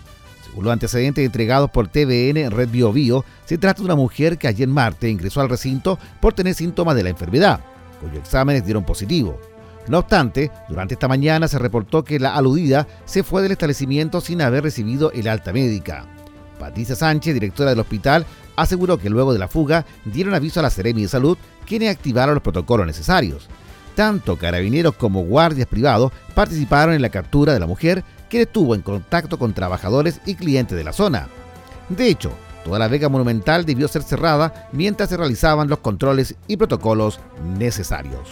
Los 0.61 0.73
antecedentes 0.73 1.25
entregados 1.25 1.71
por 1.71 1.89
TVN 1.89 2.51
Red 2.51 2.69
Bio 2.71 2.93
Bio, 2.93 3.25
se 3.45 3.59
trata 3.59 3.81
de 3.81 3.87
una 3.87 3.97
mujer 3.97 4.39
que 4.39 4.49
ayer 4.49 4.69
martes 4.69 5.11
ingresó 5.11 5.41
al 5.41 5.49
recinto 5.49 5.99
por 6.21 6.33
tener 6.33 6.55
síntomas 6.55 6.97
de 6.97 7.03
la 7.03 7.11
enfermedad, 7.11 7.61
cuyos 8.01 8.19
exámenes 8.19 8.65
dieron 8.65 8.85
positivo. 8.85 9.39
No 9.89 9.99
obstante, 9.99 10.51
durante 10.69 10.95
esta 10.95 11.09
mañana 11.09 11.49
se 11.49 11.59
reportó 11.59 12.05
que 12.05 12.19
la 12.19 12.35
aludida 12.35 12.87
se 13.05 13.23
fue 13.23 13.43
del 13.43 13.53
establecimiento 13.53 14.21
sin 14.21 14.41
haber 14.41 14.63
recibido 14.63 15.13
el 15.13 15.29
alta 15.29 15.53
médica. 15.53 16.07
Patricia 16.59 16.95
Sánchez, 16.95 17.35
directora 17.35 17.71
del 17.71 17.81
hospital, 17.81 18.25
aseguró 18.57 18.97
que 18.97 19.11
luego 19.11 19.33
de 19.33 19.39
la 19.39 19.49
fuga 19.49 19.85
dieron 20.07 20.35
aviso 20.35 20.61
a 20.61 20.63
la 20.63 20.71
Seremi 20.71 21.03
de 21.03 21.09
Salud, 21.09 21.37
quienes 21.67 21.91
activaron 21.91 22.35
los 22.35 22.43
protocolos 22.43 22.87
necesarios. 22.87 23.49
Tanto 23.95 24.37
carabineros 24.37 24.95
como 24.95 25.25
guardias 25.25 25.69
privados 25.69 26.13
participaron 26.35 26.95
en 26.95 27.03
la 27.03 27.11
captura 27.11 27.53
de 27.53 27.61
la 27.61 27.67
mujer, 27.67 28.03
que 28.35 28.43
estuvo 28.43 28.75
en 28.75 28.83
contacto 28.83 29.39
con 29.39 29.55
trabajadores 29.55 30.21
y 30.27 30.35
clientes 30.35 30.77
de 30.77 30.83
la 30.83 30.93
zona. 30.93 31.29
De 31.89 32.09
hecho, 32.09 32.33
toda 32.65 32.81
la 32.81 32.89
vega 32.89 33.09
monumental 33.09 33.65
debió 33.65 33.87
ser 33.87 34.03
cerrada 34.03 34.69
mientras 34.73 35.09
se 35.09 35.17
realizaban 35.17 35.69
los 35.69 35.79
controles 35.79 36.35
y 36.49 36.57
protocolos 36.57 37.21
necesarios. 37.57 38.29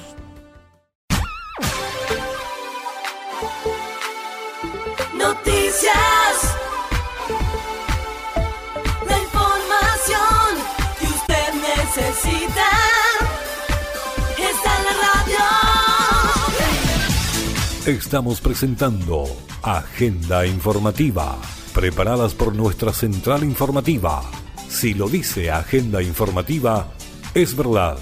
Noticias. 5.17 6.52
Estamos 17.87 18.41
presentando 18.41 19.25
Agenda 19.61 20.47
Informativa, 20.47 21.37
preparadas 21.75 22.33
por 22.33 22.55
nuestra 22.55 22.93
central 22.93 23.43
informativa. 23.43 24.23
Si 24.69 24.95
lo 24.95 25.09
dice 25.09 25.51
Agenda 25.51 26.01
Informativa, 26.01 26.93
es 27.35 27.57
verdad. 27.57 27.99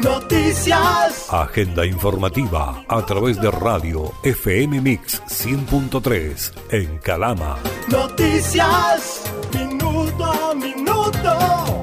Noticias. 0.00 1.32
Agenda 1.32 1.86
informativa 1.86 2.84
a 2.88 3.06
través 3.06 3.40
de 3.40 3.48
radio 3.52 4.12
FM 4.24 4.80
Mix 4.80 5.22
100.3 5.22 6.52
en 6.72 6.98
Calama. 6.98 7.58
Noticias. 7.88 9.22
Minuto 9.54 10.24
a 10.24 10.52
minuto. 10.52 11.81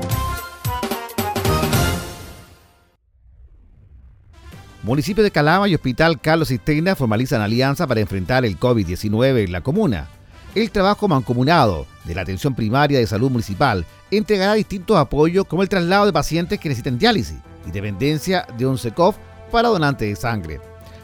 Municipio 4.90 5.24
de 5.24 5.30
Calama 5.30 5.68
y 5.68 5.76
Hospital 5.76 6.20
Carlos 6.20 6.48
Cisterna 6.48 6.96
formalizan 6.96 7.44
alianza 7.44 7.86
para 7.86 8.00
enfrentar 8.00 8.44
el 8.44 8.60
COVID-19 8.60 9.46
en 9.46 9.52
la 9.52 9.62
comuna. 9.62 10.08
El 10.56 10.72
trabajo 10.72 11.08
mancomunado 11.08 11.86
de 12.06 12.16
la 12.16 12.24
atención 12.24 12.56
primaria 12.56 12.98
de 12.98 13.06
salud 13.06 13.30
municipal 13.30 13.86
entregará 14.10 14.56
distintos 14.56 14.98
apoyos 14.98 15.46
como 15.46 15.62
el 15.62 15.70
traslado 15.70 16.08
de 16.08 16.12
pacientes 16.12 16.60
que 16.60 16.70
necesiten 16.70 16.98
diálisis 16.98 17.38
y 17.68 17.70
dependencia 17.70 18.48
de 18.58 18.66
un 18.66 18.80
SECOF 18.80 19.16
para 19.52 19.70
donantes 19.70 20.10
de 20.10 20.16
sangre. 20.16 20.60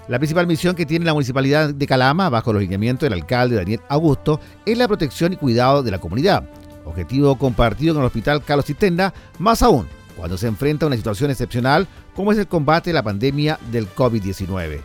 La 0.08 0.18
principal 0.18 0.48
misión 0.48 0.76
que 0.76 0.88
tiene 0.88 1.06
la 1.06 1.14
municipalidad 1.14 1.72
de 1.72 1.86
Calama, 1.86 2.32
bajo 2.32 2.54
los 2.54 2.64
lineamientos 2.64 3.06
del 3.06 3.14
alcalde 3.14 3.58
Daniel 3.58 3.82
Augusto, 3.88 4.40
es 4.66 4.80
la 4.80 4.88
protección 4.88 5.34
y 5.34 5.38
cuidado 5.38 5.84
de 5.84 5.92
la 5.92 6.00
comunidad. 6.00 6.44
Objetivo 6.86 7.38
compartido 7.38 7.94
con 7.94 8.02
el 8.02 8.08
Hospital 8.08 8.44
Carlos 8.44 8.66
Cisterna, 8.66 9.14
más 9.38 9.62
aún 9.62 9.86
cuando 10.16 10.38
se 10.38 10.48
enfrenta 10.48 10.86
a 10.86 10.88
una 10.88 10.96
situación 10.96 11.30
excepcional 11.30 11.88
como 12.16 12.32
es 12.32 12.38
el 12.38 12.48
combate 12.48 12.92
a 12.92 12.94
la 12.94 13.04
pandemia 13.04 13.60
del 13.72 13.88
COVID-19. 13.94 14.80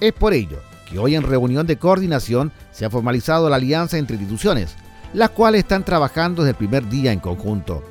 Es 0.00 0.12
por 0.12 0.32
ello 0.32 0.58
que 0.88 0.98
hoy 0.98 1.14
en 1.14 1.22
reunión 1.22 1.66
de 1.66 1.76
coordinación 1.76 2.52
se 2.72 2.84
ha 2.84 2.90
formalizado 2.90 3.50
la 3.50 3.56
alianza 3.56 3.98
entre 3.98 4.16
instituciones, 4.16 4.76
las 5.12 5.30
cuales 5.30 5.60
están 5.60 5.84
trabajando 5.84 6.42
desde 6.42 6.50
el 6.50 6.56
primer 6.56 6.88
día 6.88 7.12
en 7.12 7.20
conjunto. 7.20 7.82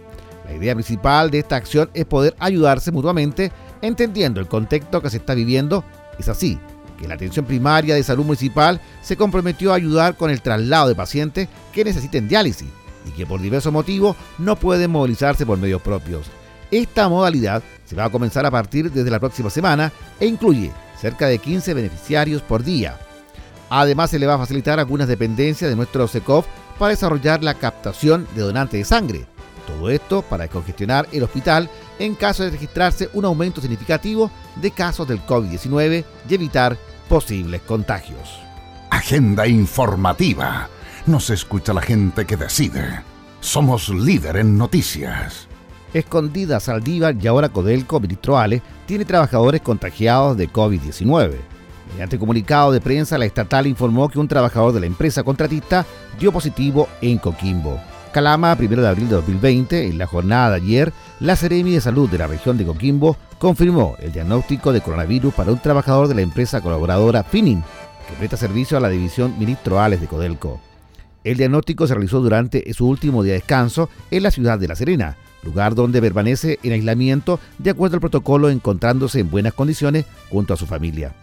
La 0.45 0.53
idea 0.53 0.73
principal 0.73 1.29
de 1.29 1.39
esta 1.39 1.57
acción 1.57 1.89
es 1.93 2.05
poder 2.05 2.35
ayudarse 2.39 2.91
mutuamente 2.91 3.51
entendiendo 3.81 4.39
el 4.39 4.47
contexto 4.47 5.01
que 5.01 5.09
se 5.09 5.17
está 5.17 5.33
viviendo. 5.33 5.83
Es 6.17 6.29
así 6.29 6.57
que 6.97 7.07
la 7.07 7.15
atención 7.15 7.45
primaria 7.45 7.95
de 7.95 8.03
salud 8.03 8.25
municipal 8.25 8.81
se 9.01 9.17
comprometió 9.17 9.71
a 9.71 9.75
ayudar 9.75 10.15
con 10.15 10.31
el 10.31 10.41
traslado 10.41 10.87
de 10.87 10.95
pacientes 10.95 11.49
que 11.73 11.83
necesiten 11.83 12.27
diálisis 12.27 12.69
y 13.05 13.11
que 13.11 13.25
por 13.25 13.41
diversos 13.41 13.71
motivos 13.71 14.15
no 14.37 14.55
pueden 14.55 14.91
movilizarse 14.91 15.45
por 15.45 15.57
medios 15.59 15.81
propios. 15.81 16.27
Esta 16.71 17.09
modalidad 17.09 17.63
se 17.85 17.95
va 17.95 18.05
a 18.05 18.09
comenzar 18.09 18.45
a 18.45 18.51
partir 18.51 18.91
desde 18.91 19.09
la 19.09 19.19
próxima 19.19 19.49
semana 19.49 19.91
e 20.19 20.25
incluye 20.25 20.71
cerca 20.99 21.27
de 21.27 21.39
15 21.39 21.73
beneficiarios 21.73 22.41
por 22.41 22.63
día. 22.63 22.97
Además 23.69 24.09
se 24.09 24.19
le 24.19 24.27
va 24.27 24.35
a 24.35 24.39
facilitar 24.39 24.79
algunas 24.79 25.07
dependencias 25.07 25.69
de 25.69 25.75
nuestro 25.75 26.07
SECOF 26.07 26.45
para 26.77 26.91
desarrollar 26.91 27.43
la 27.43 27.53
captación 27.55 28.27
de 28.35 28.41
donantes 28.41 28.79
de 28.79 28.85
sangre 28.85 29.27
todo 29.67 29.89
esto 29.89 30.21
para 30.23 30.47
congestionar 30.47 31.07
el 31.11 31.23
hospital 31.23 31.69
en 31.99 32.15
caso 32.15 32.43
de 32.43 32.51
registrarse 32.51 33.09
un 33.13 33.25
aumento 33.25 33.61
significativo 33.61 34.31
de 34.55 34.71
casos 34.71 35.07
del 35.07 35.23
COVID-19 35.25 36.05
y 36.27 36.33
evitar 36.33 36.77
posibles 37.09 37.61
contagios. 37.61 38.39
Agenda 38.89 39.45
informativa. 39.47 40.69
Nos 41.05 41.29
escucha 41.29 41.73
la 41.73 41.81
gente 41.81 42.25
que 42.25 42.37
decide. 42.37 43.01
Somos 43.41 43.89
líder 43.89 44.37
en 44.37 44.57
noticias. 44.57 45.46
Escondida 45.99 46.59
Saldívar 46.59 47.15
y 47.19 47.27
ahora 47.27 47.49
Codelco, 47.49 47.99
ministro 47.99 48.37
Ale, 48.37 48.61
tiene 48.85 49.05
trabajadores 49.05 49.61
contagiados 49.61 50.37
de 50.37 50.49
COVID-19. 50.49 51.35
Mediante 51.91 52.19
comunicado 52.19 52.71
de 52.71 52.81
prensa, 52.81 53.17
la 53.17 53.25
estatal 53.25 53.67
informó 53.67 54.09
que 54.09 54.19
un 54.19 54.27
trabajador 54.27 54.73
de 54.73 54.81
la 54.81 54.85
empresa 54.85 55.23
contratista 55.23 55.85
dio 56.19 56.31
positivo 56.31 56.87
en 57.01 57.17
Coquimbo. 57.17 57.79
Calama, 58.11 58.57
1 58.59 58.81
de 58.81 58.87
abril 58.87 59.09
de 59.09 59.15
2020, 59.15 59.87
en 59.87 59.97
la 59.97 60.07
jornada 60.07 60.51
de 60.51 60.55
ayer, 60.57 60.93
la 61.19 61.35
Seremi 61.35 61.71
de 61.73 61.81
Salud 61.81 62.09
de 62.09 62.17
la 62.17 62.27
región 62.27 62.57
de 62.57 62.65
Coquimbo 62.65 63.17
confirmó 63.37 63.95
el 63.99 64.11
diagnóstico 64.11 64.73
de 64.73 64.81
coronavirus 64.81 65.33
para 65.33 65.51
un 65.51 65.59
trabajador 65.59 66.07
de 66.07 66.15
la 66.15 66.21
empresa 66.21 66.61
colaboradora 66.61 67.23
Finin, 67.23 67.63
que 68.07 68.15
presta 68.15 68.37
servicio 68.37 68.77
a 68.77 68.81
la 68.81 68.89
división 68.89 69.37
Ministro 69.37 69.79
Ales 69.79 70.01
de 70.01 70.07
Codelco. 70.07 70.59
El 71.27 71.35
diagnóstico 71.35 71.85
se 71.85 71.93
realizó 71.93 72.21
durante 72.21 72.73
su 72.73 72.87
último 72.87 73.21
día 73.21 73.33
de 73.33 73.39
descanso 73.39 73.89
en 74.11 74.23
la 74.23 74.31
ciudad 74.31 74.57
de 74.57 74.69
La 74.69 74.77
Serena, 74.77 75.17
lugar 75.43 75.75
donde 75.75 75.99
permanece 75.99 76.57
en 76.63 76.71
aislamiento 76.71 77.41
de 77.57 77.69
acuerdo 77.69 77.97
al 77.97 77.99
protocolo 77.99 78.49
encontrándose 78.49 79.19
en 79.19 79.29
buenas 79.29 79.51
condiciones 79.51 80.05
junto 80.29 80.53
a 80.53 80.57
su 80.57 80.65
familia. 80.65 81.13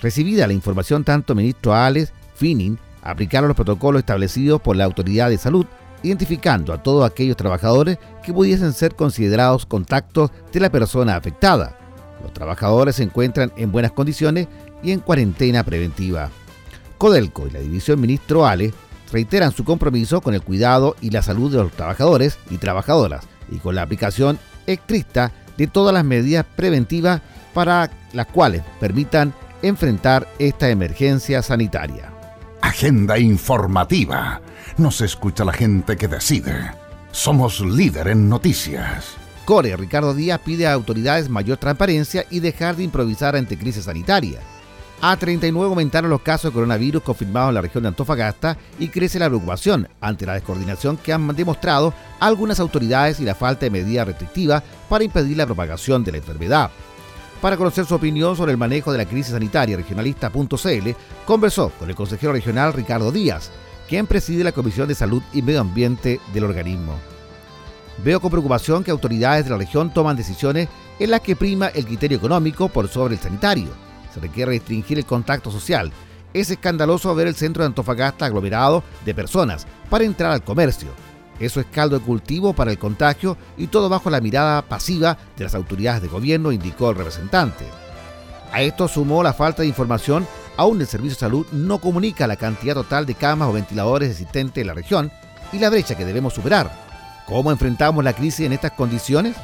Recibida 0.00 0.46
la 0.46 0.54
información, 0.54 1.04
tanto 1.04 1.34
ministro 1.34 1.74
Alex 1.74 2.10
Finning 2.36 2.78
aplicaron 3.02 3.48
los 3.48 3.54
protocolos 3.54 4.00
establecidos 4.00 4.62
por 4.62 4.76
la 4.76 4.84
Autoridad 4.84 5.28
de 5.28 5.36
Salud, 5.36 5.66
identificando 6.02 6.72
a 6.72 6.82
todos 6.82 7.04
aquellos 7.04 7.36
trabajadores 7.36 7.98
que 8.24 8.32
pudiesen 8.32 8.72
ser 8.72 8.96
considerados 8.96 9.66
contactos 9.66 10.30
de 10.54 10.60
la 10.60 10.70
persona 10.70 11.16
afectada. 11.16 11.76
Los 12.22 12.32
trabajadores 12.32 12.96
se 12.96 13.02
encuentran 13.02 13.52
en 13.58 13.70
buenas 13.70 13.92
condiciones 13.92 14.48
y 14.82 14.92
en 14.92 15.00
cuarentena 15.00 15.64
preventiva. 15.64 16.30
Codelco 16.96 17.46
y 17.46 17.50
la 17.50 17.60
División 17.60 18.00
Ministro 18.00 18.46
Ale 18.46 18.72
reiteran 19.12 19.52
su 19.52 19.64
compromiso 19.64 20.20
con 20.20 20.34
el 20.34 20.42
cuidado 20.42 20.96
y 21.00 21.10
la 21.10 21.22
salud 21.22 21.50
de 21.50 21.58
los 21.58 21.72
trabajadores 21.72 22.38
y 22.50 22.58
trabajadoras 22.58 23.24
y 23.50 23.58
con 23.58 23.74
la 23.74 23.82
aplicación 23.82 24.38
estricta 24.66 25.32
de 25.56 25.66
todas 25.66 25.92
las 25.92 26.04
medidas 26.04 26.46
preventivas 26.56 27.20
para 27.52 27.90
las 28.12 28.26
cuales 28.26 28.62
permitan 28.78 29.34
enfrentar 29.62 30.26
esta 30.38 30.70
emergencia 30.70 31.42
sanitaria. 31.42 32.12
Agenda 32.62 33.18
informativa. 33.18 34.40
Nos 34.76 35.00
escucha 35.00 35.44
la 35.44 35.52
gente 35.52 35.96
que 35.96 36.08
decide. 36.08 36.70
Somos 37.12 37.60
líder 37.60 38.08
en 38.08 38.28
noticias. 38.28 39.16
Core 39.44 39.76
Ricardo 39.76 40.14
Díaz 40.14 40.40
pide 40.44 40.66
a 40.66 40.72
autoridades 40.72 41.28
mayor 41.28 41.58
transparencia 41.58 42.24
y 42.30 42.40
dejar 42.40 42.76
de 42.76 42.84
improvisar 42.84 43.34
ante 43.34 43.58
crisis 43.58 43.84
sanitaria. 43.84 44.40
A 45.02 45.16
39 45.16 45.70
aumentaron 45.70 46.10
los 46.10 46.20
casos 46.20 46.50
de 46.50 46.54
coronavirus 46.54 47.02
confirmados 47.02 47.48
en 47.48 47.54
la 47.54 47.62
región 47.62 47.82
de 47.82 47.88
Antofagasta 47.88 48.58
y 48.78 48.88
crece 48.88 49.18
la 49.18 49.28
preocupación 49.28 49.88
ante 49.98 50.26
la 50.26 50.34
descoordinación 50.34 50.98
que 50.98 51.14
han 51.14 51.26
demostrado 51.34 51.94
algunas 52.18 52.60
autoridades 52.60 53.18
y 53.18 53.24
la 53.24 53.34
falta 53.34 53.64
de 53.64 53.70
medidas 53.70 54.06
restrictivas 54.06 54.62
para 54.90 55.02
impedir 55.02 55.38
la 55.38 55.46
propagación 55.46 56.04
de 56.04 56.12
la 56.12 56.18
enfermedad. 56.18 56.70
Para 57.40 57.56
conocer 57.56 57.86
su 57.86 57.94
opinión 57.94 58.36
sobre 58.36 58.52
el 58.52 58.58
manejo 58.58 58.92
de 58.92 58.98
la 58.98 59.06
crisis 59.06 59.32
sanitaria, 59.32 59.78
regionalista.cl 59.78 60.90
conversó 61.24 61.70
con 61.78 61.88
el 61.88 61.96
consejero 61.96 62.34
regional 62.34 62.74
Ricardo 62.74 63.10
Díaz, 63.10 63.50
quien 63.88 64.06
preside 64.06 64.44
la 64.44 64.52
Comisión 64.52 64.86
de 64.86 64.94
Salud 64.94 65.22
y 65.32 65.40
Medio 65.40 65.62
Ambiente 65.62 66.20
del 66.34 66.44
organismo. 66.44 66.96
Veo 68.04 68.20
con 68.20 68.30
preocupación 68.30 68.84
que 68.84 68.90
autoridades 68.90 69.44
de 69.44 69.50
la 69.50 69.56
región 69.56 69.94
toman 69.94 70.16
decisiones 70.16 70.68
en 70.98 71.10
las 71.10 71.22
que 71.22 71.36
prima 71.36 71.68
el 71.68 71.86
criterio 71.86 72.18
económico 72.18 72.68
por 72.68 72.88
sobre 72.88 73.14
el 73.14 73.20
sanitario. 73.20 73.89
Se 74.12 74.20
requiere 74.20 74.52
restringir 74.52 74.98
el 74.98 75.06
contacto 75.06 75.50
social. 75.50 75.92
Es 76.32 76.50
escandaloso 76.50 77.14
ver 77.14 77.26
el 77.26 77.34
centro 77.34 77.62
de 77.62 77.68
Antofagasta 77.68 78.26
aglomerado 78.26 78.84
de 79.04 79.14
personas 79.14 79.66
para 79.88 80.04
entrar 80.04 80.32
al 80.32 80.44
comercio. 80.44 80.88
Eso 81.40 81.58
es 81.58 81.66
caldo 81.66 81.98
de 81.98 82.04
cultivo 82.04 82.52
para 82.52 82.70
el 82.70 82.78
contagio 82.78 83.36
y 83.56 83.68
todo 83.68 83.88
bajo 83.88 84.10
la 84.10 84.20
mirada 84.20 84.62
pasiva 84.62 85.16
de 85.36 85.44
las 85.44 85.54
autoridades 85.54 86.02
de 86.02 86.08
gobierno, 86.08 86.52
indicó 86.52 86.90
el 86.90 86.96
representante. 86.96 87.64
A 88.52 88.62
esto 88.62 88.88
sumó 88.88 89.22
la 89.22 89.32
falta 89.32 89.62
de 89.62 89.68
información, 89.68 90.26
aún 90.56 90.80
el 90.80 90.86
Servicio 90.86 91.14
de 91.14 91.20
Salud 91.20 91.46
no 91.52 91.78
comunica 91.78 92.26
la 92.26 92.36
cantidad 92.36 92.74
total 92.74 93.06
de 93.06 93.14
camas 93.14 93.48
o 93.48 93.52
ventiladores 93.52 94.10
existentes 94.10 94.60
en 94.60 94.66
la 94.66 94.74
región 94.74 95.10
y 95.52 95.58
la 95.58 95.70
brecha 95.70 95.96
que 95.96 96.04
debemos 96.04 96.34
superar. 96.34 96.70
¿Cómo 97.26 97.50
enfrentamos 97.50 98.04
la 98.04 98.12
crisis 98.12 98.46
en 98.46 98.52
estas 98.52 98.72
condiciones? 98.72 99.36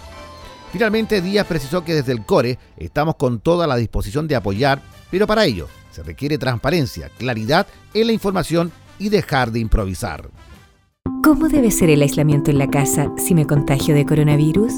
Finalmente, 0.77 1.23
Díaz 1.23 1.47
precisó 1.47 1.85
que 1.85 1.95
desde 1.95 2.13
el 2.13 2.27
CORE 2.27 2.59
estamos 2.77 3.17
con 3.17 3.41
toda 3.41 3.67
la 3.67 3.77
disposición 3.77 4.29
de 4.29 4.37
apoyar, 4.37 4.83
pero 5.11 5.27
para 5.27 5.47
ello 5.47 5.69
se 5.91 6.03
requiere 6.03 6.37
transparencia, 6.37 7.09
claridad 7.17 7.67
en 7.95 8.09
la 8.09 8.13
información 8.13 8.71
y 8.99 9.09
dejar 9.09 9.53
de 9.53 9.61
improvisar. 9.61 10.29
¿Cómo 11.25 11.49
debe 11.49 11.71
ser 11.71 11.89
el 11.89 12.03
aislamiento 12.03 12.51
en 12.51 12.59
la 12.59 12.69
casa 12.69 13.11
si 13.17 13.35
me 13.35 13.47
contagio 13.47 13.95
de 13.95 14.05
coronavirus? 14.05 14.75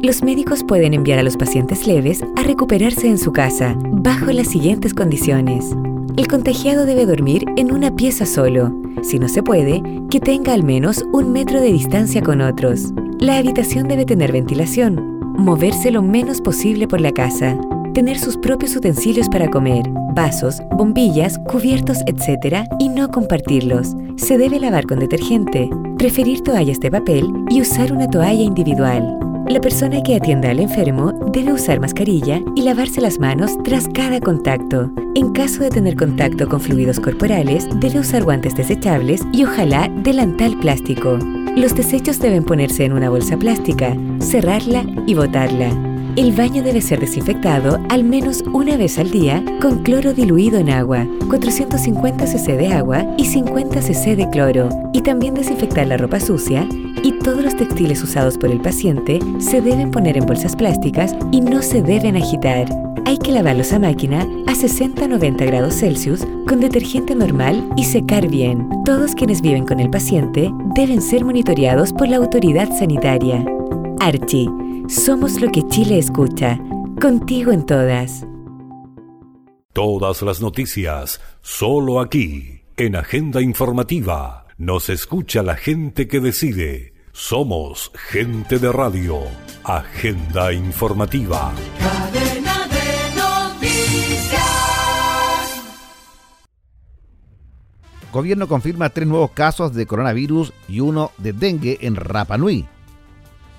Los 0.00 0.22
médicos 0.22 0.62
pueden 0.62 0.94
enviar 0.94 1.18
a 1.18 1.24
los 1.24 1.36
pacientes 1.36 1.88
leves 1.88 2.22
a 2.36 2.44
recuperarse 2.44 3.08
en 3.08 3.18
su 3.18 3.32
casa 3.32 3.74
bajo 3.76 4.26
las 4.26 4.46
siguientes 4.46 4.94
condiciones. 4.94 5.74
El 6.16 6.28
contagiado 6.28 6.86
debe 6.86 7.04
dormir 7.04 7.46
en 7.56 7.72
una 7.72 7.96
pieza 7.96 8.26
solo. 8.26 8.72
Si 9.02 9.18
no 9.18 9.26
se 9.26 9.42
puede, 9.42 9.82
que 10.08 10.20
tenga 10.20 10.52
al 10.52 10.62
menos 10.62 11.04
un 11.12 11.32
metro 11.32 11.60
de 11.60 11.72
distancia 11.72 12.22
con 12.22 12.40
otros. 12.40 12.92
La 13.18 13.38
habitación 13.38 13.88
debe 13.88 14.04
tener 14.04 14.30
ventilación. 14.30 15.11
Moverse 15.34 15.90
lo 15.90 16.02
menos 16.02 16.40
posible 16.40 16.86
por 16.86 17.00
la 17.00 17.10
casa. 17.10 17.58
Tener 17.94 18.18
sus 18.18 18.36
propios 18.36 18.76
utensilios 18.76 19.28
para 19.28 19.48
comer, 19.48 19.88
vasos, 20.14 20.60
bombillas, 20.76 21.38
cubiertos, 21.50 21.98
etc. 22.06 22.66
y 22.78 22.88
no 22.88 23.10
compartirlos. 23.10 23.94
Se 24.16 24.36
debe 24.36 24.60
lavar 24.60 24.86
con 24.86 24.98
detergente, 24.98 25.70
preferir 25.98 26.42
toallas 26.42 26.80
de 26.80 26.90
papel 26.90 27.32
y 27.48 27.60
usar 27.60 27.92
una 27.92 28.08
toalla 28.08 28.42
individual. 28.42 29.18
La 29.48 29.60
persona 29.60 30.02
que 30.02 30.16
atienda 30.16 30.50
al 30.50 30.60
enfermo 30.60 31.12
debe 31.32 31.52
usar 31.52 31.80
mascarilla 31.80 32.40
y 32.54 32.62
lavarse 32.62 33.00
las 33.00 33.18
manos 33.18 33.52
tras 33.64 33.88
cada 33.88 34.20
contacto. 34.20 34.90
En 35.14 35.32
caso 35.32 35.62
de 35.62 35.70
tener 35.70 35.96
contacto 35.96 36.48
con 36.48 36.60
fluidos 36.60 37.00
corporales, 37.00 37.66
debe 37.80 37.98
usar 37.98 38.22
guantes 38.22 38.54
desechables 38.54 39.22
y 39.32 39.44
ojalá 39.44 39.88
delantal 40.02 40.58
plástico. 40.58 41.18
Los 41.56 41.74
desechos 41.74 42.18
deben 42.18 42.44
ponerse 42.44 42.84
en 42.84 42.92
una 42.92 43.10
bolsa 43.10 43.36
plástica, 43.36 43.94
cerrarla 44.22 44.84
y 45.06 45.14
botarla. 45.14 45.70
El 46.14 46.32
baño 46.32 46.62
debe 46.62 46.82
ser 46.82 47.00
desinfectado 47.00 47.80
al 47.88 48.04
menos 48.04 48.44
una 48.52 48.76
vez 48.76 48.98
al 48.98 49.10
día 49.10 49.42
con 49.62 49.82
cloro 49.82 50.12
diluido 50.12 50.58
en 50.58 50.68
agua, 50.68 51.06
450 51.30 52.26
cc 52.26 52.56
de 52.58 52.68
agua 52.68 53.06
y 53.16 53.24
50 53.24 53.80
cc 53.80 54.16
de 54.16 54.28
cloro. 54.28 54.68
Y 54.92 55.00
también 55.00 55.32
desinfectar 55.32 55.86
la 55.86 55.96
ropa 55.96 56.20
sucia 56.20 56.68
y 57.02 57.12
todos 57.20 57.42
los 57.42 57.56
textiles 57.56 58.02
usados 58.02 58.36
por 58.36 58.50
el 58.50 58.60
paciente 58.60 59.20
se 59.38 59.62
deben 59.62 59.90
poner 59.90 60.18
en 60.18 60.26
bolsas 60.26 60.54
plásticas 60.54 61.16
y 61.30 61.40
no 61.40 61.62
se 61.62 61.82
deben 61.82 62.16
agitar. 62.16 62.66
Hay 63.06 63.16
que 63.16 63.32
lavarlos 63.32 63.72
a 63.72 63.78
máquina 63.78 64.20
a 64.46 64.52
60-90 64.52 65.46
grados 65.46 65.74
Celsius 65.76 66.26
con 66.46 66.60
detergente 66.60 67.14
normal 67.14 67.68
y 67.76 67.84
secar 67.84 68.28
bien. 68.28 68.68
Todos 68.84 69.14
quienes 69.14 69.40
viven 69.40 69.64
con 69.64 69.80
el 69.80 69.88
paciente 69.88 70.50
deben 70.74 71.00
ser 71.00 71.24
monitoreados 71.24 71.92
por 71.94 72.08
la 72.08 72.18
autoridad 72.18 72.68
sanitaria. 72.78 73.42
Archie 74.04 74.48
somos 74.88 75.40
lo 75.40 75.48
que 75.52 75.62
Chile 75.68 75.96
escucha. 75.96 76.58
Contigo 77.00 77.52
en 77.52 77.64
todas. 77.64 78.26
Todas 79.72 80.22
las 80.22 80.42
noticias, 80.42 81.20
solo 81.40 82.00
aquí, 82.00 82.62
en 82.76 82.96
Agenda 82.96 83.40
Informativa. 83.40 84.46
Nos 84.58 84.88
escucha 84.88 85.44
la 85.44 85.54
gente 85.54 86.08
que 86.08 86.18
decide. 86.18 86.94
Somos 87.12 87.92
gente 87.94 88.58
de 88.58 88.72
radio. 88.72 89.20
Agenda 89.62 90.52
Informativa. 90.52 91.52
Cadena 91.78 92.66
de 92.66 93.14
noticias. 93.20 94.42
Gobierno 98.12 98.48
confirma 98.48 98.90
tres 98.90 99.06
nuevos 99.06 99.30
casos 99.30 99.72
de 99.74 99.86
coronavirus 99.86 100.52
y 100.68 100.80
uno 100.80 101.12
de 101.18 101.32
dengue 101.32 101.78
en 101.82 101.94
Rapa 101.94 102.36
Nui. 102.36 102.66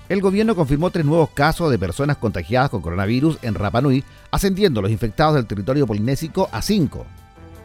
El 0.06 0.20
gobierno 0.20 0.54
confirmó 0.54 0.90
tres 0.90 1.06
nuevos 1.06 1.30
casos 1.30 1.70
de 1.70 1.78
personas 1.78 2.18
contagiadas 2.18 2.68
con 2.68 2.82
coronavirus 2.82 3.38
en 3.40 3.54
Rapa 3.54 3.80
Nui, 3.80 4.04
ascendiendo 4.30 4.82
los 4.82 4.90
infectados 4.90 5.34
del 5.34 5.46
territorio 5.46 5.86
polinésico 5.86 6.48
a 6.52 6.60
cinco. 6.60 7.06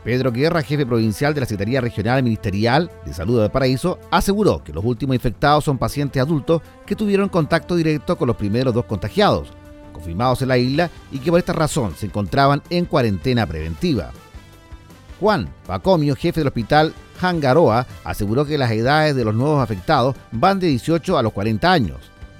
Pedro 0.06 0.32
Guerra, 0.32 0.62
jefe 0.62 0.86
provincial 0.86 1.34
de 1.34 1.42
la 1.42 1.46
Secretaría 1.46 1.82
Regional 1.82 2.24
Ministerial 2.24 2.90
de 3.06 3.14
Salud 3.14 3.42
de 3.42 3.50
Paraíso, 3.50 4.00
aseguró 4.10 4.64
que 4.64 4.72
los 4.72 4.86
últimos 4.86 5.16
infectados 5.16 5.66
son 5.66 5.78
pacientes 5.78 6.22
adultos 6.22 6.62
que 6.86 6.96
tuvieron 6.96 7.28
contacto 7.28 7.76
directo 7.76 8.18
con 8.18 8.28
los 8.28 8.38
primeros 8.38 8.74
dos 8.74 8.86
contagiados, 8.86 9.50
confirmados 9.92 10.42
en 10.42 10.48
la 10.48 10.58
isla 10.58 10.90
y 11.12 11.20
que 11.20 11.32
por 11.32 11.40
esta 11.40 11.52
razón 11.52 11.94
se 11.98 12.06
encontraban 12.06 12.62
en 12.70 12.86
cuarentena 12.86 13.46
preventiva. 13.46 14.12
Juan 15.20 15.50
Pacomio, 15.68 16.16
jefe 16.16 16.40
del 16.40 16.48
hospital 16.48 16.94
Hangaroa, 17.20 17.86
aseguró 18.06 18.46
que 18.46 18.58
las 18.58 18.72
edades 18.72 19.14
de 19.14 19.26
los 19.26 19.36
nuevos 19.36 19.62
afectados 19.62 20.16
van 20.32 20.62
de 20.62 20.68
18 20.68 21.18
a 21.18 21.24
los 21.24 21.34
40 21.34 21.70
años. 21.70 21.98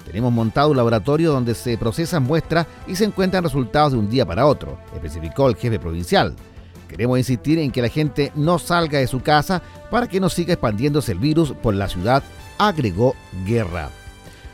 Tenemos 0.10 0.34
montado 0.34 0.72
un 0.72 0.78
laboratorio 0.78 1.32
donde 1.32 1.54
se 1.54 1.78
procesan 1.78 2.24
muestras 2.24 2.66
y 2.88 2.96
se 2.96 3.06
encuentran 3.06 3.44
resultados 3.44 3.92
de 3.92 4.00
un 4.00 4.10
día 4.10 4.26
para 4.26 4.48
otro, 4.48 4.80
especificó 4.92 5.48
el 5.48 5.56
jefe 5.56 5.78
provincial. 5.78 6.36
Queremos 6.88 7.20
insistir 7.20 7.60
en 7.60 7.72
que 7.72 7.84
la 7.84 7.90
gente 7.90 8.32
no 8.34 8.58
salga 8.58 8.98
de 8.98 9.06
su 9.06 9.22
casa 9.22 9.62
para 9.92 10.08
que 10.08 10.20
no 10.20 10.28
siga 10.30 10.54
expandiéndose 10.54 11.12
el 11.12 11.20
virus 11.20 11.52
por 11.52 11.76
la 11.76 11.88
ciudad, 11.88 12.24
agregó 12.58 13.16
Guerra. 13.46 13.90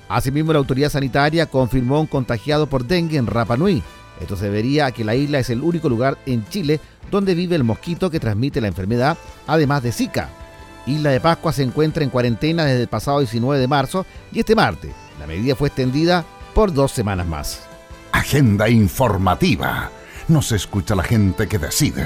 Asimismo, 0.10 0.51
la 0.51 0.60
autoridad 0.60 0.89
sanitaria 0.89 1.45
confirmó 1.45 2.01
un 2.01 2.08
contagiado 2.08 2.68
por 2.68 2.86
dengue 2.86 3.16
en 3.16 3.26
Rapa 3.26 3.56
Nui. 3.56 3.82
Esto 4.20 4.36
se 4.36 4.45
debería 4.45 4.88
a 4.88 4.91
que 4.91 5.06
la 5.06 5.16
isla 5.16 5.39
es 5.39 5.49
el 5.49 5.62
único 5.62 5.88
lugar 5.88 6.18
en 6.26 6.45
Chile 6.49 6.82
donde 7.12 7.34
vive 7.34 7.56
el 7.56 7.64
mosquito 7.64 8.12
que 8.12 8.20
transmite 8.20 8.60
la 8.60 8.68
enfermedad, 8.68 9.18
además 9.47 9.84
de 9.84 9.93
Zika. 9.93 10.28
Isla 10.86 11.12
de 11.12 11.22
Pascua 11.22 11.53
se 11.53 11.64
encuentra 11.64 12.03
en 12.03 12.10
cuarentena 12.10 12.66
desde 12.66 12.82
el 12.82 12.89
pasado 12.89 13.20
19 13.20 13.58
de 13.58 13.68
marzo 13.70 14.06
y 14.34 14.39
este 14.39 14.53
martes 14.53 15.05
la 15.20 15.28
medida 15.28 15.55
fue 15.55 15.70
extendida 15.70 16.26
por 16.53 16.74
dos 16.74 16.91
semanas 16.91 17.28
más. 17.28 17.61
Agenda 18.11 18.70
informativa. 18.70 19.91
Nos 20.28 20.51
escucha 20.51 20.95
la 20.95 21.03
gente 21.03 21.47
que 21.47 21.59
decide. 21.59 22.05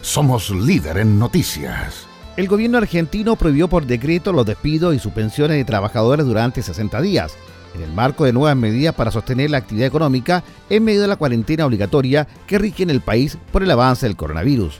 Somos 0.00 0.50
líder 0.50 0.98
en 0.98 1.18
noticias. 1.18 2.06
El 2.36 2.48
gobierno 2.48 2.78
argentino 2.78 3.36
prohibió 3.36 3.68
por 3.68 3.86
decreto 3.86 4.32
los 4.32 4.44
despidos 4.44 4.94
y 4.94 4.98
suspensiones 4.98 5.56
de 5.56 5.64
trabajadores 5.64 6.26
durante 6.26 6.62
60 6.62 7.00
días, 7.00 7.36
en 7.74 7.82
el 7.82 7.92
marco 7.92 8.24
de 8.24 8.32
nuevas 8.32 8.56
medidas 8.56 8.94
para 8.94 9.12
sostener 9.12 9.50
la 9.50 9.58
actividad 9.58 9.86
económica 9.86 10.42
en 10.68 10.84
medio 10.84 11.02
de 11.02 11.08
la 11.08 11.16
cuarentena 11.16 11.64
obligatoria 11.64 12.26
que 12.46 12.58
rige 12.58 12.82
en 12.82 12.90
el 12.90 13.00
país 13.00 13.38
por 13.52 13.62
el 13.62 13.70
avance 13.70 14.06
del 14.06 14.16
coronavirus. 14.16 14.78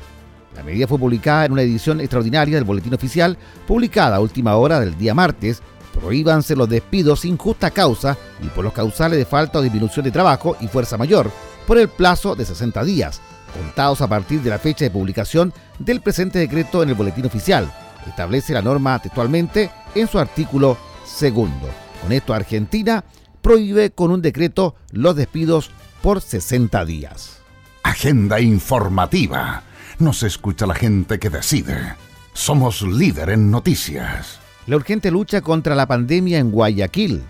La 0.57 0.63
medida 0.63 0.87
fue 0.87 0.99
publicada 0.99 1.45
en 1.45 1.53
una 1.53 1.63
edición 1.63 2.01
extraordinaria 2.01 2.57
del 2.57 2.65
Boletín 2.65 2.95
Oficial, 2.95 3.37
publicada 3.67 4.17
a 4.17 4.21
última 4.21 4.57
hora 4.57 4.79
del 4.79 4.97
día 4.97 5.15
martes. 5.15 5.63
Prohíbanse 5.95 6.57
los 6.57 6.69
despidos 6.69 7.21
sin 7.21 7.37
justa 7.37 7.71
causa 7.71 8.17
y 8.43 8.49
por 8.49 8.65
los 8.65 8.73
causales 8.73 9.19
de 9.19 9.25
falta 9.25 9.59
o 9.59 9.63
disminución 9.63 10.05
de 10.05 10.11
trabajo 10.11 10.57
y 10.61 10.67
fuerza 10.67 10.99
mayor, 10.99 11.31
por 11.67 11.79
el 11.79 11.89
plazo 11.89 12.35
de 12.35 12.45
60 12.45 12.83
días, 12.85 13.21
contados 13.55 14.01
a 14.01 14.09
partir 14.09 14.43
de 14.43 14.51
la 14.51 14.59
fecha 14.59 14.85
de 14.85 14.91
publicación 14.91 15.53
del 15.79 16.01
presente 16.01 16.39
decreto 16.39 16.83
en 16.83 16.91
el 16.91 16.95
Boletín 16.95 17.27
Oficial. 17.27 17.73
Establece 18.07 18.53
la 18.53 18.63
norma 18.63 18.99
textualmente 19.01 19.71
en 19.95 20.09
su 20.09 20.19
artículo 20.19 20.77
segundo. 21.07 21.69
Con 22.03 22.13
esto 22.13 22.35
Argentina 22.35 23.05
prohíbe 23.41 23.93
con 23.93 24.11
un 24.11 24.21
decreto 24.21 24.75
los 24.91 25.17
despidos 25.17 25.71
por 26.03 26.21
60 26.21 26.85
días. 26.85 27.39
Agenda 27.83 28.41
informativa. 28.41 29.63
Nos 29.99 30.23
escucha 30.23 30.67
la 30.67 30.75
gente 30.75 31.19
que 31.19 31.31
decide. 31.31 31.95
Somos 32.33 32.83
líder 32.83 33.31
en 33.31 33.51
noticias. 33.51 34.44
La 34.67 34.77
urgente 34.77 35.11
lucha 35.11 35.43
contra 35.43 35.75
la 35.75 35.87
pandemia 35.87 36.39
en 36.39 36.51
Guayaquil. 36.51 37.23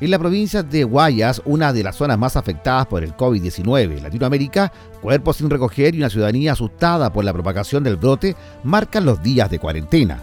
En 0.00 0.10
la 0.10 0.18
provincia 0.18 0.62
de 0.62 0.84
Guayas, 0.84 1.40
una 1.46 1.72
de 1.72 1.82
las 1.82 1.96
zonas 1.96 2.18
más 2.18 2.36
afectadas 2.36 2.86
por 2.86 3.02
el 3.02 3.16
COVID-19 3.16 3.96
en 3.96 4.02
Latinoamérica, 4.02 4.70
cuerpos 5.00 5.36
sin 5.38 5.48
recoger 5.48 5.94
y 5.94 5.98
una 5.98 6.10
ciudadanía 6.10 6.52
asustada 6.52 7.10
por 7.10 7.24
la 7.24 7.32
propagación 7.32 7.82
del 7.82 7.96
brote 7.96 8.36
marcan 8.62 9.06
los 9.06 9.22
días 9.22 9.50
de 9.50 9.58
cuarentena. 9.58 10.22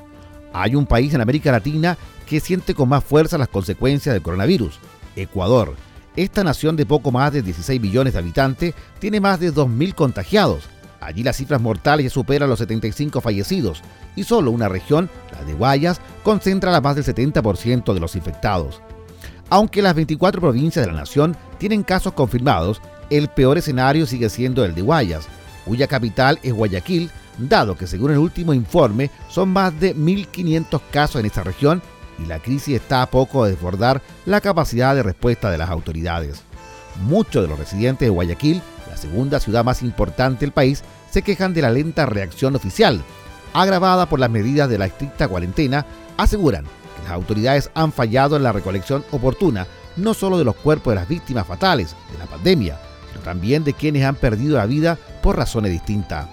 Hay 0.54 0.76
un 0.76 0.86
país 0.86 1.12
en 1.16 1.22
América 1.22 1.52
Latina 1.52 1.98
que 2.28 2.40
siente 2.40 2.76
con 2.76 2.88
más 2.88 3.04
fuerza 3.04 3.40
las 3.40 3.48
consecuencias 3.48 4.14
del 4.14 4.22
coronavirus, 4.22 4.80
Ecuador. 5.16 5.74
Esta 6.16 6.44
nación 6.44 6.76
de 6.76 6.86
poco 6.86 7.12
más 7.12 7.34
de 7.34 7.42
16 7.42 7.82
millones 7.82 8.14
de 8.14 8.20
habitantes 8.20 8.76
tiene 9.00 9.20
más 9.20 9.40
de 9.40 9.52
2.000 9.52 9.96
contagiados. 9.96 10.70
Allí 11.02 11.24
las 11.24 11.38
cifras 11.38 11.62
mortales 11.62 12.06
ya 12.06 12.10
superan 12.10 12.50
los 12.50 12.60
75 12.60 13.22
fallecidos 13.22 13.82
y 14.16 14.24
solo 14.24 14.52
una 14.52 14.68
región, 14.68 15.10
la 15.32 15.44
de 15.44 15.54
Guayas, 15.54 16.02
concentra 16.24 16.72
la 16.72 16.82
más 16.82 16.96
del 16.96 17.06
70% 17.06 17.94
de 17.94 18.00
los 18.00 18.16
infectados. 18.16 18.82
Aunque 19.50 19.82
las 19.82 19.96
24 19.96 20.42
provincias 20.42 20.86
de 20.86 20.92
la 20.92 21.00
nación 21.00 21.36
tienen 21.58 21.84
casos 21.84 22.14
confirmados, 22.14 22.82
el 23.10 23.30
peor 23.30 23.58
escenario 23.58 24.06
sigue 24.06 24.30
siendo 24.30 24.64
el 24.64 24.76
de 24.76 24.82
Guayas, 24.82 25.28
cuya 25.66 25.88
capital 25.88 26.40
es 26.44 26.54
Guayaquil, 26.54 27.10
dado 27.38 27.78
que 27.78 27.88
según 27.88 28.12
el 28.12 28.18
último 28.18 28.54
informe 28.54 29.10
son 29.30 29.50
más 29.50 29.80
de 29.80 29.96
1.500 29.96 30.82
casos 30.92 31.20
en 31.20 31.26
esta 31.26 31.44
región 31.44 31.82
y 32.22 32.26
la 32.26 32.40
crisis 32.40 32.76
está 32.76 33.02
a 33.02 33.10
poco 33.10 33.46
de 33.46 33.52
desbordar 33.52 34.02
la 34.26 34.42
capacidad 34.42 34.94
de 34.94 35.04
respuesta 35.04 35.50
de 35.50 35.58
las 35.58 35.70
autoridades. 35.70 36.42
Muchos 37.04 37.44
de 37.44 37.48
los 37.48 37.58
residentes 37.58 38.08
de 38.08 38.10
Guayaquil, 38.10 38.62
la 38.90 38.98
segunda 38.98 39.40
ciudad 39.40 39.64
más 39.64 39.82
importante 39.82 40.42
del 40.42 40.52
país, 40.52 40.84
se 41.12 41.22
quejan 41.22 41.54
de 41.54 41.62
la 41.62 41.72
lenta 41.72 42.06
reacción 42.06 42.56
oficial, 42.56 43.02
agravada 43.54 44.08
por 44.08 44.20
las 44.20 44.30
medidas 44.30 44.70
de 44.70 44.78
la 44.78 44.86
estricta 44.86 45.28
cuarentena, 45.28 45.86
aseguran 46.18 46.66
que 46.66 47.04
las 47.04 47.14
autoridades 47.14 47.72
han 47.74 47.92
fallado 47.92 48.36
en 48.36 48.44
la 48.44 48.52
recolección 48.52 49.04
oportuna 49.12 49.68
no 49.96 50.14
solo 50.14 50.38
de 50.38 50.46
los 50.46 50.56
cuerpos 50.56 50.92
de 50.92 51.00
las 51.00 51.08
víctimas 51.08 51.46
fatales 51.46 51.96
de 52.12 52.18
la 52.18 52.26
pandemia, 52.26 52.80
sino 53.10 53.22
también 53.22 53.64
de 53.64 53.74
quienes 53.74 54.06
han 54.06 54.16
perdido 54.16 54.58
la 54.58 54.66
vida 54.66 54.98
por 55.22 55.38
razones 55.38 55.72
distintas. 55.72 56.28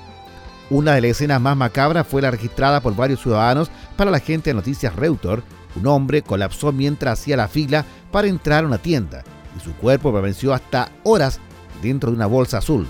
Una 0.68 0.94
de 0.94 1.00
las 1.00 1.12
escenas 1.12 1.40
más 1.40 1.56
macabras 1.56 2.06
fue 2.06 2.22
la 2.22 2.30
registrada 2.30 2.80
por 2.80 2.96
varios 2.96 3.20
ciudadanos 3.20 3.70
para 3.96 4.10
la 4.10 4.18
gente 4.18 4.50
de 4.50 4.54
Noticias 4.54 4.96
Reuters. 4.96 5.42
Un 5.76 5.86
hombre 5.86 6.22
colapsó 6.22 6.72
mientras 6.72 7.20
hacía 7.20 7.36
la 7.36 7.48
fila 7.48 7.84
para 8.10 8.28
entrar 8.28 8.64
a 8.64 8.66
una 8.66 8.78
tienda 8.78 9.22
y 9.56 9.60
su 9.60 9.74
cuerpo 9.74 10.12
permaneció 10.12 10.52
hasta 10.52 10.90
horas 11.04 11.40
dentro 11.82 12.10
de 12.10 12.16
una 12.16 12.26
bolsa 12.26 12.58
azul. 12.58 12.86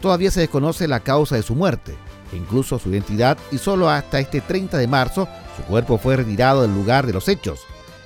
Todavía 0.00 0.30
se 0.30 0.40
desconoce 0.40 0.88
la 0.88 1.00
causa 1.00 1.36
de 1.36 1.42
su 1.42 1.54
muerte 1.54 1.94
e 2.32 2.36
incluso 2.36 2.78
su 2.78 2.90
identidad 2.90 3.38
y 3.50 3.58
solo 3.58 3.88
hasta 3.88 4.20
este 4.20 4.40
30 4.40 4.78
de 4.78 4.86
marzo 4.86 5.28
su 5.56 5.62
cuerpo 5.64 5.98
fue 5.98 6.16
retirado 6.16 6.62
del 6.62 6.74
lugar 6.74 7.06
de 7.06 7.12
los 7.12 7.28
hechos. 7.28 7.60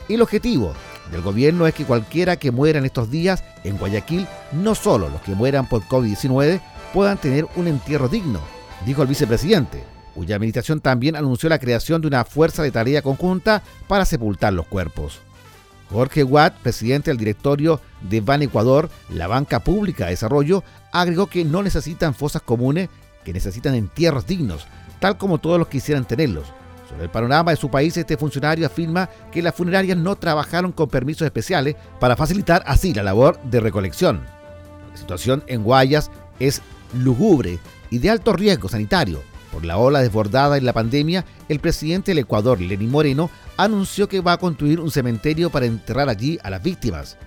El 0.08 0.22
objetivo 0.22 0.72
del 1.10 1.22
gobierno 1.22 1.66
es 1.66 1.74
que 1.74 1.84
cualquiera 1.84 2.36
que 2.36 2.50
muera 2.50 2.78
en 2.78 2.84
estos 2.84 3.10
días 3.10 3.44
en 3.64 3.76
Guayaquil, 3.76 4.26
no 4.52 4.74
solo 4.74 5.08
los 5.08 5.20
que 5.20 5.34
mueran 5.34 5.68
por 5.68 5.82
COVID-19, 5.82 6.60
puedan 6.92 7.18
tener 7.18 7.46
un 7.56 7.68
entierro 7.68 8.08
digno, 8.08 8.40
dijo 8.86 9.02
el 9.02 9.08
vicepresidente, 9.08 9.84
cuya 10.14 10.36
administración 10.36 10.80
también 10.80 11.16
anunció 11.16 11.48
la 11.48 11.58
creación 11.58 12.00
de 12.00 12.08
una 12.08 12.24
fuerza 12.24 12.62
de 12.62 12.70
tarea 12.70 13.02
conjunta 13.02 13.62
para 13.88 14.04
sepultar 14.04 14.52
los 14.52 14.66
cuerpos. 14.66 15.20
Jorge 15.93 16.24
Watt, 16.24 16.55
presidente 16.62 17.11
del 17.11 17.18
directorio 17.18 17.80
de 18.01 18.20
Ban 18.20 18.43
Ecuador, 18.43 18.88
la 19.11 19.26
banca 19.26 19.61
pública 19.61 20.05
de 20.05 20.12
desarrollo, 20.12 20.64
agregó 20.90 21.26
que 21.26 21.45
no 21.45 21.62
necesitan 21.62 22.14
fosas 22.14 22.43
comunes, 22.43 22.88
que 23.24 23.32
necesitan 23.32 23.74
entierros 23.74 24.26
dignos, 24.26 24.66
tal 25.01 25.18
como 25.18 25.38
todos 25.38 25.59
los 25.59 25.68
quisieran 25.68 26.05
tenerlos. 26.05 26.47
Sobre 26.88 27.05
el 27.05 27.11
panorama 27.11 27.51
de 27.51 27.57
su 27.57 27.70
país, 27.70 27.97
este 27.97 28.16
funcionario 28.16 28.66
afirma 28.66 29.09
que 29.30 29.43
las 29.43 29.55
funerarias 29.55 29.97
no 29.97 30.16
trabajaron 30.16 30.72
con 30.72 30.88
permisos 30.88 31.24
especiales 31.24 31.76
para 32.01 32.16
facilitar 32.16 32.62
así 32.66 32.93
la 32.93 33.03
labor 33.03 33.40
de 33.45 33.61
recolección. 33.61 34.22
La 34.90 34.97
situación 34.97 35.43
en 35.47 35.62
Guayas 35.62 36.11
es 36.38 36.61
lúgubre 36.95 37.59
y 37.90 37.99
de 37.99 38.11
alto 38.11 38.32
riesgo 38.32 38.68
sanitario. 38.68 39.31
Por 39.53 39.66
la 39.66 39.76
ola 39.76 40.00
desbordada 40.00 40.57
en 40.57 40.64
la 40.64 40.72
pandemia, 40.72 41.26
el 41.50 41.61
presidente 41.61 42.12
del 42.12 42.20
Ecuador, 42.20 42.59
Lenín 42.59 42.90
Moreno, 42.90 43.30
anunció 43.59 44.09
que 44.09 44.20
va 44.20 44.32
a 44.32 44.38
construir 44.38 44.80
un 44.80 44.90
cementerio 44.90 45.50
para 45.50 45.66
enterrar 45.66 46.09
allí 46.09 46.38
a 46.42 46.48
las 46.48 46.62
víctimas. 46.62 47.18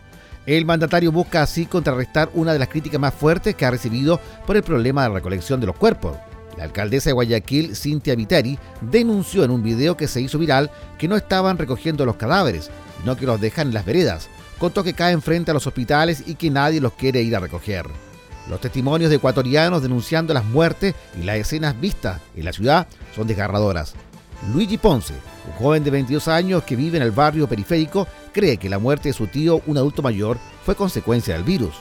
El 0.47 0.65
mandatario 0.65 1.11
busca 1.11 1.43
así 1.43 1.67
contrarrestar 1.67 2.29
una 2.33 2.51
de 2.51 2.59
las 2.59 2.67
críticas 2.67 2.99
más 2.99 3.13
fuertes 3.13 3.55
que 3.55 3.65
ha 3.65 3.71
recibido 3.71 4.19
por 4.47 4.55
el 4.55 4.63
problema 4.63 5.03
de 5.03 5.09
la 5.09 5.15
recolección 5.15 5.59
de 5.59 5.67
los 5.67 5.75
cuerpos. 5.75 6.17
La 6.57 6.63
alcaldesa 6.63 7.09
de 7.09 7.13
Guayaquil, 7.13 7.75
Cintia 7.75 8.15
Viteri, 8.15 8.57
denunció 8.81 9.43
en 9.43 9.51
un 9.51 9.61
video 9.61 9.95
que 9.95 10.07
se 10.07 10.21
hizo 10.21 10.39
viral 10.39 10.71
que 10.97 11.07
no 11.07 11.15
estaban 11.15 11.57
recogiendo 11.57 12.05
los 12.05 12.15
cadáveres, 12.15 12.71
sino 12.99 13.15
que 13.15 13.25
los 13.25 13.39
dejan 13.39 13.67
en 13.67 13.73
las 13.75 13.85
veredas. 13.85 14.29
Contó 14.57 14.83
que 14.83 14.93
caen 14.93 15.21
frente 15.21 15.51
a 15.51 15.53
los 15.53 15.67
hospitales 15.67 16.23
y 16.25 16.35
que 16.35 16.49
nadie 16.49 16.81
los 16.81 16.93
quiere 16.93 17.21
ir 17.21 17.35
a 17.35 17.39
recoger. 17.39 17.85
Los 18.49 18.61
testimonios 18.61 19.09
de 19.09 19.15
ecuatorianos 19.15 19.81
denunciando 19.81 20.33
las 20.33 20.45
muertes 20.45 20.93
y 21.19 21.23
las 21.23 21.37
escenas 21.37 21.79
vistas 21.79 22.21
en 22.35 22.45
la 22.45 22.53
ciudad 22.53 22.87
son 23.15 23.27
desgarradoras. 23.27 23.95
Luigi 24.53 24.77
Ponce, 24.77 25.13
un 25.47 25.53
joven 25.53 25.83
de 25.83 25.91
22 25.91 26.27
años 26.27 26.63
que 26.63 26.75
vive 26.75 26.97
en 26.97 27.03
el 27.03 27.11
barrio 27.11 27.47
periférico, 27.47 28.07
cree 28.31 28.57
que 28.57 28.69
la 28.69 28.77
muerte 28.77 29.09
de 29.09 29.13
su 29.13 29.27
tío, 29.27 29.61
un 29.65 29.77
adulto 29.77 30.01
mayor, 30.01 30.37
fue 30.63 30.75
consecuencia 30.75 31.33
del 31.33 31.43
virus. 31.43 31.75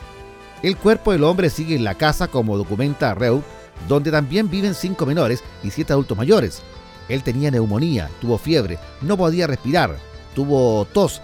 El 0.63 0.77
cuerpo 0.79 1.13
del 1.13 1.25
hombre 1.25 1.51
sigue 1.51 1.75
en 1.75 1.85
la 1.85 1.97
casa 1.97 2.29
como 2.29 2.57
documenta 2.57 3.13
Reut, 3.13 3.45
donde 3.89 4.11
también 4.11 4.49
viven 4.49 4.75
cinco 4.75 5.05
menores 5.05 5.43
y 5.63 5.71
siete 5.71 5.93
adultos 5.93 6.17
mayores. 6.17 6.63
Él 7.09 7.23
tenía 7.23 7.51
neumonía, 7.51 8.09
tuvo 8.21 8.39
fiebre, 8.39 8.79
no 9.03 9.19
podía 9.19 9.47
respirar, 9.47 9.97
tuvo 10.35 10.87
tos. 10.87 11.21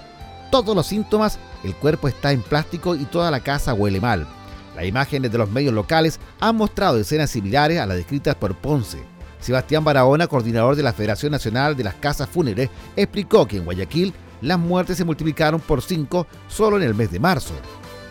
Todos 0.51 0.77
los 0.77 0.87
síntomas, 0.87 1.39
el 1.65 1.75
cuerpo 1.75 2.09
está 2.09 2.33
en 2.33 2.43
plástico 2.43 2.95
y 2.95 3.05
toda 3.05 3.31
la 3.31 3.41
casa 3.41 3.73
huele 3.73 4.01
mal. 4.01 4.27
Las 4.81 4.89
imágenes 4.89 5.31
de 5.31 5.37
los 5.37 5.51
medios 5.51 5.75
locales 5.75 6.19
han 6.41 6.57
mostrado 6.57 6.97
escenas 6.97 7.29
similares 7.29 7.79
a 7.79 7.85
las 7.85 7.99
descritas 7.99 8.35
por 8.35 8.55
Ponce. 8.55 8.97
Sebastián 9.39 9.85
Barahona, 9.85 10.27
coordinador 10.27 10.75
de 10.75 10.83
la 10.83 10.95
Federación 10.95 11.33
Nacional 11.33 11.77
de 11.77 11.85
las 11.85 11.97
Casas 11.97 12.31
Fúnebres, 12.31 12.71
explicó 12.97 13.47
que 13.47 13.59
en 13.59 13.67
Guayaquil 13.67 14.15
las 14.41 14.59
muertes 14.59 14.97
se 14.97 15.05
multiplicaron 15.05 15.61
por 15.61 15.83
5 15.83 16.27
solo 16.49 16.79
en 16.79 16.85
el 16.85 16.95
mes 16.95 17.13
de 17.13 17.21
marzo. 17.21 17.53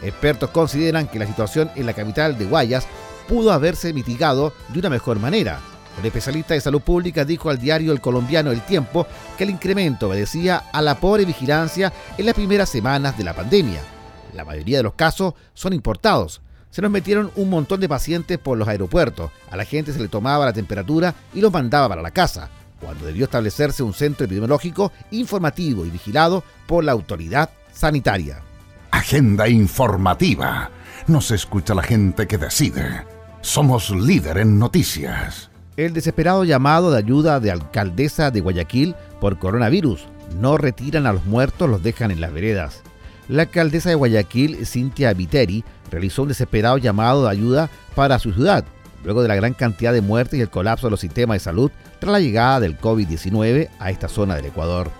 Expertos 0.03 0.51
consideran 0.51 1.07
que 1.07 1.17
la 1.17 1.25
situación 1.25 1.71
en 1.75 1.87
la 1.87 1.93
capital 1.93 2.37
de 2.37 2.45
Guayas 2.45 2.85
pudo 3.27 3.51
haberse 3.51 3.91
mitigado 3.91 4.53
de 4.67 4.77
una 4.77 4.91
mejor 4.91 5.17
manera. 5.17 5.59
El 5.99 6.05
especialista 6.05 6.53
de 6.53 6.61
salud 6.61 6.81
pública 6.81 7.25
dijo 7.25 7.49
al 7.49 7.57
diario 7.57 7.91
El 7.91 7.99
Colombiano 7.99 8.51
El 8.51 8.61
Tiempo 8.61 9.07
que 9.39 9.43
el 9.43 9.49
incremento 9.49 10.07
obedecía 10.07 10.65
a 10.71 10.83
la 10.83 10.99
pobre 10.99 11.25
vigilancia 11.25 11.91
en 12.15 12.27
las 12.27 12.35
primeras 12.35 12.69
semanas 12.69 13.17
de 13.17 13.23
la 13.23 13.33
pandemia. 13.33 13.81
La 14.35 14.45
mayoría 14.45 14.77
de 14.77 14.83
los 14.83 14.93
casos 14.93 15.33
son 15.55 15.73
importados, 15.73 16.43
se 16.71 16.81
nos 16.81 16.91
metieron 16.91 17.31
un 17.35 17.49
montón 17.49 17.79
de 17.79 17.89
pacientes 17.89 18.37
por 18.37 18.57
los 18.57 18.67
aeropuertos. 18.67 19.31
A 19.49 19.57
la 19.57 19.65
gente 19.65 19.93
se 19.93 19.99
le 19.99 20.07
tomaba 20.07 20.45
la 20.45 20.53
temperatura 20.53 21.15
y 21.33 21.41
los 21.41 21.51
mandaba 21.51 21.89
para 21.89 22.01
la 22.01 22.11
casa, 22.11 22.49
cuando 22.79 23.05
debió 23.05 23.25
establecerse 23.25 23.83
un 23.83 23.93
centro 23.93 24.25
epidemiológico 24.25 24.91
informativo 25.11 25.85
y 25.85 25.89
vigilado 25.89 26.43
por 26.67 26.83
la 26.83 26.91
autoridad 26.91 27.49
sanitaria. 27.73 28.41
Agenda 28.91 29.47
informativa. 29.47 30.71
Nos 31.07 31.31
escucha 31.31 31.73
la 31.73 31.83
gente 31.83 32.27
que 32.27 32.37
decide. 32.37 33.05
Somos 33.41 33.89
líder 33.89 34.37
en 34.39 34.59
noticias. 34.59 35.49
El 35.77 35.93
desesperado 35.93 36.43
llamado 36.43 36.91
de 36.91 36.97
ayuda 36.97 37.39
de 37.39 37.51
alcaldesa 37.51 38.31
de 38.31 38.41
Guayaquil 38.41 38.95
por 39.21 39.39
coronavirus. 39.39 40.05
No 40.39 40.57
retiran 40.57 41.07
a 41.07 41.13
los 41.13 41.25
muertos, 41.25 41.69
los 41.69 41.81
dejan 41.81 42.11
en 42.11 42.21
las 42.21 42.33
veredas. 42.33 42.83
La 43.29 43.43
alcaldesa 43.43 43.89
de 43.89 43.95
Guayaquil, 43.95 44.65
Cintia 44.65 45.13
Viteri, 45.13 45.63
realizó 45.91 46.23
un 46.23 46.29
desesperado 46.29 46.79
llamado 46.79 47.23
de 47.23 47.29
ayuda 47.29 47.69
para 47.93 48.17
su 48.17 48.33
ciudad. 48.33 48.65
luego 49.03 49.21
de 49.21 49.27
la 49.29 49.35
gran 49.35 49.53
cantidad 49.53 49.93
de 49.93 50.01
muertes 50.01 50.39
y 50.39 50.41
el 50.41 50.49
colapso 50.49 50.87
de 50.87 50.91
los 50.91 50.99
sistemas 50.99 51.35
de 51.35 51.39
salud 51.39 51.71
tras 51.99 52.11
la 52.11 52.19
llegada 52.19 52.59
del 52.59 52.77
COVID-19 52.77 53.69
a 53.79 53.91
esta 53.91 54.09
zona 54.09 54.35
del 54.35 54.47
Ecuador. 54.47 54.91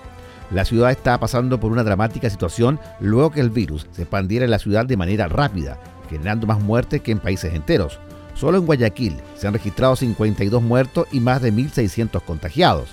La 0.52 0.64
ciudad 0.64 0.92
está 0.92 1.20
pasando 1.20 1.60
por 1.60 1.72
una 1.72 1.84
dramática 1.84 2.30
situación 2.30 2.80
luego 3.02 3.32
que 3.32 3.42
el 3.42 3.50
virus 3.50 3.88
se 3.92 4.04
expandiera 4.04 4.46
en 4.46 4.52
la 4.52 4.60
ciudad 4.60 4.86
de 4.86 4.96
manera 4.96 5.28
rápida, 5.28 5.80
generando 6.08 6.48
más 6.48 6.62
muertes 6.62 7.02
que 7.02 7.12
en 7.12 7.20
países 7.20 7.54
enteros. 7.54 8.00
Solo 8.36 8.60
en 8.60 8.66
Guayaquil 8.68 9.18
se 9.36 9.48
han 9.48 9.54
registrado 9.54 9.96
52 9.96 10.62
muertos 10.62 11.08
y 11.12 11.20
más 11.20 11.42
de 11.42 11.52
1.600 11.52 12.22
contagiados. 12.22 12.90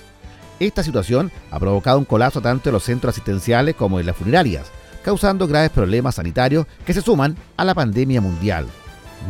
Esta 0.58 0.82
situación 0.82 1.30
ha 1.50 1.60
provocado 1.60 1.98
un 1.98 2.06
colapso 2.06 2.40
tanto 2.40 2.70
en 2.70 2.72
los 2.72 2.84
centros 2.84 3.14
asistenciales 3.14 3.76
como 3.76 4.00
en 4.00 4.06
las 4.06 4.16
funerarias, 4.16 4.72
causando 5.06 5.46
graves 5.46 5.70
problemas 5.70 6.16
sanitarios 6.16 6.66
que 6.84 6.92
se 6.92 7.00
suman 7.00 7.36
a 7.56 7.64
la 7.64 7.76
pandemia 7.76 8.20
mundial. 8.20 8.66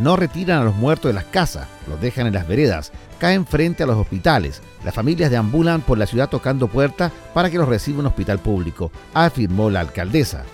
No 0.00 0.16
retiran 0.16 0.62
a 0.62 0.64
los 0.64 0.74
muertos 0.74 1.10
de 1.10 1.12
las 1.12 1.26
casas, 1.26 1.68
los 1.86 2.00
dejan 2.00 2.26
en 2.26 2.32
las 2.32 2.48
veredas, 2.48 2.92
caen 3.18 3.46
frente 3.46 3.82
a 3.82 3.86
los 3.86 3.98
hospitales. 3.98 4.62
Las 4.86 4.94
familias 4.94 5.30
deambulan 5.30 5.82
por 5.82 5.98
la 5.98 6.06
ciudad 6.06 6.30
tocando 6.30 6.68
puertas 6.68 7.12
para 7.34 7.50
que 7.50 7.58
los 7.58 7.68
reciba 7.68 7.98
un 7.98 8.06
hospital 8.06 8.38
público, 8.38 8.90
afirmó 9.12 9.68
la 9.68 9.80
alcaldesa. 9.80 10.44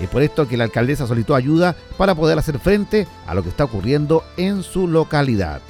Es 0.00 0.08
por 0.08 0.20
esto 0.20 0.48
que 0.48 0.56
la 0.56 0.64
alcaldesa 0.64 1.06
solicitó 1.06 1.36
ayuda 1.36 1.76
para 1.96 2.16
poder 2.16 2.36
hacer 2.36 2.58
frente 2.58 3.06
a 3.28 3.34
lo 3.36 3.44
que 3.44 3.50
está 3.50 3.62
ocurriendo 3.62 4.24
en 4.36 4.64
su 4.64 4.88
localidad. 4.88 5.60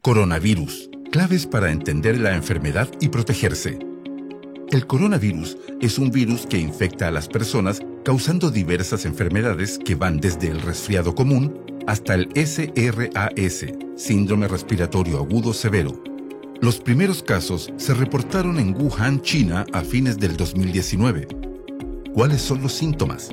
Coronavirus. 0.00 0.88
Claves 1.12 1.46
para 1.46 1.70
entender 1.70 2.18
la 2.18 2.34
enfermedad 2.34 2.88
y 2.98 3.10
protegerse. 3.10 3.78
El 4.70 4.86
coronavirus 4.86 5.56
es 5.80 5.98
un 5.98 6.10
virus 6.10 6.46
que 6.46 6.58
infecta 6.58 7.08
a 7.08 7.10
las 7.10 7.28
personas 7.28 7.80
causando 8.04 8.50
diversas 8.50 9.04
enfermedades 9.04 9.78
que 9.78 9.94
van 9.94 10.18
desde 10.18 10.48
el 10.48 10.60
resfriado 10.60 11.14
común 11.14 11.60
hasta 11.86 12.14
el 12.14 12.28
SRAS, 12.34 13.66
síndrome 13.96 14.48
respiratorio 14.48 15.18
agudo 15.18 15.52
severo. 15.52 16.02
Los 16.60 16.80
primeros 16.80 17.22
casos 17.22 17.72
se 17.76 17.94
reportaron 17.94 18.58
en 18.58 18.74
Wuhan, 18.74 19.20
China, 19.20 19.66
a 19.72 19.82
fines 19.82 20.18
del 20.18 20.36
2019. 20.36 21.28
¿Cuáles 22.14 22.40
son 22.40 22.62
los 22.62 22.72
síntomas? 22.72 23.30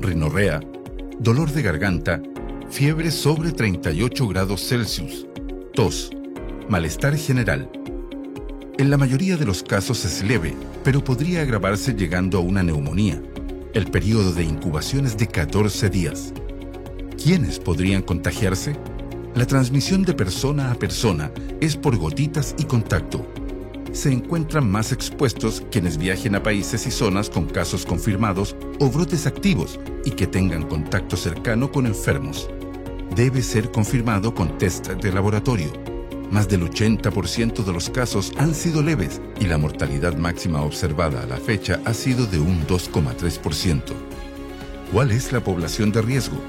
Rinorrea, 0.00 0.60
dolor 1.18 1.50
de 1.50 1.62
garganta, 1.62 2.22
fiebre 2.70 3.10
sobre 3.10 3.52
38 3.52 4.28
grados 4.28 4.68
Celsius, 4.68 5.26
tos, 5.74 6.10
malestar 6.68 7.16
general. 7.16 7.70
En 8.80 8.88
la 8.88 8.96
mayoría 8.96 9.36
de 9.36 9.44
los 9.44 9.62
casos 9.62 10.06
es 10.06 10.24
leve, 10.24 10.56
pero 10.82 11.04
podría 11.04 11.42
agravarse 11.42 11.92
llegando 11.92 12.38
a 12.38 12.40
una 12.40 12.62
neumonía. 12.62 13.20
El 13.74 13.90
periodo 13.90 14.32
de 14.32 14.42
incubación 14.42 15.04
es 15.04 15.18
de 15.18 15.26
14 15.26 15.90
días. 15.90 16.32
¿Quiénes 17.22 17.58
podrían 17.58 18.00
contagiarse? 18.00 18.74
La 19.34 19.46
transmisión 19.46 20.02
de 20.02 20.14
persona 20.14 20.70
a 20.70 20.76
persona 20.76 21.30
es 21.60 21.76
por 21.76 21.98
gotitas 21.98 22.54
y 22.56 22.64
contacto. 22.64 23.30
Se 23.92 24.10
encuentran 24.10 24.70
más 24.70 24.92
expuestos 24.92 25.62
quienes 25.70 25.98
viajen 25.98 26.34
a 26.36 26.42
países 26.42 26.86
y 26.86 26.90
zonas 26.90 27.28
con 27.28 27.44
casos 27.44 27.84
confirmados 27.84 28.56
o 28.78 28.88
brotes 28.88 29.26
activos 29.26 29.78
y 30.06 30.12
que 30.12 30.26
tengan 30.26 30.62
contacto 30.62 31.18
cercano 31.18 31.70
con 31.70 31.84
enfermos. 31.84 32.48
Debe 33.14 33.42
ser 33.42 33.70
confirmado 33.72 34.34
con 34.34 34.56
test 34.56 34.88
de 34.88 35.12
laboratorio. 35.12 35.89
Más 36.30 36.48
del 36.48 36.62
80% 36.62 37.64
de 37.64 37.72
los 37.72 37.90
casos 37.90 38.32
han 38.36 38.54
sido 38.54 38.82
leves 38.82 39.20
y 39.40 39.46
la 39.46 39.58
mortalidad 39.58 40.16
máxima 40.16 40.62
observada 40.62 41.22
a 41.22 41.26
la 41.26 41.38
fecha 41.38 41.80
ha 41.84 41.92
sido 41.92 42.24
de 42.26 42.38
un 42.38 42.64
2,3%. 42.68 43.82
¿Cuál 44.92 45.10
es 45.10 45.32
la 45.32 45.40
población 45.40 45.90
de 45.90 46.02
riesgo? 46.02 46.40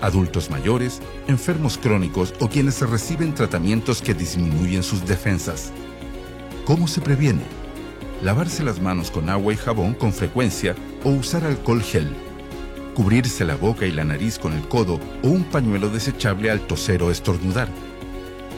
Adultos 0.00 0.50
mayores, 0.50 1.02
enfermos 1.28 1.76
crónicos 1.76 2.32
o 2.40 2.48
quienes 2.48 2.80
reciben 2.80 3.34
tratamientos 3.34 4.00
que 4.00 4.14
disminuyen 4.14 4.82
sus 4.82 5.04
defensas. 5.04 5.70
¿Cómo 6.64 6.88
se 6.88 7.02
previene? 7.02 7.42
Lavarse 8.22 8.64
las 8.64 8.80
manos 8.80 9.10
con 9.10 9.28
agua 9.28 9.52
y 9.52 9.56
jabón 9.56 9.92
con 9.92 10.14
frecuencia 10.14 10.74
o 11.04 11.10
usar 11.10 11.44
alcohol 11.44 11.82
gel. 11.82 12.08
Cubrirse 12.94 13.44
la 13.44 13.56
boca 13.56 13.84
y 13.84 13.92
la 13.92 14.04
nariz 14.04 14.38
con 14.38 14.54
el 14.54 14.66
codo 14.66 14.98
o 15.22 15.28
un 15.28 15.44
pañuelo 15.44 15.90
desechable 15.90 16.50
al 16.50 16.66
toser 16.66 17.02
o 17.02 17.10
estornudar 17.10 17.68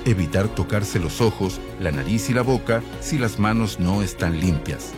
Evitar 0.04 0.48
tocarse 0.48 0.98
los 0.98 1.20
ojos, 1.20 1.60
la 1.78 1.92
nariz 1.92 2.28
y 2.28 2.34
la 2.34 2.42
boca 2.42 2.82
si 3.00 3.18
las 3.18 3.38
manos 3.38 3.78
no 3.78 4.02
están 4.02 4.40
limpias. 4.40 4.90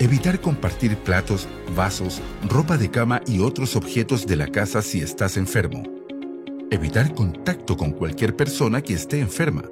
Evitar 0.00 0.40
compartir 0.40 0.96
platos, 0.96 1.46
vasos, 1.76 2.20
ropa 2.48 2.76
de 2.76 2.90
cama 2.90 3.22
y 3.26 3.38
otros 3.38 3.76
objetos 3.76 4.26
de 4.26 4.34
la 4.34 4.48
casa 4.48 4.82
si 4.82 5.00
estás 5.00 5.36
enfermo. 5.36 5.84
Evitar 6.72 7.14
contacto 7.14 7.76
con 7.76 7.92
cualquier 7.92 8.34
persona 8.34 8.82
que 8.82 8.94
esté 8.94 9.20
enferma. 9.20 9.62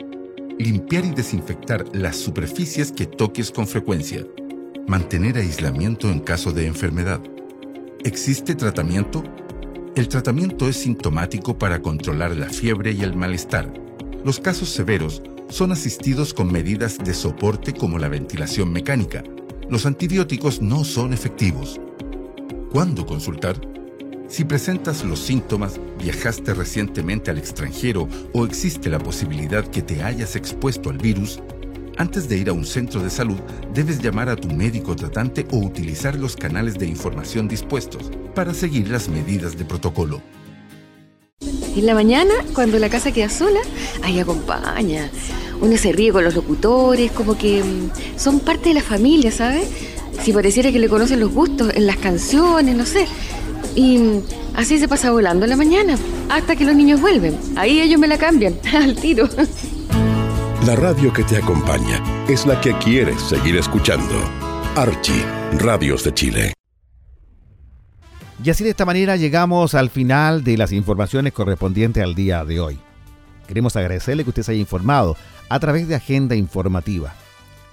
Limpiar 0.57 1.05
y 1.05 1.11
desinfectar 1.11 1.85
las 1.93 2.17
superficies 2.17 2.93
que 2.93 3.07
toques 3.07 3.51
con 3.51 3.67
frecuencia. 3.67 4.25
Mantener 4.87 5.37
aislamiento 5.37 6.09
en 6.13 6.21
caso 6.21 6.53
de 6.53 6.69
enfermedad. 6.69 7.21
¿Existe 8.05 8.55
tratamiento? 8.55 9.25
El 9.97 10.07
tratamiento 10.07 10.69
es 10.69 10.77
sintomático 10.77 11.59
para 11.59 11.83
controlar 11.83 12.37
la 12.37 12.49
fiebre 12.49 12.93
y 12.93 13.03
el 13.03 13.17
malestar 13.17 13.84
los 14.25 14.41
casos 14.41 14.71
severos 14.71 15.23
son 15.51 15.71
asistidos 15.71 16.33
con 16.33 16.51
medidas 16.51 16.99
de 16.99 17.13
soporte 17.13 17.75
como 17.75 17.99
la 17.99 18.09
ventilación 18.09 18.73
mecánica. 18.73 19.23
Los 19.69 19.87
antibióticos 19.87 20.63
no 20.63 20.85
son 20.85 21.13
efectivos. 21.13 21.81
¿Cuándo 22.73 23.05
consultar? 23.07 23.61
Si 24.27 24.45
presentas 24.45 25.05
los 25.05 25.21
síntomas, 25.21 25.79
viajaste 25.99 26.55
recientemente 26.55 27.31
al 27.31 27.39
extranjero 27.39 28.09
o 28.33 28.47
existe 28.47 28.89
la 28.89 28.99
posibilidad 28.99 29.65
que 29.67 29.83
te 29.83 30.03
hayas 30.03 30.35
expuesto 30.35 30.89
al 30.89 30.99
virus, 30.99 31.41
antes 31.97 32.29
de 32.29 32.39
ir 32.39 32.49
a 32.49 32.53
un 32.53 32.65
centro 32.65 33.01
de 33.01 33.11
salud 33.11 33.39
debes 33.73 34.03
llamar 34.03 34.29
a 34.29 34.37
tu 34.37 34.49
médico 34.49 34.97
tratante 34.97 35.47
o 35.53 35.59
utilizar 35.59 36.17
los 36.17 36.35
canales 36.35 36.75
de 36.75 36.87
información 36.87 37.47
dispuestos 37.47 38.11
para 38.35 38.53
seguir 38.53 38.89
las 38.89 39.09
medidas 39.09 39.57
de 39.57 39.65
protocolo. 39.65 40.21
En 41.77 41.87
la 41.87 41.95
mañana, 41.95 42.33
cuando 42.55 42.79
la 42.79 42.89
casa 42.89 43.13
queda 43.13 43.29
sola, 43.29 43.61
ahí 44.03 44.21
acompaña. 44.21 45.11
Uno 45.61 45.77
se 45.77 45.93
ríe 45.93 46.13
con 46.13 46.25
los 46.25 46.35
locutores, 46.35 47.11
como 47.11 47.37
que 47.37 47.63
mm, 47.63 48.19
son 48.19 48.41
parte 48.41 48.69
de 48.69 48.75
la 48.75 48.83
familia, 48.83 49.33
¿sabes? 49.33 49.69
Si 50.23 50.33
pareciera 50.33 50.71
que 50.71 50.79
le 50.79 50.89
conocen 50.89 51.21
los 51.21 51.33
gustos 51.33 51.73
en 51.75 51.87
las 51.87 51.97
canciones, 51.97 52.77
no 52.77 52.87
sé. 52.87 53.07
Y 53.75 53.99
mm, 53.99 54.23
así 54.55 54.79
se 54.79 54.87
pasa 54.87 55.11
volando 55.11 55.45
en 55.45 55.51
la 55.51 55.57
mañana, 55.57 55.99
hasta 56.29 56.55
que 56.55 56.65
los 56.65 56.77
niños 56.77 57.01
vuelven. 57.01 57.37
Ahí 57.57 57.81
ellos 57.81 57.99
me 57.99 58.07
la 58.07 58.19
cambian, 58.19 58.55
al 58.75 58.95
tiro. 58.95 59.29
La 60.67 60.77
radio 60.77 61.13
que 61.13 61.25
te 61.25 61.37
acompaña 61.37 62.03
es 62.29 62.47
la 62.47 62.61
que 62.61 62.73
quieres 62.79 63.21
seguir 63.21 63.57
escuchando. 63.57 64.15
Archie, 64.77 65.25
Radios 65.59 66.05
de 66.05 66.15
Chile. 66.15 66.54
Y 68.43 68.51
así 68.51 68.65
de 68.65 68.71
esta 68.71 68.85
manera 68.85 69.17
llegamos 69.17 69.75
al 69.75 69.91
final 69.91 70.43
de 70.43 70.57
las 70.57 70.73
informaciones 70.73 71.33
correspondientes 71.33 72.03
al 72.03 72.15
día 72.15 72.45
de 72.45 72.61
hoy. 72.61 72.79
Queremos 73.47 73.77
agradecerle 73.77 74.25
que 74.25 74.31
usted 74.31 74.43
se 74.43 74.53
haya 74.53 74.61
informado 74.61 75.17
a 75.49 75.61
través 75.61 75.87
de 75.87 75.95
Agenda 75.95 76.35
Informativa, 76.35 77.15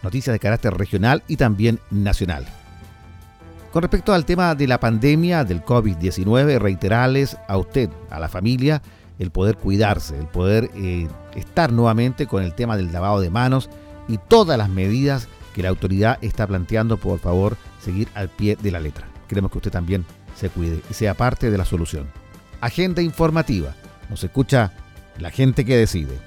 noticias 0.04 0.34
de 0.34 0.40
carácter 0.40 0.74
regional 0.74 1.24
y 1.28 1.38
también 1.38 1.80
nacional. 1.90 2.46
Con 3.72 3.82
respecto 3.82 4.14
al 4.14 4.26
tema 4.26 4.54
de 4.54 4.68
la 4.68 4.80
pandemia 4.80 5.46
del 5.46 5.64
COVID-19, 5.64 6.60
reiterarles 6.60 7.38
a 7.48 7.58
usted, 7.58 7.90
a 8.10 8.20
la 8.20 8.28
familia, 8.28 8.82
el 9.18 9.32
poder 9.32 9.58
cuidarse, 9.58 10.18
el 10.18 10.28
poder 10.28 10.70
eh, 10.76 11.08
estar 11.36 11.72
nuevamente 11.72 12.28
con 12.28 12.44
el 12.44 12.54
tema 12.54 12.76
del 12.76 12.92
lavado 12.92 13.22
de 13.22 13.30
manos 13.30 13.70
y 14.08 14.18
todas 14.18 14.58
las 14.58 14.70
medidas 14.70 15.28
que 15.56 15.64
la 15.64 15.70
autoridad 15.70 16.18
está 16.22 16.46
planteando, 16.48 16.98
por 16.98 17.20
favor, 17.20 17.56
seguir 17.80 18.10
al 18.14 18.30
pie 18.30 18.58
de 18.62 18.72
la 18.72 18.80
letra. 18.80 19.08
Queremos 19.28 19.52
que 19.52 19.60
usted 19.60 19.72
también 19.72 20.06
se 20.42 20.50
cuide 20.50 20.82
y 20.90 20.94
sea 20.96 21.14
parte 21.14 21.52
de 21.52 21.58
la 21.58 21.66
solución. 21.66 22.08
Agenda 22.62 23.04
informativa. 23.04 23.76
Nos 24.10 24.24
escucha 24.24 24.72
la 25.20 25.30
gente 25.30 25.64
que 25.66 25.78
decide. 25.78 26.20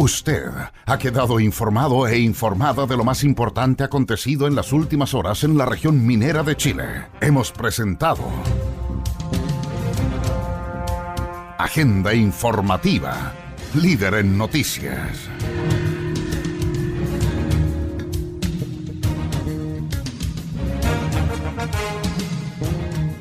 Usted 0.00 0.50
ha 0.86 0.96
quedado 0.96 1.38
informado 1.40 2.08
e 2.08 2.18
informada 2.18 2.86
de 2.86 2.96
lo 2.96 3.04
más 3.04 3.22
importante 3.22 3.84
acontecido 3.84 4.46
en 4.46 4.54
las 4.54 4.72
últimas 4.72 5.12
horas 5.12 5.44
en 5.44 5.58
la 5.58 5.66
región 5.66 6.06
minera 6.06 6.42
de 6.42 6.56
Chile. 6.56 7.08
Hemos 7.20 7.52
presentado 7.52 8.24
Agenda 11.58 12.14
informativa, 12.14 13.34
líder 13.74 14.14
en 14.14 14.38
noticias. 14.38 15.28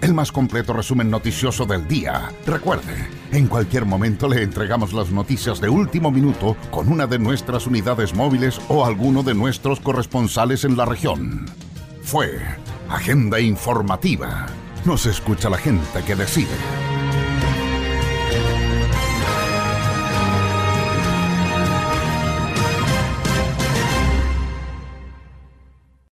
el 0.02 0.14
más 0.16 0.32
completo 0.32 0.74
resumen 0.74 1.12
noticioso 1.12 1.66
del 1.66 1.88
día. 1.88 2.32
Recuerde, 2.46 3.19
en 3.32 3.48
cualquier 3.48 3.86
momento 3.86 4.28
le 4.28 4.44
entregamos 4.44 4.94
las 4.94 5.12
noticias 5.12 5.62
de 5.62 5.70
último 5.70 6.12
minuto 6.12 6.58
con 6.72 6.92
una 6.92 7.08
de 7.08 7.20
nuestras 7.20 7.68
unidades 7.68 8.16
móviles 8.16 8.60
o 8.70 8.86
alguno 8.86 9.24
de 9.24 9.34
nuestros 9.34 9.80
corresponsales 9.80 10.64
en 10.64 10.76
la 10.76 10.86
región. 10.86 11.46
Fue 12.02 12.40
Agenda 12.90 13.40
Informativa. 13.40 14.48
Nos 14.86 15.06
escucha 15.06 15.50
la 15.50 15.58
gente 15.58 16.04
que 16.06 16.16
decide. 16.16 16.99